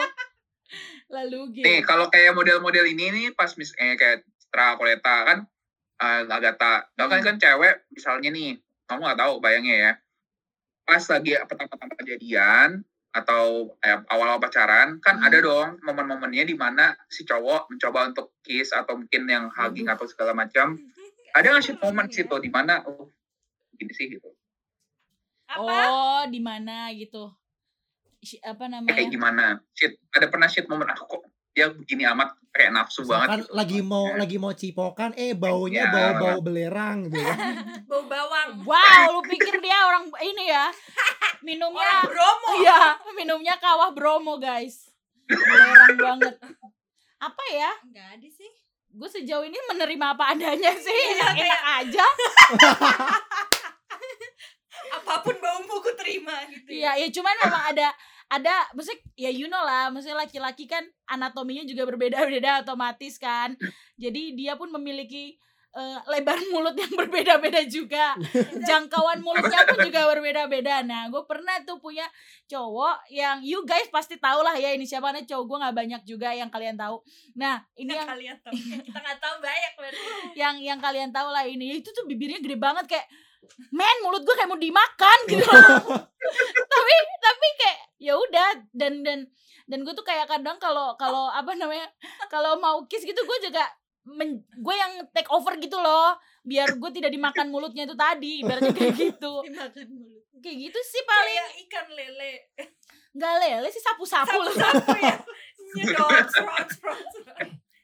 Lalu 1.07 1.39
gitu. 1.55 1.65
Nih 1.65 1.79
kalau 1.81 2.09
kayak 2.09 2.33
model-model 2.33 2.85
ini 2.85 3.05
nih 3.11 3.27
pas 3.31 3.53
mis 3.55 3.71
eh, 3.75 3.93
kayak 3.93 4.25
Citra 4.37 4.75
Koleta 4.75 5.15
kan 5.23 5.39
eh, 5.95 6.21
Agatha. 6.25 6.87
Tau 6.93 7.07
kan 7.07 7.19
Hmm. 7.19 7.27
kan 7.27 7.35
cewek 7.37 7.75
misalnya 7.89 8.29
nih 8.29 8.49
kamu 8.85 8.99
nggak 9.01 9.19
tahu 9.19 9.33
bayangnya 9.39 9.77
ya. 9.77 9.93
pas 10.83 10.99
lagi 10.99 11.31
pertama-tama 11.47 11.95
kejadian 11.95 12.83
atau 13.09 13.71
eh, 13.79 14.03
awal-awal 14.09 14.35
pacaran 14.37 14.99
kan 14.99 15.15
Hmm. 15.15 15.25
ada 15.25 15.37
dong 15.39 15.69
momen-momennya 15.79 16.43
di 16.43 16.59
mana 16.59 16.91
si 17.07 17.23
cowok 17.23 17.71
mencoba 17.71 18.11
untuk 18.11 18.35
kiss 18.41 18.75
atau 18.75 18.99
mungkin 18.99 19.23
yang 19.23 19.47
hugging 19.47 19.87
atau 19.87 20.03
segala 20.03 20.35
macam 20.35 20.75
ada 21.37 21.47
nggak 21.47 21.63
sih 21.63 21.75
momen 21.79 22.11
situ 22.11 22.35
di 22.37 22.49
mana 22.49 22.83
oh 22.83 23.07
gini 23.73 23.95
sih 23.95 24.11
gitu 24.11 24.27
Apa? 25.45 25.61
Oh, 25.61 26.21
di 26.27 26.39
mana 26.39 26.91
gitu. 26.91 27.31
Apa 28.41 28.65
kayak 28.65 28.71
namanya? 28.83 29.07
gimana 29.07 29.45
shit 29.71 29.95
ada 30.09 30.27
pernah 30.27 30.47
shit 30.47 30.65
momen 30.65 30.87
aku 30.87 31.03
kok 31.07 31.23
dia 31.53 31.69
begini 31.69 32.01
amat 32.07 32.33
kayak 32.49 32.69
nafsu 32.71 33.01
Misalkan 33.01 33.29
banget 33.29 33.39
gitu. 33.45 33.53
lagi 33.53 33.79
mau 33.81 34.05
Ya. 34.07 34.17
lagi 34.19 34.37
mau 34.37 34.51
cipokan 34.51 35.11
eh 35.15 35.33
baunya 35.33 35.83
Ya. 35.83 35.91
bau-bau 35.91 36.39
belerang 36.41 37.05
gitu 37.07 37.17
kan. 37.17 37.37
Bau 37.89 38.03
bawang. 38.03 38.49
Wow, 38.63 39.05
lu 39.11 39.21
pikir 39.23 39.57
dia 39.59 39.77
orang 39.83 40.09
ini 40.19 40.45
ya? 40.47 40.69
Minumnya 41.41 41.81
Orang 41.83 42.09
Bromo. 42.09 42.49
Iya, 42.57 42.81
minumnya 43.13 43.55
kawah 43.55 43.89
Bromo, 43.91 44.37
guys. 44.37 44.89
Belerang 45.23 45.93
banget. 45.95 46.35
Apa 47.19 47.43
ya? 47.49 47.69
Enggak 47.81 48.07
ada 48.15 48.29
sih. 48.29 48.49
Gue 48.89 49.05
sejauh 49.07 49.41
ini 49.41 49.57
menerima 49.67 50.05
apa 50.11 50.33
adanya 50.33 50.73
sih. 50.75 50.93
Iya, 51.11 51.27
Enak 51.35 51.61
aja. 51.79 52.05
Apa 54.93 55.21
pun 55.21 55.35
baumu 55.35 55.79
ku 55.79 55.91
terima 55.95 56.43
gitu. 56.47 56.69
Iya, 56.71 56.97
ya 56.97 57.07
cuman 57.09 57.35
memang 57.39 57.63
ada 57.67 57.87
ada 58.33 58.55
maksudnya 58.73 59.01
ya 59.13 59.29
you 59.29 59.45
know 59.45 59.61
lah, 59.61 59.93
maksudnya 59.93 60.17
laki-laki 60.17 60.65
kan 60.65 60.81
anatominya 61.05 61.61
juga 61.69 61.85
berbeda-beda 61.85 62.57
otomatis 62.65 63.21
kan. 63.21 63.53
Jadi 63.93 64.33
dia 64.33 64.57
pun 64.57 64.73
memiliki 64.73 65.37
eh, 65.73 65.99
lebar 66.09 66.41
mulut 66.53 66.73
yang 66.73 66.89
berbeda-beda 66.97 67.61
juga. 67.69 68.17
Jangkauan 68.69 69.21
mulutnya 69.21 69.69
pun 69.69 69.85
juga 69.85 70.09
berbeda-beda. 70.09 70.81
Nah, 70.81 71.13
gue 71.13 71.21
pernah 71.29 71.61
tuh 71.61 71.77
punya 71.77 72.09
cowok 72.49 73.05
yang 73.13 73.45
you 73.45 73.61
guys 73.69 73.85
pasti 73.93 74.17
tahu 74.17 74.41
lah 74.41 74.57
ya 74.57 74.73
ini 74.73 74.89
siapa 74.89 75.13
nih 75.13 75.29
cowok 75.29 75.45
gue 75.45 75.57
nggak 75.61 75.75
banyak 75.77 76.01
juga 76.01 76.33
yang 76.33 76.49
kalian 76.49 76.73
tahu. 76.73 77.05
Nah, 77.37 77.61
ini 77.77 77.93
Yang 77.93 78.01
yang 78.01 78.09
kalian 78.09 78.37
tahu. 78.41 78.53
Kita 78.57 78.97
nggak 78.97 79.19
tahu 79.21 79.35
banyak 79.45 79.71
yang 80.33 80.55
yang 80.57 80.79
kalian 80.81 81.13
tahu 81.13 81.29
lah 81.29 81.45
ini 81.45 81.77
itu 81.77 81.93
tuh 81.93 82.09
bibirnya 82.09 82.41
gede 82.41 82.57
banget 82.57 82.89
kayak 82.89 83.05
men 83.69 83.97
mulut 84.01 84.21
gue 84.21 84.33
kayak 84.33 84.47
mau 84.47 84.57
dimakan 84.57 85.19
gitu 85.27 85.43
tapi 86.73 86.93
tapi 87.17 87.47
kayak 87.59 87.77
ya 87.97 88.13
udah 88.15 88.49
dan 88.71 89.03
dan 89.03 89.19
dan 89.63 89.79
gue 89.81 89.93
tuh 89.93 90.03
kayak 90.03 90.27
kadang 90.27 90.57
kalau 90.57 90.95
kalau 90.95 91.27
apa 91.27 91.53
namanya 91.53 91.87
kalau 92.27 92.57
mau 92.57 92.83
kiss 92.85 93.03
gitu 93.03 93.17
gue 93.17 93.37
juga 93.43 93.63
men, 94.03 94.43
gue 94.43 94.75
yang 94.75 95.07
take 95.15 95.31
over 95.31 95.55
gitu 95.55 95.79
loh 95.79 96.15
biar 96.43 96.75
gue 96.75 96.91
tidak 96.91 97.07
dimakan 97.09 97.47
mulutnya 97.47 97.87
itu 97.87 97.95
tadi 97.95 98.43
ibaratnya 98.43 98.75
kayak 98.75 98.95
gitu 99.07 99.33
Dimakan 99.47 99.87
mulut. 99.89 100.23
kayak 100.39 100.57
gitu 100.59 100.79
sih 100.83 101.01
paling 101.03 101.35
Kayak 101.39 101.51
ikan 101.67 101.87
lele. 101.91 102.33
nggak 103.13 103.33
lele 103.39 103.67
sih 103.69 103.79
sapu-sapu 103.79 104.35
lah 104.41 104.51
Sapu 104.51 104.91
ya. 104.99 105.15
Nyedot. 105.73 106.27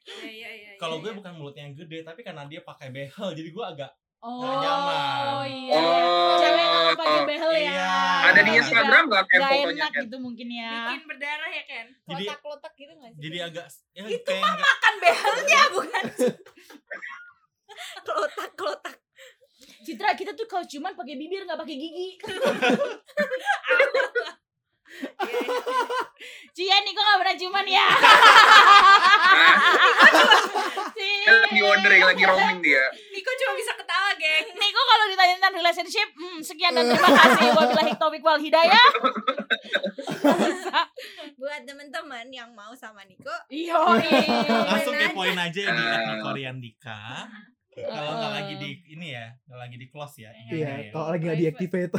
Iya, 0.09 0.29
iya, 0.29 0.49
iya. 0.53 0.71
Kalau 0.77 1.01
gue 1.01 1.09
bukan 1.09 1.33
mulut 1.33 1.53
yang 1.53 1.73
gede, 1.73 2.01
tapi 2.01 2.21
karena 2.21 2.45
dia 2.45 2.61
pakai 2.61 2.89
behel, 2.89 3.29
jadi 3.33 3.49
gue 3.49 3.65
agak 3.65 3.89
oh 4.19 4.43
nyaman. 4.53 5.47
iya 5.47 5.79
Oh, 5.79 6.35
cewek 6.37 6.65
nggak 6.65 6.93
pakai 6.93 7.15
oh, 7.15 7.25
behel 7.25 7.51
ya 7.53 7.61
iya. 7.63 7.93
ada 8.25 8.41
di 8.41 8.51
Instagram 8.53 9.03
nggak 9.07 9.23
kayak 9.25 9.41
fotonya 9.45 9.79
enak 9.79 9.89
kan 9.89 10.03
gitu 10.03 10.17
mungkin 10.17 10.47
ya 10.49 10.71
bikin 10.85 11.03
berdarah 11.05 11.49
ya 11.49 11.63
kan? 11.65 11.85
Jadi- 12.05 12.27
Kotak-kotak 12.27 12.73
gitu 12.75 12.93
gak 12.95 13.09
sih? 13.09 13.21
jadi 13.21 13.37
agak 13.45 13.65
ya, 13.89 14.03
Itu 14.05 14.31
mah 14.35 14.53
makan 14.55 14.93
behelnya 14.97 15.61
bukan. 15.71 16.03
Kelotak, 18.01 18.51
kelotak. 18.53 18.95
Citra 19.79 20.11
kita 20.13 20.31
tuh 20.33 20.43
kalau 20.45 20.67
cuman 20.67 20.91
pakai 20.93 21.15
bibir 21.15 21.41
nggak 21.41 21.55
pakai 21.57 21.75
gigi. 21.75 22.19
Cia 26.51 26.77
nih 26.77 26.91
kok 26.91 26.99
nggak 26.99 27.19
pernah 27.19 27.37
cuman 27.37 27.65
ya. 27.65 27.87
Dia 30.91 31.31
lagi 31.45 31.61
wondering 31.61 32.03
lagi 32.03 32.23
roaming 32.25 32.59
dia 32.59 32.83
kalau 34.89 35.05
ditanya 35.09 35.33
tentang 35.37 35.55
relationship, 35.61 36.07
hmm, 36.17 36.39
sekian 36.41 36.73
dan 36.73 36.89
terima 36.89 37.09
kasih. 37.13 37.47
Wabillahi 37.53 37.93
taufiq 37.95 38.23
wal 38.25 38.41
hidayah. 38.41 38.87
Buat 41.39 41.61
teman-teman 41.63 42.25
yang 42.33 42.49
mau 42.57 42.73
sama 42.73 43.05
Niko, 43.05 43.31
Iyo, 43.53 43.77
langsung 44.65 44.95
aja. 44.97 45.13
kepoin 45.13 45.37
aja 45.37 45.61
ya 45.61 45.71
di 45.71 45.83
at 45.85 46.19
Korean 46.25 46.57
Dika. 46.59 47.29
Kalau 47.79 48.11
nggak 48.17 48.33
lagi 48.33 48.53
di 48.59 48.69
ini 48.97 49.15
ya, 49.15 49.31
nggak 49.47 49.59
lagi 49.59 49.75
di 49.79 49.87
close 49.87 50.25
ya. 50.25 50.29
Iya, 50.51 50.89
ya. 50.89 50.91
kalau 50.91 51.15
lagi 51.15 51.23
nggak 51.29 51.39
deactivate. 51.39 51.93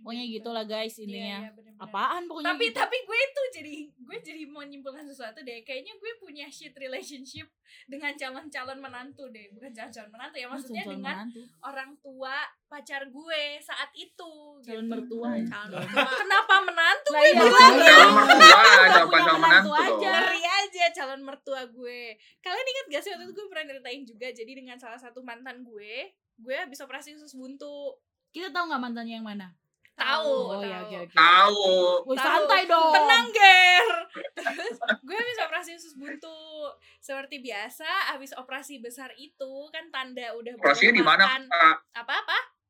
Pokoknya 0.00 0.24
gitulah 0.26 0.64
guys 0.64 0.96
intinya. 0.96 1.20
Iya, 1.20 1.40
iya, 1.44 1.50
bener-bener. 1.52 1.80
Apaan 1.80 2.22
pokoknya 2.24 2.46
tapi 2.52 2.64
gitu. 2.68 2.76
tapi 2.76 2.96
gue 3.00 3.20
tuh 3.30 3.46
jadi 3.56 3.74
gue 3.88 4.16
jadi 4.20 4.42
mau 4.44 4.60
nyimpulkan 4.60 5.04
sesuatu 5.04 5.40
deh 5.40 5.64
kayaknya 5.64 5.96
gue 5.96 6.12
punya 6.18 6.44
shit 6.48 6.76
relationship 6.76 7.48
dengan 7.86 8.12
calon-calon 8.12 8.76
menantu 8.76 9.30
deh 9.30 9.48
bukan 9.50 9.72
calon-calon 9.72 10.10
menantu 10.10 10.36
ya 10.36 10.46
maksudnya 10.50 10.82
Calon 10.84 10.92
dengan 10.98 11.16
menantu. 11.24 11.40
orang 11.62 11.90
tua 12.00 12.36
pacar 12.66 13.08
gue 13.08 13.42
saat 13.60 13.88
itu 13.94 14.32
calon 14.60 14.84
gitu. 14.84 14.92
mertua. 14.92 15.30
calon 15.40 15.72
mertua 15.72 16.10
kenapa 16.20 16.54
menantu 16.60 17.10
Lah 17.10 17.20
gue 17.20 17.30
iya, 17.30 17.40
bilang 17.40 17.74
calon 17.80 18.10
mertua 18.12 18.60
calon 18.60 19.08
calon 19.08 19.38
menantu 19.40 19.70
aja. 19.72 20.08
ngeri 20.20 20.42
aja 20.44 20.84
calon 20.92 21.20
mertua 21.24 21.60
gue 21.64 22.00
kalian 22.40 22.66
ingat 22.68 22.86
gak 22.92 23.00
sih 23.00 23.10
waktu 23.14 23.24
itu 23.24 23.32
gue 23.32 23.46
pernah 23.48 23.64
ceritain 23.70 24.02
juga 24.04 24.28
jadi 24.28 24.52
dengan 24.52 24.76
salah 24.76 25.00
satu 25.00 25.24
mantan 25.24 25.64
gue 25.64 26.12
gue 26.36 26.56
habis 26.56 26.80
operasi 26.80 27.16
usus 27.16 27.32
buntu 27.32 27.96
Kita 28.30 28.52
tahu 28.52 28.68
nggak 28.68 28.82
mantannya 28.84 29.16
yang 29.18 29.26
mana? 29.26 29.48
Tahu 29.94 30.58
Oh 30.58 30.62
ya 30.62 30.84
oke. 30.84 31.12
tahu 31.12 31.68
santai 32.16 32.64
dong. 32.66 32.92
Tenang, 32.94 33.26
Ger. 33.30 33.86
Terus 34.40 34.76
gue 35.02 35.16
habis 35.16 35.38
operasi 35.42 35.70
usus 35.76 35.94
buntu. 35.94 36.70
Seperti 36.98 37.40
biasa, 37.40 38.14
habis 38.14 38.32
operasi 38.34 38.80
besar 38.80 39.12
itu 39.16 39.68
kan 39.70 39.88
tanda 39.92 40.34
udah 40.34 40.56
operasinya 40.56 40.94
di 40.94 41.04
mana. 41.04 41.24
Kak? 41.46 41.76
Apa-apa? 41.94 42.60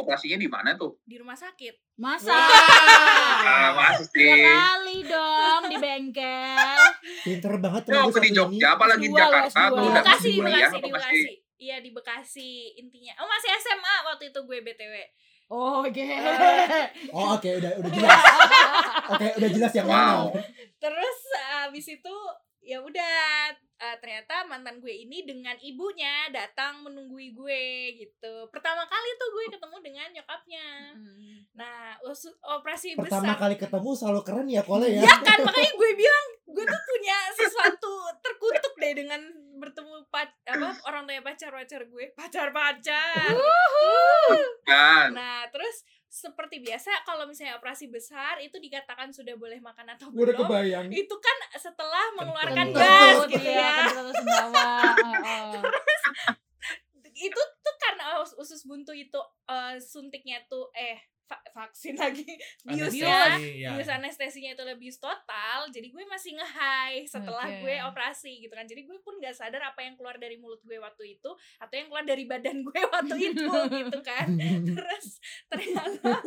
operasinya 0.00 0.38
di 0.40 0.48
mana 0.48 0.74
tuh 0.78 0.96
Di 1.04 1.20
rumah 1.20 1.36
sakit. 1.36 2.00
Masa? 2.00 2.32
ah 2.32 3.92
Ya 3.92 4.00
sih 4.00 4.32
kali 4.40 4.98
dong 5.04 5.62
di 5.68 5.76
bengkel. 5.76 6.80
Pinter 7.20 7.52
banget 7.60 7.82
Ya, 7.92 8.08
waktu 8.08 8.20
di 8.24 8.32
Jogja 8.32 8.80
apa 8.80 8.84
lagi 8.88 9.04
di 9.04 9.12
S2, 9.12 9.20
Jakarta 9.20 9.60
S2. 9.60 9.68
tuh 9.68 9.76
Di 9.76 9.84
udah 9.84 10.02
Bekasi, 10.02 10.24
di 10.24 10.32
kuliah 10.40 10.56
Bekasi, 10.56 10.72
apa 10.72 10.80
di 10.80 10.90
Bekasi. 10.90 11.32
Iya 11.60 11.76
di 11.84 11.90
Bekasi 11.92 12.50
intinya. 12.80 13.12
Oh 13.20 13.28
masih 13.28 13.50
SMA 13.60 13.94
waktu 14.08 14.24
itu 14.32 14.40
gue 14.40 14.58
BTW. 14.64 14.94
Oh, 15.50 15.82
Oke. 15.82 16.06
Oh 17.12 17.34
oke 17.34 17.48
udah 17.58 17.72
udah 17.82 17.90
jelas. 17.90 18.22
Oke 19.10 19.26
udah 19.34 19.50
jelas 19.50 19.72
yang 19.74 19.88
Wow. 19.90 20.30
mana. 20.30 20.46
Terus 20.78 21.18
habis 21.50 21.86
itu 21.90 22.16
ya 22.62 22.78
udah 22.78 23.50
eh, 23.80 23.96
ternyata 23.96 24.44
mantan 24.44 24.76
gue 24.76 24.92
ini 24.92 25.24
dengan 25.24 25.56
ibunya 25.56 26.28
datang 26.28 26.84
menunggui 26.84 27.32
gue 27.32 27.64
gitu. 27.96 28.44
Pertama 28.52 28.84
kali 28.84 29.10
tuh 29.16 29.28
gue 29.30 29.44
ketemu 29.50 29.76
dengan 29.80 30.08
nyokapnya. 30.12 30.66
Nah, 31.50 31.96
us- 32.04 32.36
operasi 32.42 32.92
Pertama 32.92 33.32
besar. 33.32 33.40
kali 33.40 33.56
ketemu 33.56 33.90
selalu 33.90 34.20
keren 34.20 34.46
ya 34.46 34.62
Kole 34.62 34.86
ya. 34.86 35.00
Ya 35.00 35.14
kan 35.18 35.40
makanya 35.40 35.72
gue 35.72 35.90
bilang 35.96 36.26
gue 36.44 36.64
tuh 36.64 36.82
punya 36.84 37.16
sesuatu 37.32 37.92
terkutuk 38.20 38.74
deh 38.76 38.92
dengan 38.92 39.20
bertemu 39.56 40.08
pac 40.08 40.28
apa 40.44 40.72
orang 40.84 41.04
tua 41.04 41.20
pacar 41.20 41.50
pacar 41.50 41.84
gue 41.84 42.06
pacar 42.12 42.48
pacar. 42.50 43.32
kan 44.64 45.08
Nah 45.12 45.46
terus 45.48 45.84
seperti 46.10 46.58
biasa 46.58 47.06
kalau 47.06 47.22
misalnya 47.22 47.54
operasi 47.54 47.86
besar 47.86 48.42
itu 48.42 48.58
dikatakan 48.58 49.14
sudah 49.14 49.38
boleh 49.38 49.62
makan 49.62 49.94
atau 49.94 50.10
udah 50.10 50.34
belum 50.34 50.42
kebayang. 50.42 50.86
itu 50.90 51.14
kan 51.22 51.38
setelah 51.54 52.02
mengeluarkan 52.18 52.66
Kentut. 52.74 52.82
gas 52.82 53.14
Kentut, 53.14 53.30
gitu 53.30 53.46
iya, 53.46 53.70
ya 53.86 54.02
oh. 54.42 55.62
itu 57.30 57.40
tuh 57.62 57.74
karena 57.78 58.18
us- 58.18 58.34
usus 58.42 58.66
buntu 58.66 58.90
itu 58.90 59.22
eh, 59.46 59.78
suntiknya 59.78 60.42
tuh 60.50 60.66
eh 60.74 60.98
vaksin 61.54 61.94
lagi. 61.98 62.26
Bius 62.66 62.94
Anestesi, 62.94 63.62
ya. 63.62 63.70
Bius 63.74 63.90
anestesinya 63.90 64.50
itu 64.54 64.64
lebih 64.64 64.90
total 64.96 65.70
jadi 65.70 65.88
gue 65.90 66.04
masih 66.06 66.36
nge-high 66.38 67.06
setelah 67.06 67.46
Oke. 67.46 67.60
gue 67.62 67.76
operasi 67.86 68.32
gitu 68.42 68.52
kan. 68.54 68.66
Jadi 68.66 68.86
gue 68.86 68.98
pun 69.02 69.18
nggak 69.18 69.34
sadar 69.34 69.62
apa 69.70 69.80
yang 69.84 69.94
keluar 69.94 70.16
dari 70.18 70.36
mulut 70.40 70.60
gue 70.62 70.78
waktu 70.78 71.18
itu 71.18 71.30
atau 71.58 71.74
yang 71.74 71.88
keluar 71.88 72.04
dari 72.06 72.24
badan 72.26 72.62
gue 72.62 72.80
waktu 72.94 73.16
itu 73.34 73.54
gitu 73.70 73.98
kan. 74.02 74.28
Terus 74.68 75.06
ternyata 75.50 76.22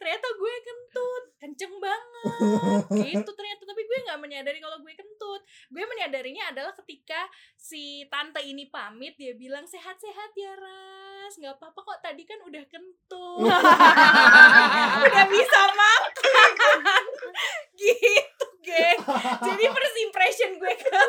ternyata 0.00 0.26
gue 0.36 0.54
kentut 0.64 1.24
kenceng 1.36 1.74
banget. 1.78 2.82
Gitu 3.12 3.30
ternyata 3.30 3.62
tapi 3.68 3.82
gue 3.84 3.98
nggak 4.08 4.20
menyadari 4.20 4.58
kalau 4.58 4.78
gue 4.80 4.94
kentut. 4.96 5.42
Gue 5.68 5.84
menyadarinya 5.84 6.50
adalah 6.50 6.72
ketika 6.72 7.28
si 7.54 8.04
tante 8.08 8.40
ini 8.40 8.68
pamit 8.72 9.14
dia 9.20 9.36
bilang 9.36 9.64
sehat-sehat 9.68 10.30
ya 10.36 10.52
ras. 10.56 11.32
Nggak 11.36 11.60
apa-apa 11.60 11.80
kok 11.82 12.00
tadi 12.00 12.22
kan 12.24 12.40
udah 12.44 12.64
kentut. 12.68 13.44
Udah 15.06 15.24
bisa 15.28 15.60
makan. 15.76 16.50
Gitu 17.76 18.46
geng. 18.66 18.98
Jadi 19.46 19.64
first 19.70 19.96
impression 20.02 20.50
gue 20.58 20.74
ke 20.74 21.00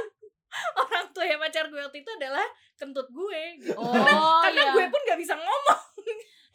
orang 0.77 1.05
tua 1.13 1.25
ya 1.25 1.37
pacar 1.37 1.65
gue 1.69 1.81
waktu 1.81 2.01
itu 2.01 2.11
adalah 2.17 2.45
kentut 2.77 3.07
gue. 3.09 3.41
Gitu. 3.61 3.77
Oh, 3.77 3.93
karena 4.45 4.63
iya. 4.69 4.73
gue 4.73 4.85
pun 4.89 5.01
nggak 5.01 5.19
bisa 5.19 5.33
ngomong 5.37 5.81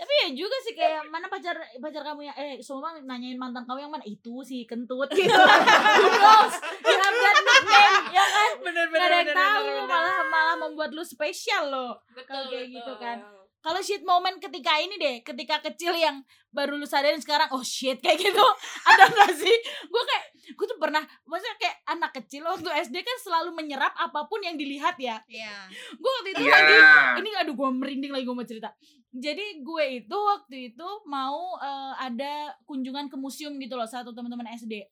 Tapi 0.02 0.14
ya 0.18 0.28
juga 0.34 0.56
sih 0.66 0.74
kayak 0.74 1.06
mana 1.14 1.30
pacar 1.30 1.54
pacar 1.78 2.02
kamu 2.02 2.26
yang 2.26 2.34
eh 2.34 2.58
semua 2.58 2.98
nanyain 2.98 3.38
mantan 3.38 3.62
kamu 3.62 3.86
yang 3.86 3.92
mana? 3.94 4.02
Itu 4.02 4.42
si 4.42 4.66
kentut. 4.66 5.06
Gitu. 5.14 5.30
Knows? 5.30 6.54
You 6.82 6.96
have 6.98 7.16
that 7.22 7.36
nickname 7.38 8.06
ya 8.10 8.24
kan? 8.26 8.50
Bener 8.66 8.86
Gak 8.90 8.98
ada 9.06 9.16
yang 9.22 9.30
tahu. 9.30 9.66
malah 9.86 10.18
malah 10.26 10.56
membuat 10.58 10.90
lu 10.90 11.06
spesial 11.06 11.70
loh. 11.70 12.02
Betul 12.18 12.50
kayak 12.50 12.66
gitu 12.74 12.92
kan. 12.98 13.22
Kalau 13.62 13.78
shit 13.78 14.02
moment 14.02 14.36
ketika 14.36 14.74
ini 14.76 14.98
deh 14.98 15.16
ketika 15.22 15.62
kecil 15.62 15.94
yang 15.94 16.20
baru 16.50 16.76
lu 16.76 16.84
sadarin 16.84 17.22
sekarang 17.22 17.48
oh 17.54 17.62
shit 17.62 18.02
kayak 18.02 18.18
gitu. 18.20 18.42
Ada 18.90 19.08
gak 19.08 19.32
sih? 19.38 19.56
Gue 19.88 20.02
kayak 20.04 20.24
gue 20.52 20.66
tuh 20.66 20.78
pernah 20.82 21.00
maksudnya 21.24 21.54
kayak 21.56 21.76
anak 21.86 22.10
kecil 22.12 22.42
waktu 22.44 22.68
SD 22.82 23.00
kan 23.00 23.16
selalu 23.22 23.54
menyerap 23.54 23.94
apa 23.94 24.26
pun 24.26 24.42
yang 24.42 24.58
dilihat 24.58 24.98
ya. 24.98 25.22
Iya. 25.30 25.70
gue 25.94 26.10
waktu 26.20 26.28
itu 26.34 26.42
Iya. 26.42 26.52
lagi 26.52 26.74
ini 27.22 27.30
aduh 27.38 27.54
gue 27.54 27.68
merinding 27.72 28.12
lagi 28.12 28.26
gue 28.26 28.36
mau 28.36 28.44
cerita. 28.44 28.74
Jadi 29.12 29.62
gue 29.62 29.84
itu 30.02 30.16
waktu 30.18 30.74
itu 30.74 30.88
mau 31.06 31.54
eh, 31.56 31.94
ada 32.02 32.52
kunjungan 32.66 33.06
ke 33.08 33.16
museum 33.16 33.54
gitu 33.56 33.78
loh 33.78 33.86
satu 33.86 34.10
teman-teman 34.10 34.50
SD 34.52 34.82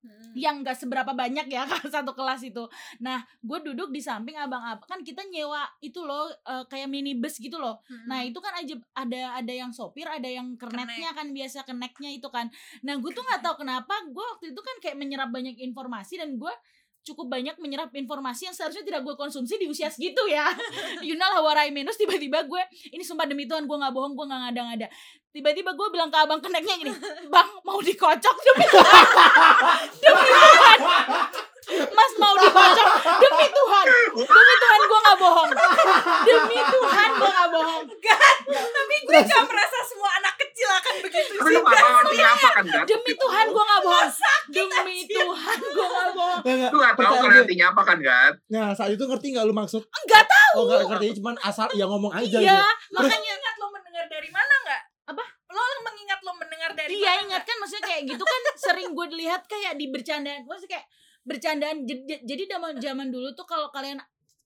Hmm. 0.00 0.32
yang 0.32 0.64
gak 0.64 0.80
seberapa 0.80 1.12
banyak 1.12 1.52
ya 1.52 1.68
satu 1.94 2.16
kelas 2.16 2.40
itu. 2.40 2.64
Nah, 3.04 3.20
gue 3.44 3.58
duduk 3.68 3.92
di 3.92 4.00
samping 4.00 4.32
abang-abang 4.32 4.88
kan 4.88 5.00
kita 5.04 5.20
nyewa 5.28 5.60
itu 5.84 6.00
loh 6.00 6.32
eh, 6.32 6.64
kayak 6.72 6.88
minibus 6.88 7.36
gitu 7.36 7.60
loh. 7.60 7.84
Hmm. 7.84 8.08
Nah 8.08 8.24
itu 8.24 8.40
kan 8.40 8.56
aja 8.56 8.80
ada 8.96 9.36
ada 9.36 9.52
yang 9.52 9.76
sopir, 9.76 10.08
ada 10.08 10.24
yang 10.24 10.56
kernetnya 10.56 11.12
kan 11.12 11.28
biasa 11.36 11.68
keneknya 11.68 12.16
itu 12.16 12.32
kan. 12.32 12.48
Nah 12.80 12.96
gue 12.96 13.10
tuh 13.12 13.20
nggak 13.20 13.40
tahu 13.44 13.60
kenapa 13.60 13.92
gue 14.08 14.24
waktu 14.24 14.56
itu 14.56 14.60
kan 14.64 14.76
kayak 14.80 14.96
menyerap 14.96 15.28
banyak 15.28 15.60
informasi 15.60 16.16
dan 16.16 16.40
gue 16.40 16.54
cukup 17.00 17.32
banyak 17.32 17.56
menyerap 17.56 17.88
informasi 17.96 18.52
yang 18.52 18.56
seharusnya 18.56 18.84
tidak 18.84 19.00
gue 19.02 19.14
konsumsi 19.16 19.56
di 19.56 19.66
usia 19.66 19.88
segitu 19.88 20.20
ya. 20.28 20.52
you 21.06 21.16
know 21.16 21.26
lah 21.26 21.40
what 21.40 21.56
I 21.56 21.72
mean. 21.72 21.88
Terus 21.88 22.00
tiba-tiba 22.00 22.44
gue 22.44 22.62
ini 22.92 23.00
sumpah 23.00 23.24
demi 23.24 23.48
Tuhan 23.48 23.64
gue 23.64 23.76
nggak 23.76 23.92
bohong 23.94 24.12
gue 24.12 24.26
nggak 24.28 24.40
ngada-ngada. 24.50 24.86
Tiba-tiba 25.30 25.70
gue 25.78 25.88
bilang 25.94 26.10
ke 26.10 26.18
abang 26.18 26.42
keneknya 26.42 26.74
gini, 26.74 26.90
bang 27.30 27.48
mau 27.62 27.78
dikocok 27.78 28.36
demi 28.42 28.66
Tuhan, 28.66 29.04
demi 30.02 30.26
Tuhan. 30.26 30.78
Mas 31.70 32.12
mau 32.18 32.34
dikocok 32.34 32.88
demi 33.22 33.46
Tuhan, 33.46 33.86
demi 34.26 34.54
Tuhan 34.58 34.80
gue 34.90 35.00
nggak 35.06 35.18
bohong, 35.22 35.50
demi 36.26 36.58
Tuhan 36.58 37.08
gue 37.14 37.30
nggak 37.30 37.50
bohong. 37.54 37.84
tapi 38.50 38.94
gue 39.06 39.20
gak 39.22 39.44
merasa 39.46 39.78
semua 39.86 40.10
anak 40.18 40.39
kecil 40.60 40.70
akan 40.76 40.94
begitu 41.00 41.32
Tapi 41.32 41.50
lu 41.50 41.60
gak 41.62 41.72
tahu 41.74 41.96
artinya 41.96 42.28
apa 42.30 42.48
kan 42.52 42.64
Gat? 42.68 42.84
Demi 42.84 43.12
Tuhan 43.16 43.46
gue 43.48 43.64
gak 43.64 43.80
bohong 43.80 44.10
Demi 44.52 44.96
Tuhan 45.08 45.58
gue 45.58 45.86
gak 45.88 46.10
bohong 46.12 46.40
Nggak, 46.40 46.54
nggak. 46.60 46.70
Lu 46.70 46.78
gak 46.78 46.92
tahu 46.92 47.00
Percaya 47.00 47.20
kan 47.24 47.40
artinya 47.40 47.66
apa 47.72 47.82
kan 47.82 47.98
Gat? 47.98 48.34
Nah 48.46 48.66
saat 48.76 48.90
itu 48.92 49.00
ngerti 49.00 49.26
nggak 49.32 49.44
lu 49.48 49.54
maksud? 49.56 49.82
Enggak 49.82 50.24
tahu 50.28 50.52
Oh 50.52 50.64
nggak 50.68 50.82
ngerti 50.86 51.06
cuman 51.16 51.34
asal 51.40 51.66
ya 51.72 51.84
ngomong 51.88 52.12
aja 52.12 52.36
Iya 52.36 52.60
gitu. 52.60 52.92
makanya 52.92 53.30
ingat 53.32 53.54
lo 53.56 53.66
mendengar 53.70 54.04
dari 54.06 54.28
mana 54.28 54.54
nggak 54.60 54.80
Apa? 55.08 55.24
lo 55.50 55.62
mengingat 55.82 56.20
lo 56.20 56.32
mendengar 56.36 56.70
dari 56.74 56.92
Iya 56.92 57.12
ingat 57.24 57.42
kan 57.42 57.56
maksudnya 57.56 57.84
kayak 57.86 58.02
gitu 58.04 58.20
kan 58.22 58.40
sering 58.54 58.90
gue 58.92 59.06
lihat 59.16 59.42
kayak 59.46 59.72
di 59.74 59.88
bercandaan 59.88 60.44
Maksudnya 60.44 60.76
kayak 60.76 60.86
bercandaan 61.20 61.76
Jadi 62.04 62.42
zaman 62.44 62.76
zaman 62.76 63.08
dulu 63.08 63.32
tuh 63.32 63.48
kalau 63.48 63.72
kalian 63.72 63.96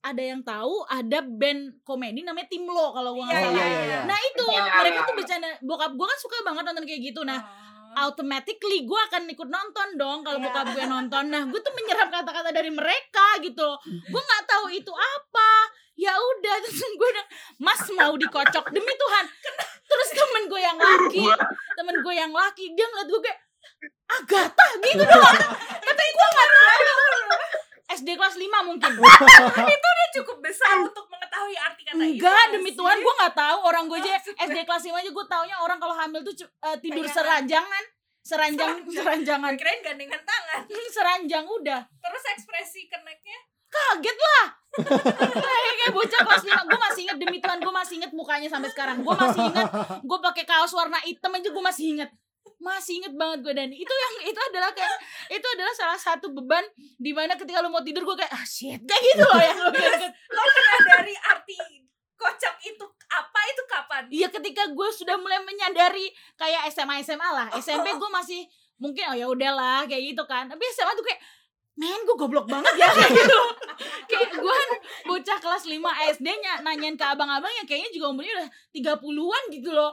ada 0.04 0.20
yang 0.20 0.40
tahu 0.40 0.84
ada 0.84 1.18
band 1.20 1.80
komedi 1.80 2.20
namanya 2.20 2.44
Timlo 2.46 2.92
kalau 2.92 3.16
gue 3.16 3.24
nggak 3.24 3.34
Iya, 3.34 3.40
Oh 3.40 3.48
salah. 3.48 3.56
iya 3.56 3.66
iya 3.66 3.82
iya. 3.82 4.00
Nah 4.04 4.18
itu 4.20 4.44
Iya. 4.46 4.64
mereka 4.76 4.98
tuh 5.02 5.14
bercanda 5.14 5.48
bokap 5.60 5.92
gue 5.92 6.06
kan 6.06 6.18
suka 6.20 6.36
banget 6.44 6.62
nonton 6.62 6.84
kayak 6.84 7.02
gitu. 7.02 7.20
Nah 7.22 7.40
Oh. 7.40 8.04
automatically 8.04 8.84
gue 8.84 9.00
akan 9.02 9.22
ikut 9.26 9.48
nonton 9.48 9.88
dong 9.94 10.20
kalau 10.20 10.36
Iya. 10.36 10.44
bokap 10.44 10.66
gue 10.70 10.84
nonton. 10.84 11.24
Nah, 11.26 11.46
gue 11.46 11.56
tuh 11.56 11.72
menyerap 11.72 12.10
kata-kata 12.10 12.50
dari 12.50 12.68
mereka 12.68 13.38
gitu. 13.38 13.68
Gue 14.04 14.20
nggak 14.20 14.44
tahu 14.44 14.66
itu 14.68 14.90
apa. 14.90 15.50
Ya 15.94 16.12
udah 16.12 16.54
terus 16.66 16.84
gue 16.84 17.08
udah 17.08 17.26
Mas 17.56 17.80
mau 17.90 18.12
dikocok 18.12 18.66
demi 18.68 18.92
Tuhan. 18.92 19.24
Terus 19.84 20.08
temen 20.12 20.42
gue 20.44 20.58
yang 20.58 20.74
laki, 20.76 21.22
temen 21.72 21.96
gue 21.96 22.14
yang 22.14 22.28
laki 22.30 22.74
dia 22.74 22.84
ngeliat 22.84 23.08
gue 23.08 23.20
kayak 23.22 23.40
Agatha 24.06 24.66
gitu 24.82 25.00
doang. 25.00 25.38
Tapi 25.80 26.04
gue 26.04 26.28
nggak 26.28 26.48
tahu. 26.50 27.43
SD 27.86 28.16
kelas 28.16 28.34
5 28.34 28.40
mungkin. 28.64 28.90
itu 29.74 29.88
dia 29.90 30.08
cukup 30.14 30.36
besar 30.40 30.80
untuk 30.80 31.04
mengetahui 31.06 31.52
arti 31.54 31.82
kata 31.84 32.00
itu. 32.00 32.16
Enggak, 32.16 32.32
nggak 32.32 32.46
demi 32.50 32.70
sih? 32.72 32.76
Tuhan 32.76 32.98
gue 32.98 33.14
nggak 33.20 33.34
tahu. 33.34 33.58
Orang 33.62 33.84
gue 33.86 33.98
aja 34.00 34.10
SD 34.18 34.58
kelas 34.64 34.82
5 34.82 34.94
aja 34.94 35.10
gue 35.12 35.26
taunya 35.26 35.56
orang 35.58 35.76
kalau 35.76 35.92
hamil 35.92 36.24
tuh 36.24 36.34
eh, 36.42 36.76
tidur 36.80 37.04
Kayak- 37.04 37.14
seranjangan. 37.14 37.84
Seranjang 38.24 38.88
seranjangan. 38.88 39.52
Kirain 39.54 39.80
gandengan 39.80 40.20
tangan. 40.20 40.60
Hmm, 40.74 40.88
seranjang 40.88 41.44
udah. 41.44 41.80
terus 42.00 42.24
ekspresi 42.30 42.88
keneknya? 42.88 43.36
Kaget 43.68 44.16
lah. 44.16 44.46
Kayak 45.34 45.74
kayak 45.76 45.92
bocah 45.92 46.20
kelas 46.24 46.42
5 46.42 46.56
gue 46.64 46.78
masih 46.80 47.00
inget 47.04 47.18
demi 47.20 47.38
Tuhan 47.38 47.58
gue 47.60 47.74
masih 47.74 47.94
inget 48.00 48.12
mukanya 48.16 48.48
sampai 48.48 48.72
sekarang. 48.72 49.04
Gue 49.04 49.12
masih 49.12 49.44
inget 49.44 49.68
gue 50.00 50.18
pakai 50.24 50.44
kaos 50.48 50.72
warna 50.72 50.96
hitam 51.04 51.30
aja 51.30 51.48
gue 51.52 51.64
masih 51.64 51.84
inget 51.92 52.10
masih 52.60 53.00
inget 53.00 53.14
banget 53.16 53.44
gue 53.44 53.54
dan 53.56 53.68
itu 53.72 53.92
yang 53.92 54.14
itu 54.32 54.40
adalah 54.52 54.70
kayak 54.72 54.96
itu 55.32 55.46
adalah 55.56 55.74
salah 55.76 56.00
satu 56.00 56.32
beban 56.32 56.64
di 56.76 57.12
mana 57.12 57.36
ketika 57.36 57.60
lu 57.60 57.68
mau 57.68 57.84
tidur 57.84 58.04
gue 58.04 58.16
kayak 58.16 58.32
ah 58.32 58.44
shit 58.44 58.80
kayak 58.84 59.02
gitu 59.12 59.24
loh 59.24 59.42
yang 59.42 59.58
lu 59.60 59.70
inget. 59.72 60.12
lo 60.12 60.42
menyadari 60.48 61.14
arti 61.28 61.56
kocak 62.24 62.56
itu 62.64 62.84
apa 63.12 63.40
itu 63.52 63.62
kapan? 63.68 64.02
Iya 64.08 64.28
ketika 64.32 64.62
gue 64.72 64.88
sudah 64.90 65.16
mulai 65.20 65.44
menyadari 65.44 66.08
kayak 66.40 66.72
SMA 66.72 67.04
SMA 67.04 67.28
lah. 67.28 67.46
SMP 67.60 67.92
gue 67.94 68.10
masih 68.10 68.48
mungkin 68.80 69.12
oh 69.12 69.16
ya 69.16 69.26
udahlah 69.28 69.84
kayak 69.84 70.14
gitu 70.14 70.24
kan. 70.24 70.48
Tapi 70.48 70.62
SMA 70.72 70.92
tuh 70.96 71.04
kayak 71.04 71.20
men 71.74 72.00
gue 72.06 72.16
goblok 72.16 72.46
banget 72.48 72.74
ya 72.80 72.88
kayak 72.88 73.12
gitu. 73.12 73.40
Kayak 74.08 74.30
gue 74.40 74.54
kan 74.54 74.70
bocah 75.10 75.38
kelas 75.42 75.64
5 75.68 75.78
SD 76.18 76.26
nya 76.40 76.62
nanyain 76.64 76.96
ke 76.96 77.04
abang-abang 77.04 77.50
yang 77.50 77.66
kayaknya 77.68 77.90
juga 77.92 78.06
umurnya 78.14 78.32
udah 78.40 78.50
30-an 78.72 79.42
gitu 79.52 79.70
loh 79.74 79.92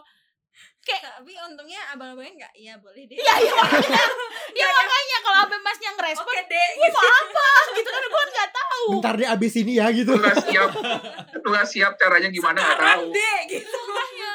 tapi 1.22 1.38
untungnya 1.38 1.78
abang-abangnya 1.94 2.34
nggak 2.42 2.54
iya 2.58 2.74
boleh 2.82 3.06
deh. 3.06 3.14
Iya 3.14 3.34
iya 3.46 3.54
makanya. 3.54 4.04
Ya 4.60 4.68
makanya 4.68 5.18
kalau 5.24 5.38
abang 5.48 5.64
masnya 5.64 5.92
ngerespon 5.96 6.34
oke 6.34 6.44
deh 6.50 6.68
gue 6.76 6.90
mau 6.90 7.06
apa? 7.06 7.48
Gitu 7.78 7.90
kan 7.94 8.04
gue 8.04 8.24
nggak 8.34 8.50
tahu. 8.52 8.86
Bentar 8.98 9.14
deh 9.14 9.30
abis 9.30 9.54
ini 9.62 9.74
ya 9.78 9.88
gitu. 9.94 10.12
Lu 10.18 10.22
gak 10.26 10.38
siap. 10.44 10.72
Lu 11.38 11.48
gak 11.54 11.68
siap 11.70 11.94
caranya 11.96 12.30
gimana 12.34 12.60
gak 12.60 12.80
tahu. 12.82 13.14
deh 13.14 13.40
gitu. 13.48 13.78
Makanya. 13.78 14.32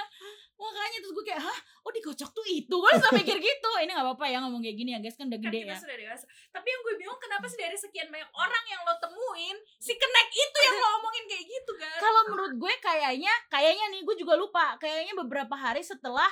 Makanya 0.57 0.99
terus 1.03 1.12
gue 1.12 1.24
kayak 1.26 1.42
hah 1.42 1.59
oh 1.87 1.93
dikocok 1.95 2.30
tuh 2.34 2.43
itu. 2.51 2.74
Gue 2.74 2.91
langsung 2.91 3.14
mikir 3.14 3.39
gitu 3.39 3.70
ini 3.78 3.95
nggak 3.95 4.07
apa-apa 4.11 4.26
ya 4.26 4.43
ngomong 4.43 4.59
kayak 4.59 4.74
gini 4.74 4.91
ya 4.91 4.99
guys 4.99 5.14
kan 5.14 5.30
udah 5.30 5.39
kan 5.39 5.47
gede 5.47 5.59
kita 5.62 5.70
ya. 5.70 5.78
sudah 5.78 5.97
dewasa. 6.03 6.24
Tapi 6.51 6.66
yang 6.66 6.80
gue 6.82 6.95
bingung 6.99 7.20
kenapa 7.22 7.47
sih 7.47 7.59
dari 7.62 7.78
sekian 7.78 8.09
banyak 8.11 8.30
orang 8.34 8.64
yang 8.66 8.80
lo 8.82 8.95
temuin 8.99 9.57
si 9.78 9.95
kenek 9.95 10.28
itu 10.34 10.59
yang 10.66 10.76
lo 10.82 10.89
omongin 10.99 11.24
kayak 11.30 11.45
gitu 11.47 11.72
kan 11.78 11.99
kalau 12.03 12.20
menurut 12.34 12.53
gue 12.59 12.74
kayaknya 12.82 13.32
kayaknya 13.47 13.87
nih 13.95 14.01
gue 14.03 14.16
juga 14.18 14.34
lupa. 14.34 14.74
Kayaknya 14.82 15.14
beberapa 15.14 15.55
hari 15.55 15.87
setelah 15.87 16.28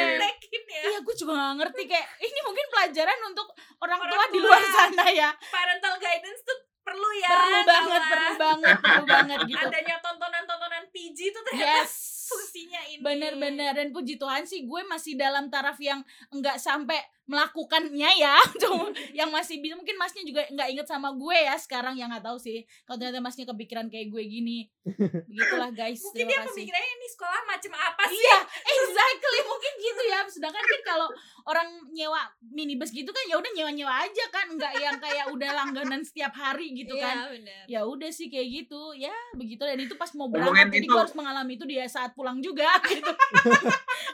ya? 0.72 0.88
Iya 0.88 0.99
gue 1.05 1.14
juga 1.14 1.32
gak 1.36 1.55
ngerti 1.62 1.82
kayak 1.86 2.09
ini 2.20 2.38
mungkin 2.43 2.66
pelajaran 2.72 3.18
untuk 3.30 3.49
orang, 3.78 3.99
Orang 4.01 4.11
tua, 4.11 4.24
di 4.32 4.38
tua. 4.40 4.49
luar 4.51 4.62
sana 4.66 5.07
ya. 5.12 5.30
Parental 5.53 5.95
guidance 6.01 6.40
tuh 6.43 6.59
perlu 6.83 7.09
ya 7.18 7.30
perlu 7.30 7.61
banget 7.66 8.03
perlu 8.11 8.33
banget 8.39 8.76
perlu 8.83 9.05
banget 9.07 9.39
gitu. 9.47 9.66
Adanya 9.66 9.97
tontonan-tontonan 10.03 10.85
PG 10.91 11.18
itu 11.30 11.39
ternyata 11.47 11.87
yes 11.87 11.93
fungsinya 12.33 12.80
ini. 12.89 13.01
Bener-bener 13.01 13.72
dan 13.72 13.89
puji 13.93 14.16
Tuhan 14.16 14.45
sih 14.45 14.64
gue 14.64 14.80
masih 14.89 15.14
dalam 15.14 15.49
taraf 15.49 15.76
yang 15.78 16.01
enggak 16.33 16.57
sampai 16.57 16.99
melakukannya 17.22 18.11
ya. 18.18 18.37
Cuma 18.62 18.91
yang 19.14 19.30
masih 19.30 19.62
bisa 19.62 19.78
mungkin 19.78 19.95
masnya 19.97 20.26
juga 20.26 20.43
nggak 20.51 20.68
inget 20.68 20.87
sama 20.87 21.14
gue 21.14 21.37
ya 21.39 21.55
sekarang 21.55 21.95
yang 21.95 22.11
nggak 22.11 22.26
tahu 22.26 22.37
sih. 22.37 22.66
Kalau 22.85 22.99
ternyata 22.99 23.22
masnya 23.22 23.47
kepikiran 23.49 23.87
kayak 23.89 24.11
gue 24.11 24.22
gini. 24.26 24.59
Begitulah 25.30 25.70
guys 25.70 26.03
mungkin 26.03 26.26
dia 26.26 26.39
kasih. 26.43 26.49
pemikirannya 26.51 26.93
ini 26.99 27.09
sekolah 27.14 27.41
macam 27.47 27.72
apa 27.78 28.05
sih? 28.11 28.18
Iya, 28.18 28.39
exactly 28.66 29.41
mungkin 29.47 29.72
gitu 29.78 30.03
ya. 30.11 30.18
Sedangkan 30.26 30.64
kan 30.66 30.80
kalau 30.83 31.09
orang 31.43 31.68
nyewa 31.91 32.22
minibus 32.43 32.91
gitu 32.91 33.11
kan 33.11 33.24
ya 33.26 33.39
udah 33.39 33.51
nyewa-nyewa 33.55 33.95
aja 34.03 34.24
kan, 34.30 34.47
enggak 34.51 34.72
yang 34.78 34.99
kayak 34.99 35.26
udah 35.30 35.51
langganan 35.55 36.03
setiap 36.03 36.35
hari 36.35 36.74
gitu 36.74 36.95
kan. 36.99 37.30
bener. 37.30 37.64
Ya 37.70 37.87
udah 37.87 38.11
sih 38.11 38.30
kayak 38.30 38.66
gitu. 38.66 38.95
Ya, 38.99 39.14
begitu 39.35 39.62
dan 39.62 39.78
itu 39.78 39.95
pas 39.95 40.11
mau 40.18 40.26
berangkat 40.26 40.70
jadi 40.74 40.87
itu- 40.87 40.91
gue 40.91 41.01
harus 41.01 41.14
mengalami 41.14 41.55
itu 41.55 41.64
dia 41.66 41.87
saat 41.87 42.14
pulang 42.22 42.38
juga 42.38 42.70
gitu. 42.90 43.10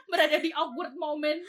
Berada 0.09 0.41
di 0.41 0.49
awkward 0.57 0.97
moment. 0.97 1.45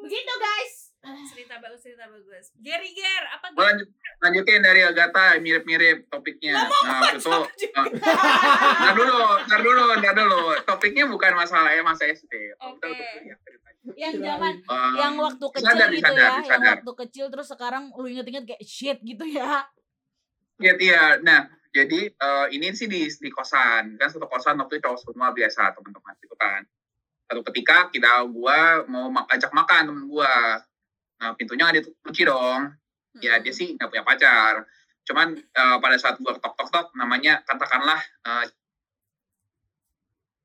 Begitu 0.00 0.34
guys. 0.40 0.88
cerita 1.00 1.56
bagus 1.56 1.80
cerita 1.80 2.04
bagus 2.12 2.52
Gary 2.60 2.92
Ger 2.92 3.24
apa 3.32 3.56
Gue 3.56 3.64
lanjut, 3.64 3.88
lanjutin 4.20 4.60
dari 4.60 4.84
Agatha 4.84 5.40
mirip-mirip 5.40 6.04
topiknya. 6.12 6.68
Nah, 6.68 7.16
itu 7.16 7.24
uh, 7.32 7.44
ntar 8.84 8.92
dulu, 8.92 9.20
ntar 9.48 9.60
dulu, 9.64 9.84
ntar 9.96 10.12
dulu. 10.12 10.40
Topiknya 10.68 11.08
bukan 11.08 11.32
masalah 11.32 11.72
ya 11.72 11.80
masa 11.80 12.04
SD. 12.04 12.52
Oke. 12.60 12.92
Ceritanya. 13.40 13.96
Yang 13.96 14.14
zaman 14.20 14.54
Um, 14.68 14.92
yang 15.00 15.14
waktu 15.16 15.46
kecil 15.56 15.72
disadar, 15.72 15.88
gitu 15.88 15.96
disadar, 16.04 16.20
ya, 16.20 16.28
yang 16.28 16.40
disadar. 16.44 16.68
waktu 16.76 16.92
kecil 17.00 17.24
terus 17.32 17.48
sekarang 17.48 17.82
lu 17.96 18.06
inget-inget 18.08 18.44
kayak 18.44 18.62
shit 18.64 18.98
gitu 19.00 19.24
ya. 19.24 19.64
Iya, 20.60 20.72
iya. 20.76 21.02
Nah, 21.24 21.48
jadi 21.70 22.00
eh, 22.10 22.46
ini 22.54 22.74
sih 22.74 22.90
di, 22.90 23.06
di 23.06 23.30
kosan. 23.30 23.94
Kan 23.94 24.08
satu 24.10 24.26
kosan 24.26 24.58
waktu 24.58 24.78
itu 24.78 24.90
cowok 24.90 24.98
semua 25.06 25.30
biasa, 25.30 25.70
teman-teman. 25.74 26.14
Itu 26.18 26.34
kan. 26.34 26.66
Satu 27.30 27.40
ketika 27.46 27.86
kita, 27.94 28.26
gua 28.26 28.82
mau 28.90 29.06
mak- 29.06 29.30
ajak 29.30 29.54
makan 29.54 29.94
temen 29.94 30.04
gua. 30.10 30.58
Nah, 31.22 31.32
pintunya 31.38 31.70
nggak 31.70 31.86
dikunci 31.86 32.26
dong. 32.26 32.74
Ya, 33.22 33.38
dia 33.38 33.54
sih 33.54 33.78
nggak 33.78 33.86
punya 33.86 34.02
pacar. 34.02 34.66
Cuman 35.06 35.38
eh, 35.38 35.76
pada 35.78 35.96
saat 35.98 36.18
gua 36.18 36.34
tok 36.34 36.58
tok 36.58 36.68
tok 36.74 36.86
namanya 36.98 37.42
katakanlah 37.46 38.02
eh, 38.26 38.44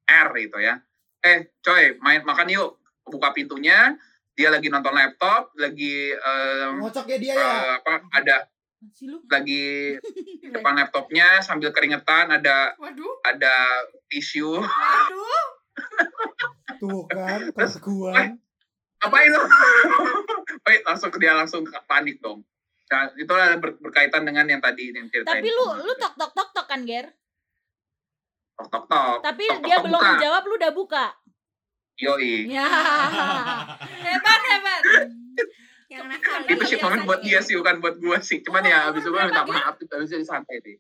R 0.06 0.28
gitu 0.38 0.62
ya. 0.62 0.78
Eh, 1.26 1.50
coy, 1.66 1.98
main 2.06 2.22
makan 2.22 2.54
yuk. 2.54 2.78
Buka 3.06 3.34
pintunya, 3.34 3.94
dia 4.34 4.50
lagi 4.50 4.70
nonton 4.70 4.94
laptop, 4.94 5.54
lagi 5.58 6.10
eh, 6.14 6.70
Ngocok 6.74 7.06
ya 7.06 7.18
dia 7.18 7.34
ya. 7.34 7.42
eh, 7.42 7.72
apa 7.82 7.94
ada 8.14 8.38
Si 8.92 9.06
lu. 9.06 9.18
lagi 9.26 9.98
di 10.38 10.50
depan 10.54 10.76
laptopnya 10.76 11.40
sambil 11.40 11.70
keringetan 11.70 12.30
ada 12.30 12.76
Waduh, 12.76 13.24
ada 13.24 13.82
tisu 14.06 14.60
waduh. 14.60 15.46
Tuh 16.82 17.04
kan, 17.08 17.40
kelakuan. 17.50 18.38
apain 18.98 19.30
lo 19.30 19.42
Wait, 20.62 20.82
langsung 20.82 21.10
dia 21.14 21.34
langsung 21.34 21.64
panik 21.86 22.20
dong 22.20 22.44
nah 22.86 23.10
itu 23.12 23.26
ber- 23.56 23.80
berkaitan 23.80 24.22
dengan 24.22 24.46
yang 24.46 24.60
tadi 24.60 24.90
yang 24.90 25.08
ceritain 25.08 25.42
Tapi 25.42 25.50
lu 25.50 25.66
lu 25.80 25.94
tok 25.96 26.14
tok 26.14 26.32
tok 26.32 26.50
tok 26.52 26.66
kan, 26.66 26.86
Ger? 26.86 27.10
tok 28.56 28.70
tok 28.70 28.86
tok 28.86 29.18
Tapi 29.22 29.44
Tok, 29.44 29.56
tok, 29.56 29.64
dia 29.64 29.76
tok, 29.76 29.84
belum 29.84 29.98
buka. 29.98 30.10
menjawab 30.12 30.44
lu 30.44 30.54
udah 30.56 30.72
buka. 30.72 31.06
yoi 31.98 32.46
Ya. 32.46 32.68
Hebat, 34.06 34.42
hebat. 34.46 34.82
Yang 35.96 36.08
nakal. 36.12 36.40
itu 36.46 36.64
sih 36.66 36.78
momen 36.78 37.02
buat 37.04 37.20
dia 37.22 37.40
sih 37.40 37.56
bukan 37.56 37.76
buat 37.80 37.96
gua 37.98 38.18
sih 38.20 38.40
cuman 38.40 38.64
ya 38.64 38.92
abis 38.92 39.02
itu 39.02 39.10
gua 39.10 39.26
minta 39.26 39.44
maaf 39.44 39.76
abis 39.78 40.10
itu 40.10 40.24
santai 40.24 40.60
deh 40.60 40.78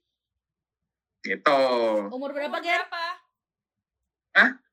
gitu 1.21 1.61
Umur 2.07 2.31
berapa, 2.31 2.51
Umur 2.51 2.61
Ger? 2.61 2.83
berapa? 2.83 3.03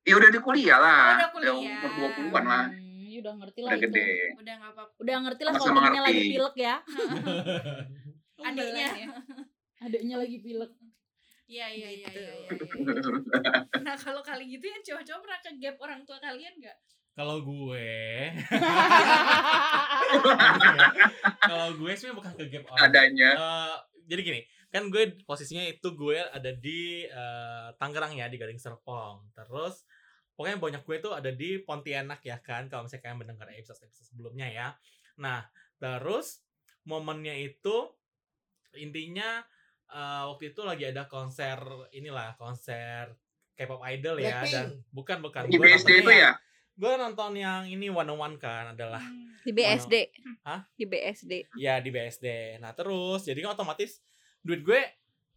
ya 0.03 0.19
udah 0.19 0.29
di 0.29 0.41
kuliah 0.43 0.79
lah 0.79 1.07
Oh, 1.07 1.17
udah 1.17 1.31
kuliah. 1.31 1.55
Ya, 1.55 1.79
umur 1.79 2.11
20-an 2.11 2.45
lah 2.45 2.65
Hmm, 2.69 3.07
ya 3.07 3.19
udah 3.23 3.33
ngerti 3.39 3.61
lah 3.63 3.71
udah 3.71 3.79
itu. 3.79 3.87
gede 3.87 4.09
Udah 4.35 4.55
nggak 4.59 4.73
apa-apa. 4.75 4.93
Udah 4.99 5.15
ngerti 5.23 5.43
lah 5.43 5.53
kalau 5.53 5.65
temennya 5.65 5.81
mengerti. 5.95 6.03
lagi 6.11 6.23
pilek 6.29 6.57
ya. 6.59 6.75
Adiknya. 8.49 8.89
Adiknya 9.79 10.17
lagi 10.19 10.37
pilek. 10.41 10.73
Iya, 11.47 11.67
iya, 11.69 11.89
iya, 11.93 12.07
Gitu. 12.09 12.19
iya. 12.19 12.33
iya, 12.33 12.93
iya. 12.97 13.83
Nah, 13.87 13.95
kalau 13.95 14.23
kali 14.25 14.45
gitu 14.49 14.65
yang 14.65 14.83
cowok-cowok 14.83 15.21
pernah 15.21 15.39
ke 15.39 15.51
gap 15.61 15.77
orang 15.79 16.01
tua 16.03 16.19
kalian 16.19 16.55
nggak? 16.57 16.79
Kalau 17.13 17.45
gue, 17.45 17.93
kalau 21.53 21.69
gue 21.77 21.93
sih 21.93 22.09
bukan 22.09 22.33
ke 22.41 22.49
gap 22.49 22.65
orang. 22.73 22.89
adanya 22.89 23.31
Eh, 23.37 23.77
jadi 24.09 24.21
gini, 24.25 24.41
kan 24.73 24.89
gue 24.89 25.21
posisinya 25.29 25.61
itu 25.69 25.93
gue 25.93 26.17
ada 26.17 26.51
di 26.57 27.05
eh, 27.05 27.69
Tangerang 27.77 28.17
ya 28.17 28.33
di 28.33 28.41
Gading 28.41 28.57
Serpong. 28.57 29.29
Terus 29.37 29.85
pokoknya 30.33 30.57
banyak 30.57 30.83
gue 30.89 30.97
tuh 31.05 31.13
ada 31.13 31.29
di 31.29 31.61
Pontianak 31.61 32.25
ya 32.25 32.41
kan 32.41 32.73
kalau 32.73 32.89
misalnya 32.89 33.05
kalian 33.05 33.19
mendengar 33.21 33.53
episode 33.53 33.85
episode 33.85 34.09
sebelumnya 34.09 34.49
ya. 34.49 34.69
Nah, 35.21 35.45
terus 35.77 36.41
momennya 36.89 37.37
itu 37.37 37.93
intinya 38.81 39.45
eh, 39.93 40.23
waktu 40.33 40.57
itu 40.57 40.65
lagi 40.65 40.89
ada 40.89 41.05
konser 41.13 41.61
inilah 41.93 42.41
konser 42.41 43.13
K-pop 43.53 43.85
idol 43.85 44.17
ya 44.17 44.41
Blackpink. 44.41 44.53
dan 44.57 44.67
bukan 44.89 45.19
bukan 45.21 45.43
di 45.53 45.61
gue 45.61 45.69
BSD 45.69 46.09
itu 46.09 46.13
ya 46.17 46.33
gue 46.75 46.93
nonton 46.95 47.33
yang 47.35 47.65
ini 47.65 47.87
one 47.87 48.07
on 48.07 48.19
one 48.19 48.37
kan 48.37 48.73
adalah 48.73 49.03
Di 49.41 49.51
BSD. 49.51 49.95
Hah? 50.43 50.63
Di 50.73 50.85
BSD. 50.85 51.33
ya 51.55 51.79
di 51.79 51.89
BSD. 51.89 52.27
Nah 52.59 52.73
terus 52.73 53.23
jadi 53.23 53.39
kan 53.41 53.53
otomatis 53.53 54.01
duit 54.41 54.61
gue 54.61 54.81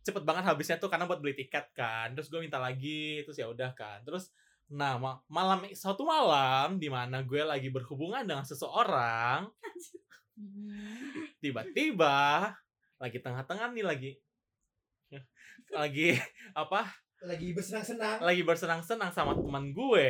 cepet 0.01 0.21
banget 0.21 0.45
habisnya 0.45 0.77
tuh 0.77 0.87
karena 0.87 1.03
buat 1.03 1.17
beli 1.17 1.33
tiket 1.35 1.71
kan. 1.71 2.13
Terus 2.13 2.29
gue 2.29 2.39
minta 2.39 2.57
lagi, 2.57 3.19
terus 3.21 3.35
ya 3.35 3.45
udah 3.45 3.73
kan. 3.73 4.01
Terus 4.01 4.29
nah 4.65 4.95
ma- 4.95 5.21
malam 5.27 5.61
suatu 5.71 6.01
malam 6.03 6.77
di 6.77 6.87
mana 6.87 7.21
gue 7.21 7.41
lagi 7.41 7.69
berhubungan 7.69 8.21
dengan 8.21 8.41
seseorang, 8.41 9.45
tiba-tiba 11.39 12.49
lagi 12.95 13.17
tengah-tengah 13.19 13.69
nih 13.71 13.85
lagi 13.85 14.11
lagi 15.69 16.15
apa 16.55 16.85
Lagi 17.21 17.51
bersenang-senang. 17.51 18.21
lagi 18.21 18.41
bersenang-senang 18.41 19.09
sama 19.09 19.33
teman 19.33 19.71
gue 19.71 20.09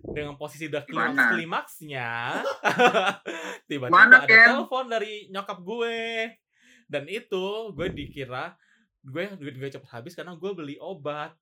dengan 0.00 0.34
posisi 0.40 0.64
udah 0.66 0.82
klimaks 0.88 1.24
klimaksnya 1.36 2.40
tiba-tiba 3.68 4.00
ada 4.00 4.24
Ken? 4.24 4.48
telepon 4.56 4.88
dari 4.88 5.28
nyokap 5.28 5.58
gue. 5.60 6.00
Dan 6.90 7.06
itu 7.06 7.70
gue 7.76 7.86
dikira 7.92 8.56
gue 9.00 9.32
duit 9.40 9.56
gue 9.56 9.70
cepet 9.70 9.90
habis 9.92 10.16
karena 10.16 10.34
gue 10.34 10.50
beli 10.56 10.76
obat. 10.80 11.36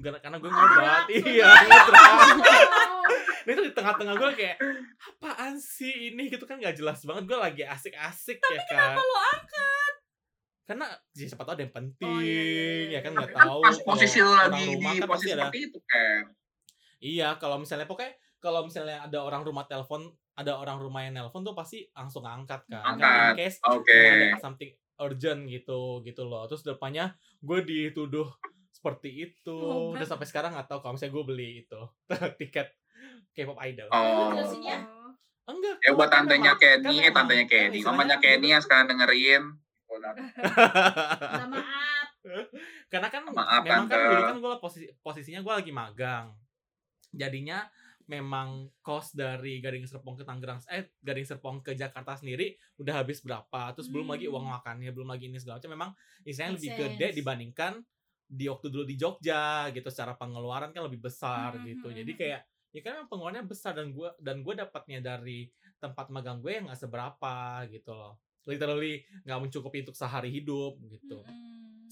Karena 0.00 0.18
karena 0.22 0.36
gue 0.38 0.50
ngobat. 0.50 1.04
iya 1.10 1.50
ngedram. 1.66 2.38
Nah, 3.42 3.58
itu 3.58 3.62
di 3.66 3.74
tengah-tengah 3.74 4.14
gue 4.22 4.30
kayak 4.38 4.56
apaan 5.02 5.58
sih 5.58 6.14
ini? 6.14 6.30
Gitu 6.30 6.46
kan 6.46 6.62
nggak 6.62 6.78
jelas 6.78 7.02
banget. 7.02 7.26
Gue 7.26 7.38
lagi 7.42 7.66
asik-asik 7.66 8.38
ya 8.38 8.60
kan? 8.70 8.94
Kalau 8.94 9.18
angkat. 9.34 9.94
karena 10.62 10.86
ya, 11.18 11.26
siapa 11.26 11.42
tahu 11.42 11.58
ada 11.58 11.66
yang 11.66 11.74
penting 11.74 12.06
Oh, 12.06 12.22
iya, 12.22 12.38
iya, 12.38 12.64
iya. 12.86 12.86
ya 12.94 13.00
kan? 13.02 13.18
Tapi 13.18 13.34
nggak 13.34 13.34
tahu 13.34 13.60
posisi 13.82 14.18
orang 14.22 14.54
lagi 14.54 14.62
di 14.62 14.78
kan 14.78 15.10
posisi 15.10 15.10
pasti 15.10 15.30
ada 15.34 15.42
seperti 15.50 15.58
itu 15.66 15.78
kan 15.82 16.22
Iya, 17.02 17.34
kalau 17.42 17.58
misalnya 17.58 17.90
pokoknya 17.90 18.14
kalau 18.38 18.62
misalnya 18.62 19.02
ada 19.02 19.18
orang 19.22 19.42
rumah 19.42 19.66
telepon, 19.66 20.06
ada 20.38 20.54
orang 20.54 20.78
rumah 20.78 21.02
yang 21.02 21.18
nelpon 21.18 21.42
tuh 21.42 21.52
pasti 21.52 21.82
langsung 21.92 22.22
angkat 22.22 22.62
kan. 22.70 22.94
Karena 22.94 22.94
Angkat. 22.94 23.34
in 23.34 23.38
case 23.42 23.58
oke 23.66 23.98
ada 23.98 24.38
something 24.38 24.70
urgent 25.02 25.40
gitu 25.50 25.98
gitu 26.06 26.22
loh. 26.22 26.46
Terus 26.46 26.62
depannya 26.62 27.18
gue 27.42 27.58
dituduh 27.66 28.30
seperti 28.70 29.30
itu. 29.30 29.52
Oh, 29.58 29.94
Udah 29.94 30.06
sampai 30.06 30.26
sekarang 30.30 30.54
nggak 30.54 30.70
tahu 30.70 30.78
kalau 30.78 30.94
misalnya 30.94 31.14
gue 31.18 31.24
beli 31.26 31.50
itu 31.66 31.80
tiket 32.40 32.70
K-pop 33.34 33.58
idol. 33.66 33.90
oh. 33.90 34.30
Enggak. 35.42 35.74
ya 35.82 35.90
buat 35.98 36.06
kan 36.06 36.22
tantenya 36.22 36.54
Kenny 36.54 37.02
kan 37.02 37.10
eh 37.10 37.10
tantenya 37.10 37.44
kan 37.50 37.66
Kenny 37.66 37.78
mamanya 37.82 38.22
kan 38.22 38.38
Kenny 38.38 38.54
yang 38.54 38.62
sekarang 38.62 38.86
dengerin 38.94 39.42
Minta 39.92 41.46
maaf. 41.50 42.06
Karena 42.86 43.08
kan 43.10 43.22
Maaf, 43.26 43.62
memang 43.66 43.90
kan 43.90 43.98
Tante. 43.98 44.06
dulu 44.06 44.22
kan 44.22 44.36
gue 44.38 44.52
posisi 44.62 44.86
posisinya 45.02 45.40
gue 45.42 45.52
lagi 45.52 45.72
magang. 45.74 46.30
Jadinya 47.12 47.68
memang 48.02 48.66
cost 48.82 49.14
dari 49.14 49.62
Gading 49.62 49.86
Serpong 49.86 50.18
ke 50.18 50.26
Tangerang 50.26 50.58
eh 50.68 50.90
Gading 50.98 51.22
Serpong 51.22 51.62
ke 51.62 51.72
Jakarta 51.72 52.18
sendiri 52.18 52.50
udah 52.74 52.98
habis 52.98 53.22
berapa 53.22 53.70
terus 53.72 53.86
belum 53.86 54.10
lagi 54.10 54.26
uang 54.26 54.42
Hmm. 54.42 54.54
makannya 54.58 54.90
belum 54.90 55.06
lagi 55.06 55.30
ini 55.30 55.38
segala 55.38 55.62
macam 55.62 55.70
memang 55.70 55.90
Make 56.26 56.58
lebih 56.58 56.70
gede 56.74 57.06
sense. 57.08 57.16
dibandingkan 57.16 57.72
di 58.26 58.50
waktu 58.50 58.66
dulu 58.68 58.82
di 58.82 58.98
Jogja 58.98 59.70
gitu 59.70 59.86
secara 59.86 60.18
pengeluaran 60.18 60.74
kan 60.74 60.82
lebih 60.82 60.98
besar 60.98 61.54
Hmm, 61.54 61.62
gitu 61.62 61.88
hmm, 61.88 61.96
jadi 62.02 62.10
hmm. 62.10 62.18
kayak 62.18 62.40
ya 62.72 62.80
kan 62.80 62.90
memang 62.98 63.08
pengeluarannya 63.08 63.44
besar 63.46 63.72
dan 63.76 63.94
gua 63.94 64.10
dan 64.18 64.36
gue 64.40 64.54
dapatnya 64.56 64.98
dari 64.98 65.38
tempat 65.78 66.06
magang 66.10 66.42
gue 66.42 66.50
yang 66.50 66.64
nggak 66.66 66.80
seberapa 66.80 67.34
gitu 67.70 67.92
loh 67.92 68.18
literally 68.42 68.94
nggak 69.22 69.38
mencukupi 69.38 69.86
untuk 69.86 69.94
sehari 69.94 70.28
hidup 70.28 70.74
gitu 70.82 71.22
Hmm. 71.22 71.86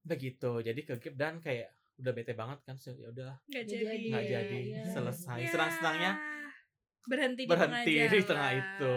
begitu 0.00 0.62
jadi 0.62 0.80
ke 0.80 0.94
Gap 0.96 1.14
dan 1.16 1.34
kayak 1.38 1.74
udah 2.00 2.12
bete 2.12 2.32
banget 2.32 2.58
kan 2.62 2.74
so, 2.74 2.90
ya 2.90 3.08
udah 3.08 3.32
Nggak 3.46 3.64
jadi. 3.64 3.84
jadi. 3.84 4.08
nggak 4.08 4.24
jadi 4.26 4.58
iya. 4.66 4.82
selesai 4.86 5.38
Ya. 5.38 5.48
senang-senangnya 5.48 6.12
berhenti 7.02 7.42
di 7.42 7.48
berhenti 7.48 7.92
tengah 7.96 8.10
di 8.10 8.20
tengah 8.22 8.50
itu 8.52 8.94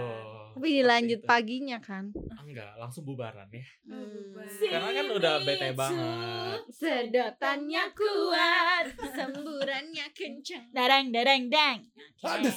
Tapi 0.53 0.69
dilanjut 0.71 1.19
itu. 1.19 1.25
paginya 1.25 1.77
kan. 1.79 2.05
enggak 2.39 2.71
langsung 2.77 3.03
bubaran 3.03 3.49
ya 3.49 3.65
Oh, 3.89 4.05
bubar. 4.05 4.45
Karena 4.45 4.89
kan 4.93 5.07
udah 5.09 5.33
bete 5.41 5.69
banget. 5.73 6.59
Sedotannya 6.69 7.83
kuat. 7.91 8.85
semburannya 9.17 10.05
kenceng 10.13 10.69
Darang 10.69 11.09
darang 11.09 11.49
dang. 11.49 11.79
Gitu 12.19 12.51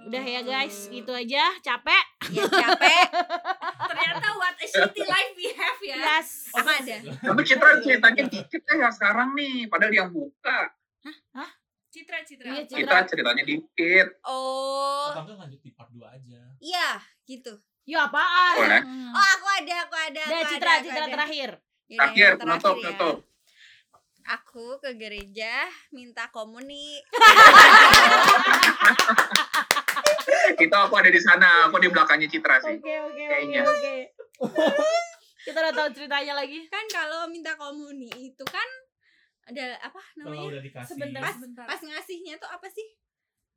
Udah 0.00 0.22
ya 0.22 0.40
guys, 0.40 0.86
gitu 0.86 1.10
aja. 1.10 1.50
Capek. 1.60 2.04
ya 2.30 2.46
capek 2.46 3.06
ternyata 3.90 4.26
what 4.34 4.54
a 4.54 4.64
shitty 4.64 5.02
life 5.02 5.34
we 5.34 5.50
have 5.50 5.78
ya 5.82 5.98
Yes. 5.98 6.46
apa 6.52 6.70
ada 6.78 6.96
tapi 7.02 7.40
Citra 7.42 7.82
ceritanya 7.82 8.22
dikit 8.24 8.62
ya 8.62 8.86
sekarang 8.86 9.34
nih 9.34 9.66
padahal 9.66 9.90
yang 9.90 10.08
buka 10.08 10.70
citra 11.90 12.22
citra 12.22 12.46
Iya? 12.46 12.62
Citra. 12.62 12.78
Citra 12.78 12.98
ceritanya 13.10 13.42
dikit 13.42 14.06
oh 14.22 15.10
atau 15.10 15.34
lanjut 15.34 15.58
di 15.58 15.74
part 15.74 15.90
2 15.90 15.98
aja 16.06 16.38
iya 16.62 17.02
gitu 17.26 17.58
Ya 17.82 18.06
apaan? 18.06 18.54
Boleh. 18.54 18.82
Hmm. 18.86 19.10
oh 19.10 19.26
aku 19.34 19.46
ada 19.50 19.74
aku 19.82 19.96
ada 19.98 20.22
Udah 20.22 20.38
aku 20.38 20.50
Citra, 20.54 20.70
ada, 20.70 20.84
Citra 20.86 21.02
ada. 21.02 21.10
terakhir. 21.18 21.50
Yaudah, 21.88 21.98
terakhir 21.98 22.22
yang 22.22 22.38
penutup 22.38 22.70
ya. 22.70 22.78
penutup 22.86 23.16
aku 24.22 24.66
ke 24.78 24.90
gereja 24.94 25.54
minta 25.90 26.30
komuni 26.30 27.02
itu 30.56 30.76
aku 30.76 30.94
ada 30.94 31.08
di 31.08 31.18
sana 31.18 31.66
aku 31.66 31.76
di 31.76 31.88
belakangnya 31.88 32.26
Citra 32.26 32.56
sih 32.58 32.76
Oke, 32.76 32.94
oke, 33.00 33.10
oke, 33.10 33.24
Kayaknya. 33.26 33.62
oke. 33.62 33.94
Kita 35.40 35.56
udah 35.58 35.72
tahu 35.74 35.88
ceritanya 35.94 36.34
lagi. 36.34 36.68
kan 36.68 36.84
kalau 36.86 37.24
minta 37.26 37.56
komuni 37.56 38.12
itu 38.12 38.44
kan 38.44 38.68
ada 39.42 39.72
apa 39.80 39.98
namanya 40.14 40.60
Sebentar, 40.84 41.20
pas 41.20 41.32
sebentar. 41.32 41.64
pas 41.64 41.80
ngasihnya 41.80 42.36
tuh 42.36 42.46
apa 42.46 42.68
sih 42.68 42.84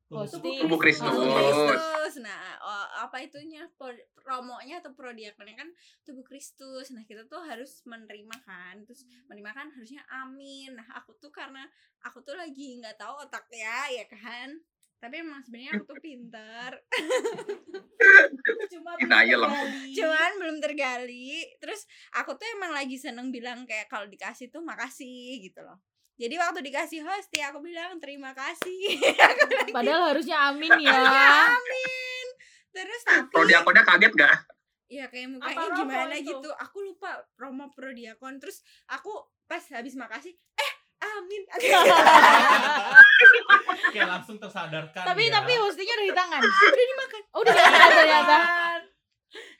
tubuh- 0.06 0.78
Kristus. 0.78 1.10
Tubuh 1.10 1.28
Kristus. 1.32 2.12
Nah, 2.20 2.38
oh, 2.58 2.86
apa 3.00 3.18
itunya 3.20 3.66
pro- 3.74 3.94
promonya 4.14 4.78
atau 4.78 4.92
prodiakonnya 4.92 5.56
kan 5.56 5.68
tubuh 6.02 6.22
Kristus. 6.22 6.88
Nah, 6.90 7.02
kita 7.02 7.24
tuh 7.24 7.40
harus 7.40 7.82
menerima 7.84 8.36
kan. 8.40 8.84
Terus 8.84 9.02
menerima 9.26 9.50
kan 9.52 9.66
harusnya 9.70 10.04
amin. 10.08 10.72
Nah, 10.72 10.86
aku 10.94 11.16
tuh 11.16 11.28
karena 11.28 11.64
aku 12.00 12.20
tuh 12.20 12.34
lagi 12.34 12.78
nggak 12.78 12.94
tahu 12.94 13.16
otak 13.18 13.48
ya, 13.50 13.90
ya 13.92 14.04
kan. 14.06 14.54
Tapi 14.98 15.20
emang 15.20 15.40
sebenarnya 15.40 15.70
aku 15.74 15.84
tuh 15.86 15.98
pintar. 16.00 16.72
Cuma 18.68 18.96
langsung. 18.96 19.92
Cuman 19.92 20.30
belum 20.38 20.56
tergali. 20.58 21.44
Terus 21.58 21.84
aku 22.12 22.34
tuh 22.34 22.46
emang 22.52 22.72
lagi 22.72 22.96
seneng 22.96 23.28
bilang 23.28 23.64
kayak 23.64 23.86
kalau 23.86 24.06
dikasih 24.06 24.48
tuh 24.48 24.60
makasih 24.60 25.38
gitu 25.40 25.60
loh. 25.60 25.76
jadi 26.14 26.38
waktu 26.38 26.62
dikasih 26.62 27.02
host 27.02 27.26
ya 27.34 27.50
aku 27.50 27.58
bilang 27.58 27.98
terima 27.98 28.30
kasih 28.30 29.02
Padahal 29.74 30.14
harusnya 30.14 30.46
amin 30.46 30.70
ya. 30.78 30.94
amin 31.50 32.26
terus 32.70 33.02
tapi 33.02 33.34
Prodiakonnya 33.34 33.82
kaget 33.82 34.14
gak? 34.14 34.36
ya 34.86 35.10
kayak 35.10 35.26
Apa 35.26 35.34
mukanya 35.42 35.66
romo 35.66 35.78
gimana 35.82 36.14
itu? 36.14 36.30
gitu 36.30 36.50
aku 36.54 36.76
lupa 36.86 37.18
promo 37.34 37.66
prodiakon 37.68 38.38
terus 38.38 38.62
aku 38.86 39.10
pas 39.44 39.58
habis 39.74 39.98
makasih 39.98 40.38
eh 40.54 40.72
amin 41.02 41.42
Kayak 43.90 44.08
langsung 44.10 44.36
tersadarkan 44.36 45.02
tapi 45.04 45.26
ya. 45.26 45.36
tapi 45.36 45.52
hostinya 45.54 45.94
udah 45.94 46.06
di 46.06 46.14
tangan. 46.14 46.42
udah 46.70 46.86
dimakan 46.86 47.20
Oh, 47.28 47.40
udah 47.40 47.52
dimakan 47.52 47.90
ternyata. 47.92 48.36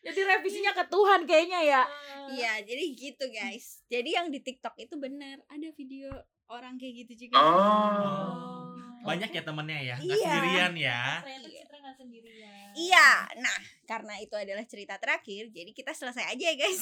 Jadi 0.01 0.21
revisinya 0.23 0.73
ke 0.73 0.85
Tuhan 0.87 1.21
kayaknya 1.25 1.61
ya. 1.61 1.83
iya 2.27 2.57
jadi 2.59 2.85
gitu 2.91 3.25
guys 3.29 3.85
jadi 3.85 4.09
yang 4.15 4.27
di 4.29 4.41
tiktok 4.41 4.73
itu 4.79 4.97
benar 4.97 5.45
ada 5.45 5.69
video 5.73 6.09
orang 6.47 6.75
kayak 6.75 7.05
gitu 7.05 7.27
juga 7.27 7.37
Oh. 7.37 8.73
banyak 9.03 9.29
ya 9.29 9.43
temennya 9.43 9.81
ya 9.85 9.97
nggak 9.99 10.09
Iya. 10.09 10.25
sendirian 10.25 10.73
ya 10.75 11.01
Ternyata 11.21 11.49
Citra 11.51 11.77
nggak 11.79 11.97
sendirian. 11.97 12.64
Iya, 12.75 13.11
nah 13.39 13.59
karena 13.85 14.17
itu 14.19 14.35
adalah 14.35 14.65
cerita 14.67 14.97
terakhir, 14.97 15.53
jadi 15.53 15.71
kita 15.71 15.93
selesai 15.95 16.35
aja 16.35 16.45
ya 16.51 16.55
guys. 16.57 16.81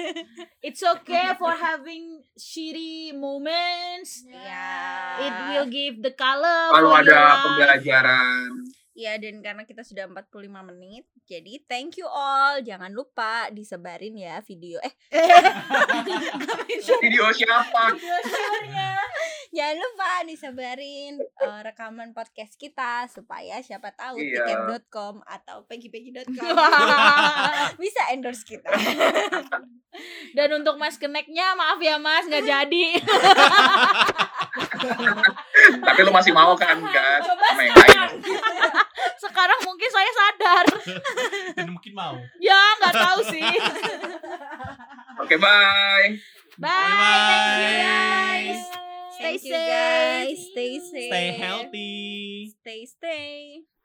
It's 0.66 0.84
okay 0.84 1.34
for 1.40 1.50
having 1.52 2.22
shitty 2.36 3.16
moments. 3.16 4.22
Iya. 4.22 4.68
It 5.20 5.34
will 5.50 5.68
give 5.72 5.96
the 6.04 6.12
color 6.14 6.70
Kalau 6.76 6.92
ada 6.94 7.16
life. 7.16 7.42
pembelajaran. 7.42 8.48
Iya 8.96 9.20
dan 9.20 9.44
karena 9.44 9.62
kita 9.62 9.84
sudah 9.84 10.08
45 10.08 10.48
menit, 10.66 11.04
jadi 11.22 11.60
thank 11.62 12.00
you 12.00 12.08
all. 12.08 12.56
Jangan 12.58 12.88
lupa 12.88 13.52
disebarin 13.52 14.16
ya 14.16 14.40
video 14.40 14.80
eh 14.80 14.94
Video 16.98 17.28
siapa? 17.28 17.92
Video 17.92 18.16
share-nya. 18.24 18.96
jangan 19.48 19.76
lupa 19.78 20.10
disebarin 20.24 21.16
eh, 21.16 21.60
rekaman 21.62 22.12
podcast 22.12 22.56
kita 22.56 23.04
supaya 23.06 23.60
siapa 23.60 23.88
tahu 23.90 24.16
Iya. 24.16 24.44
tiket.com 24.44 25.20
atau 25.22 25.64
peggy-peggy.com 25.64 26.56
bisa 27.82 28.00
endorse 28.10 28.44
kita. 28.44 28.68
Dan 30.32 30.48
untuk 30.54 30.76
mas 30.76 30.96
keneknya 30.96 31.52
maaf 31.52 31.76
ya 31.78 31.96
mas 31.96 32.24
nggak 32.24 32.44
jadi. 32.44 32.84
Tapi 35.78 36.00
lu 36.00 36.12
masih 36.12 36.32
mau 36.32 36.52
kan 36.54 36.76
kan? 36.82 37.18
Coba 37.22 37.44
Sama 37.46 37.62
yang 37.62 37.76
lain. 37.76 38.10
Sekarang 39.16 39.60
mungkin 39.64 39.88
saya 39.88 40.10
sadar. 40.12 40.66
dan 41.56 41.68
mungkin 41.72 41.92
mau 41.92 42.16
Ya 42.38 42.60
nggak 42.78 42.94
tahu 42.94 43.20
sih. 43.28 43.42
Oke, 45.22 45.36
bye. 45.36 46.16
Bye. 46.56 46.68
Bye. 46.68 47.24
Thank 47.26 47.56
you 47.60 47.74
guys. 47.80 48.60
Stay 49.16 49.24
Thank 49.24 49.42
you 49.48 49.56
guys, 49.56 50.36
safe. 50.36 50.52
stay 50.52 50.72
safe. 50.76 51.08
stay 51.08 51.28
healthy 51.32 51.96
Stay 52.60 52.80
stay. 52.84 53.75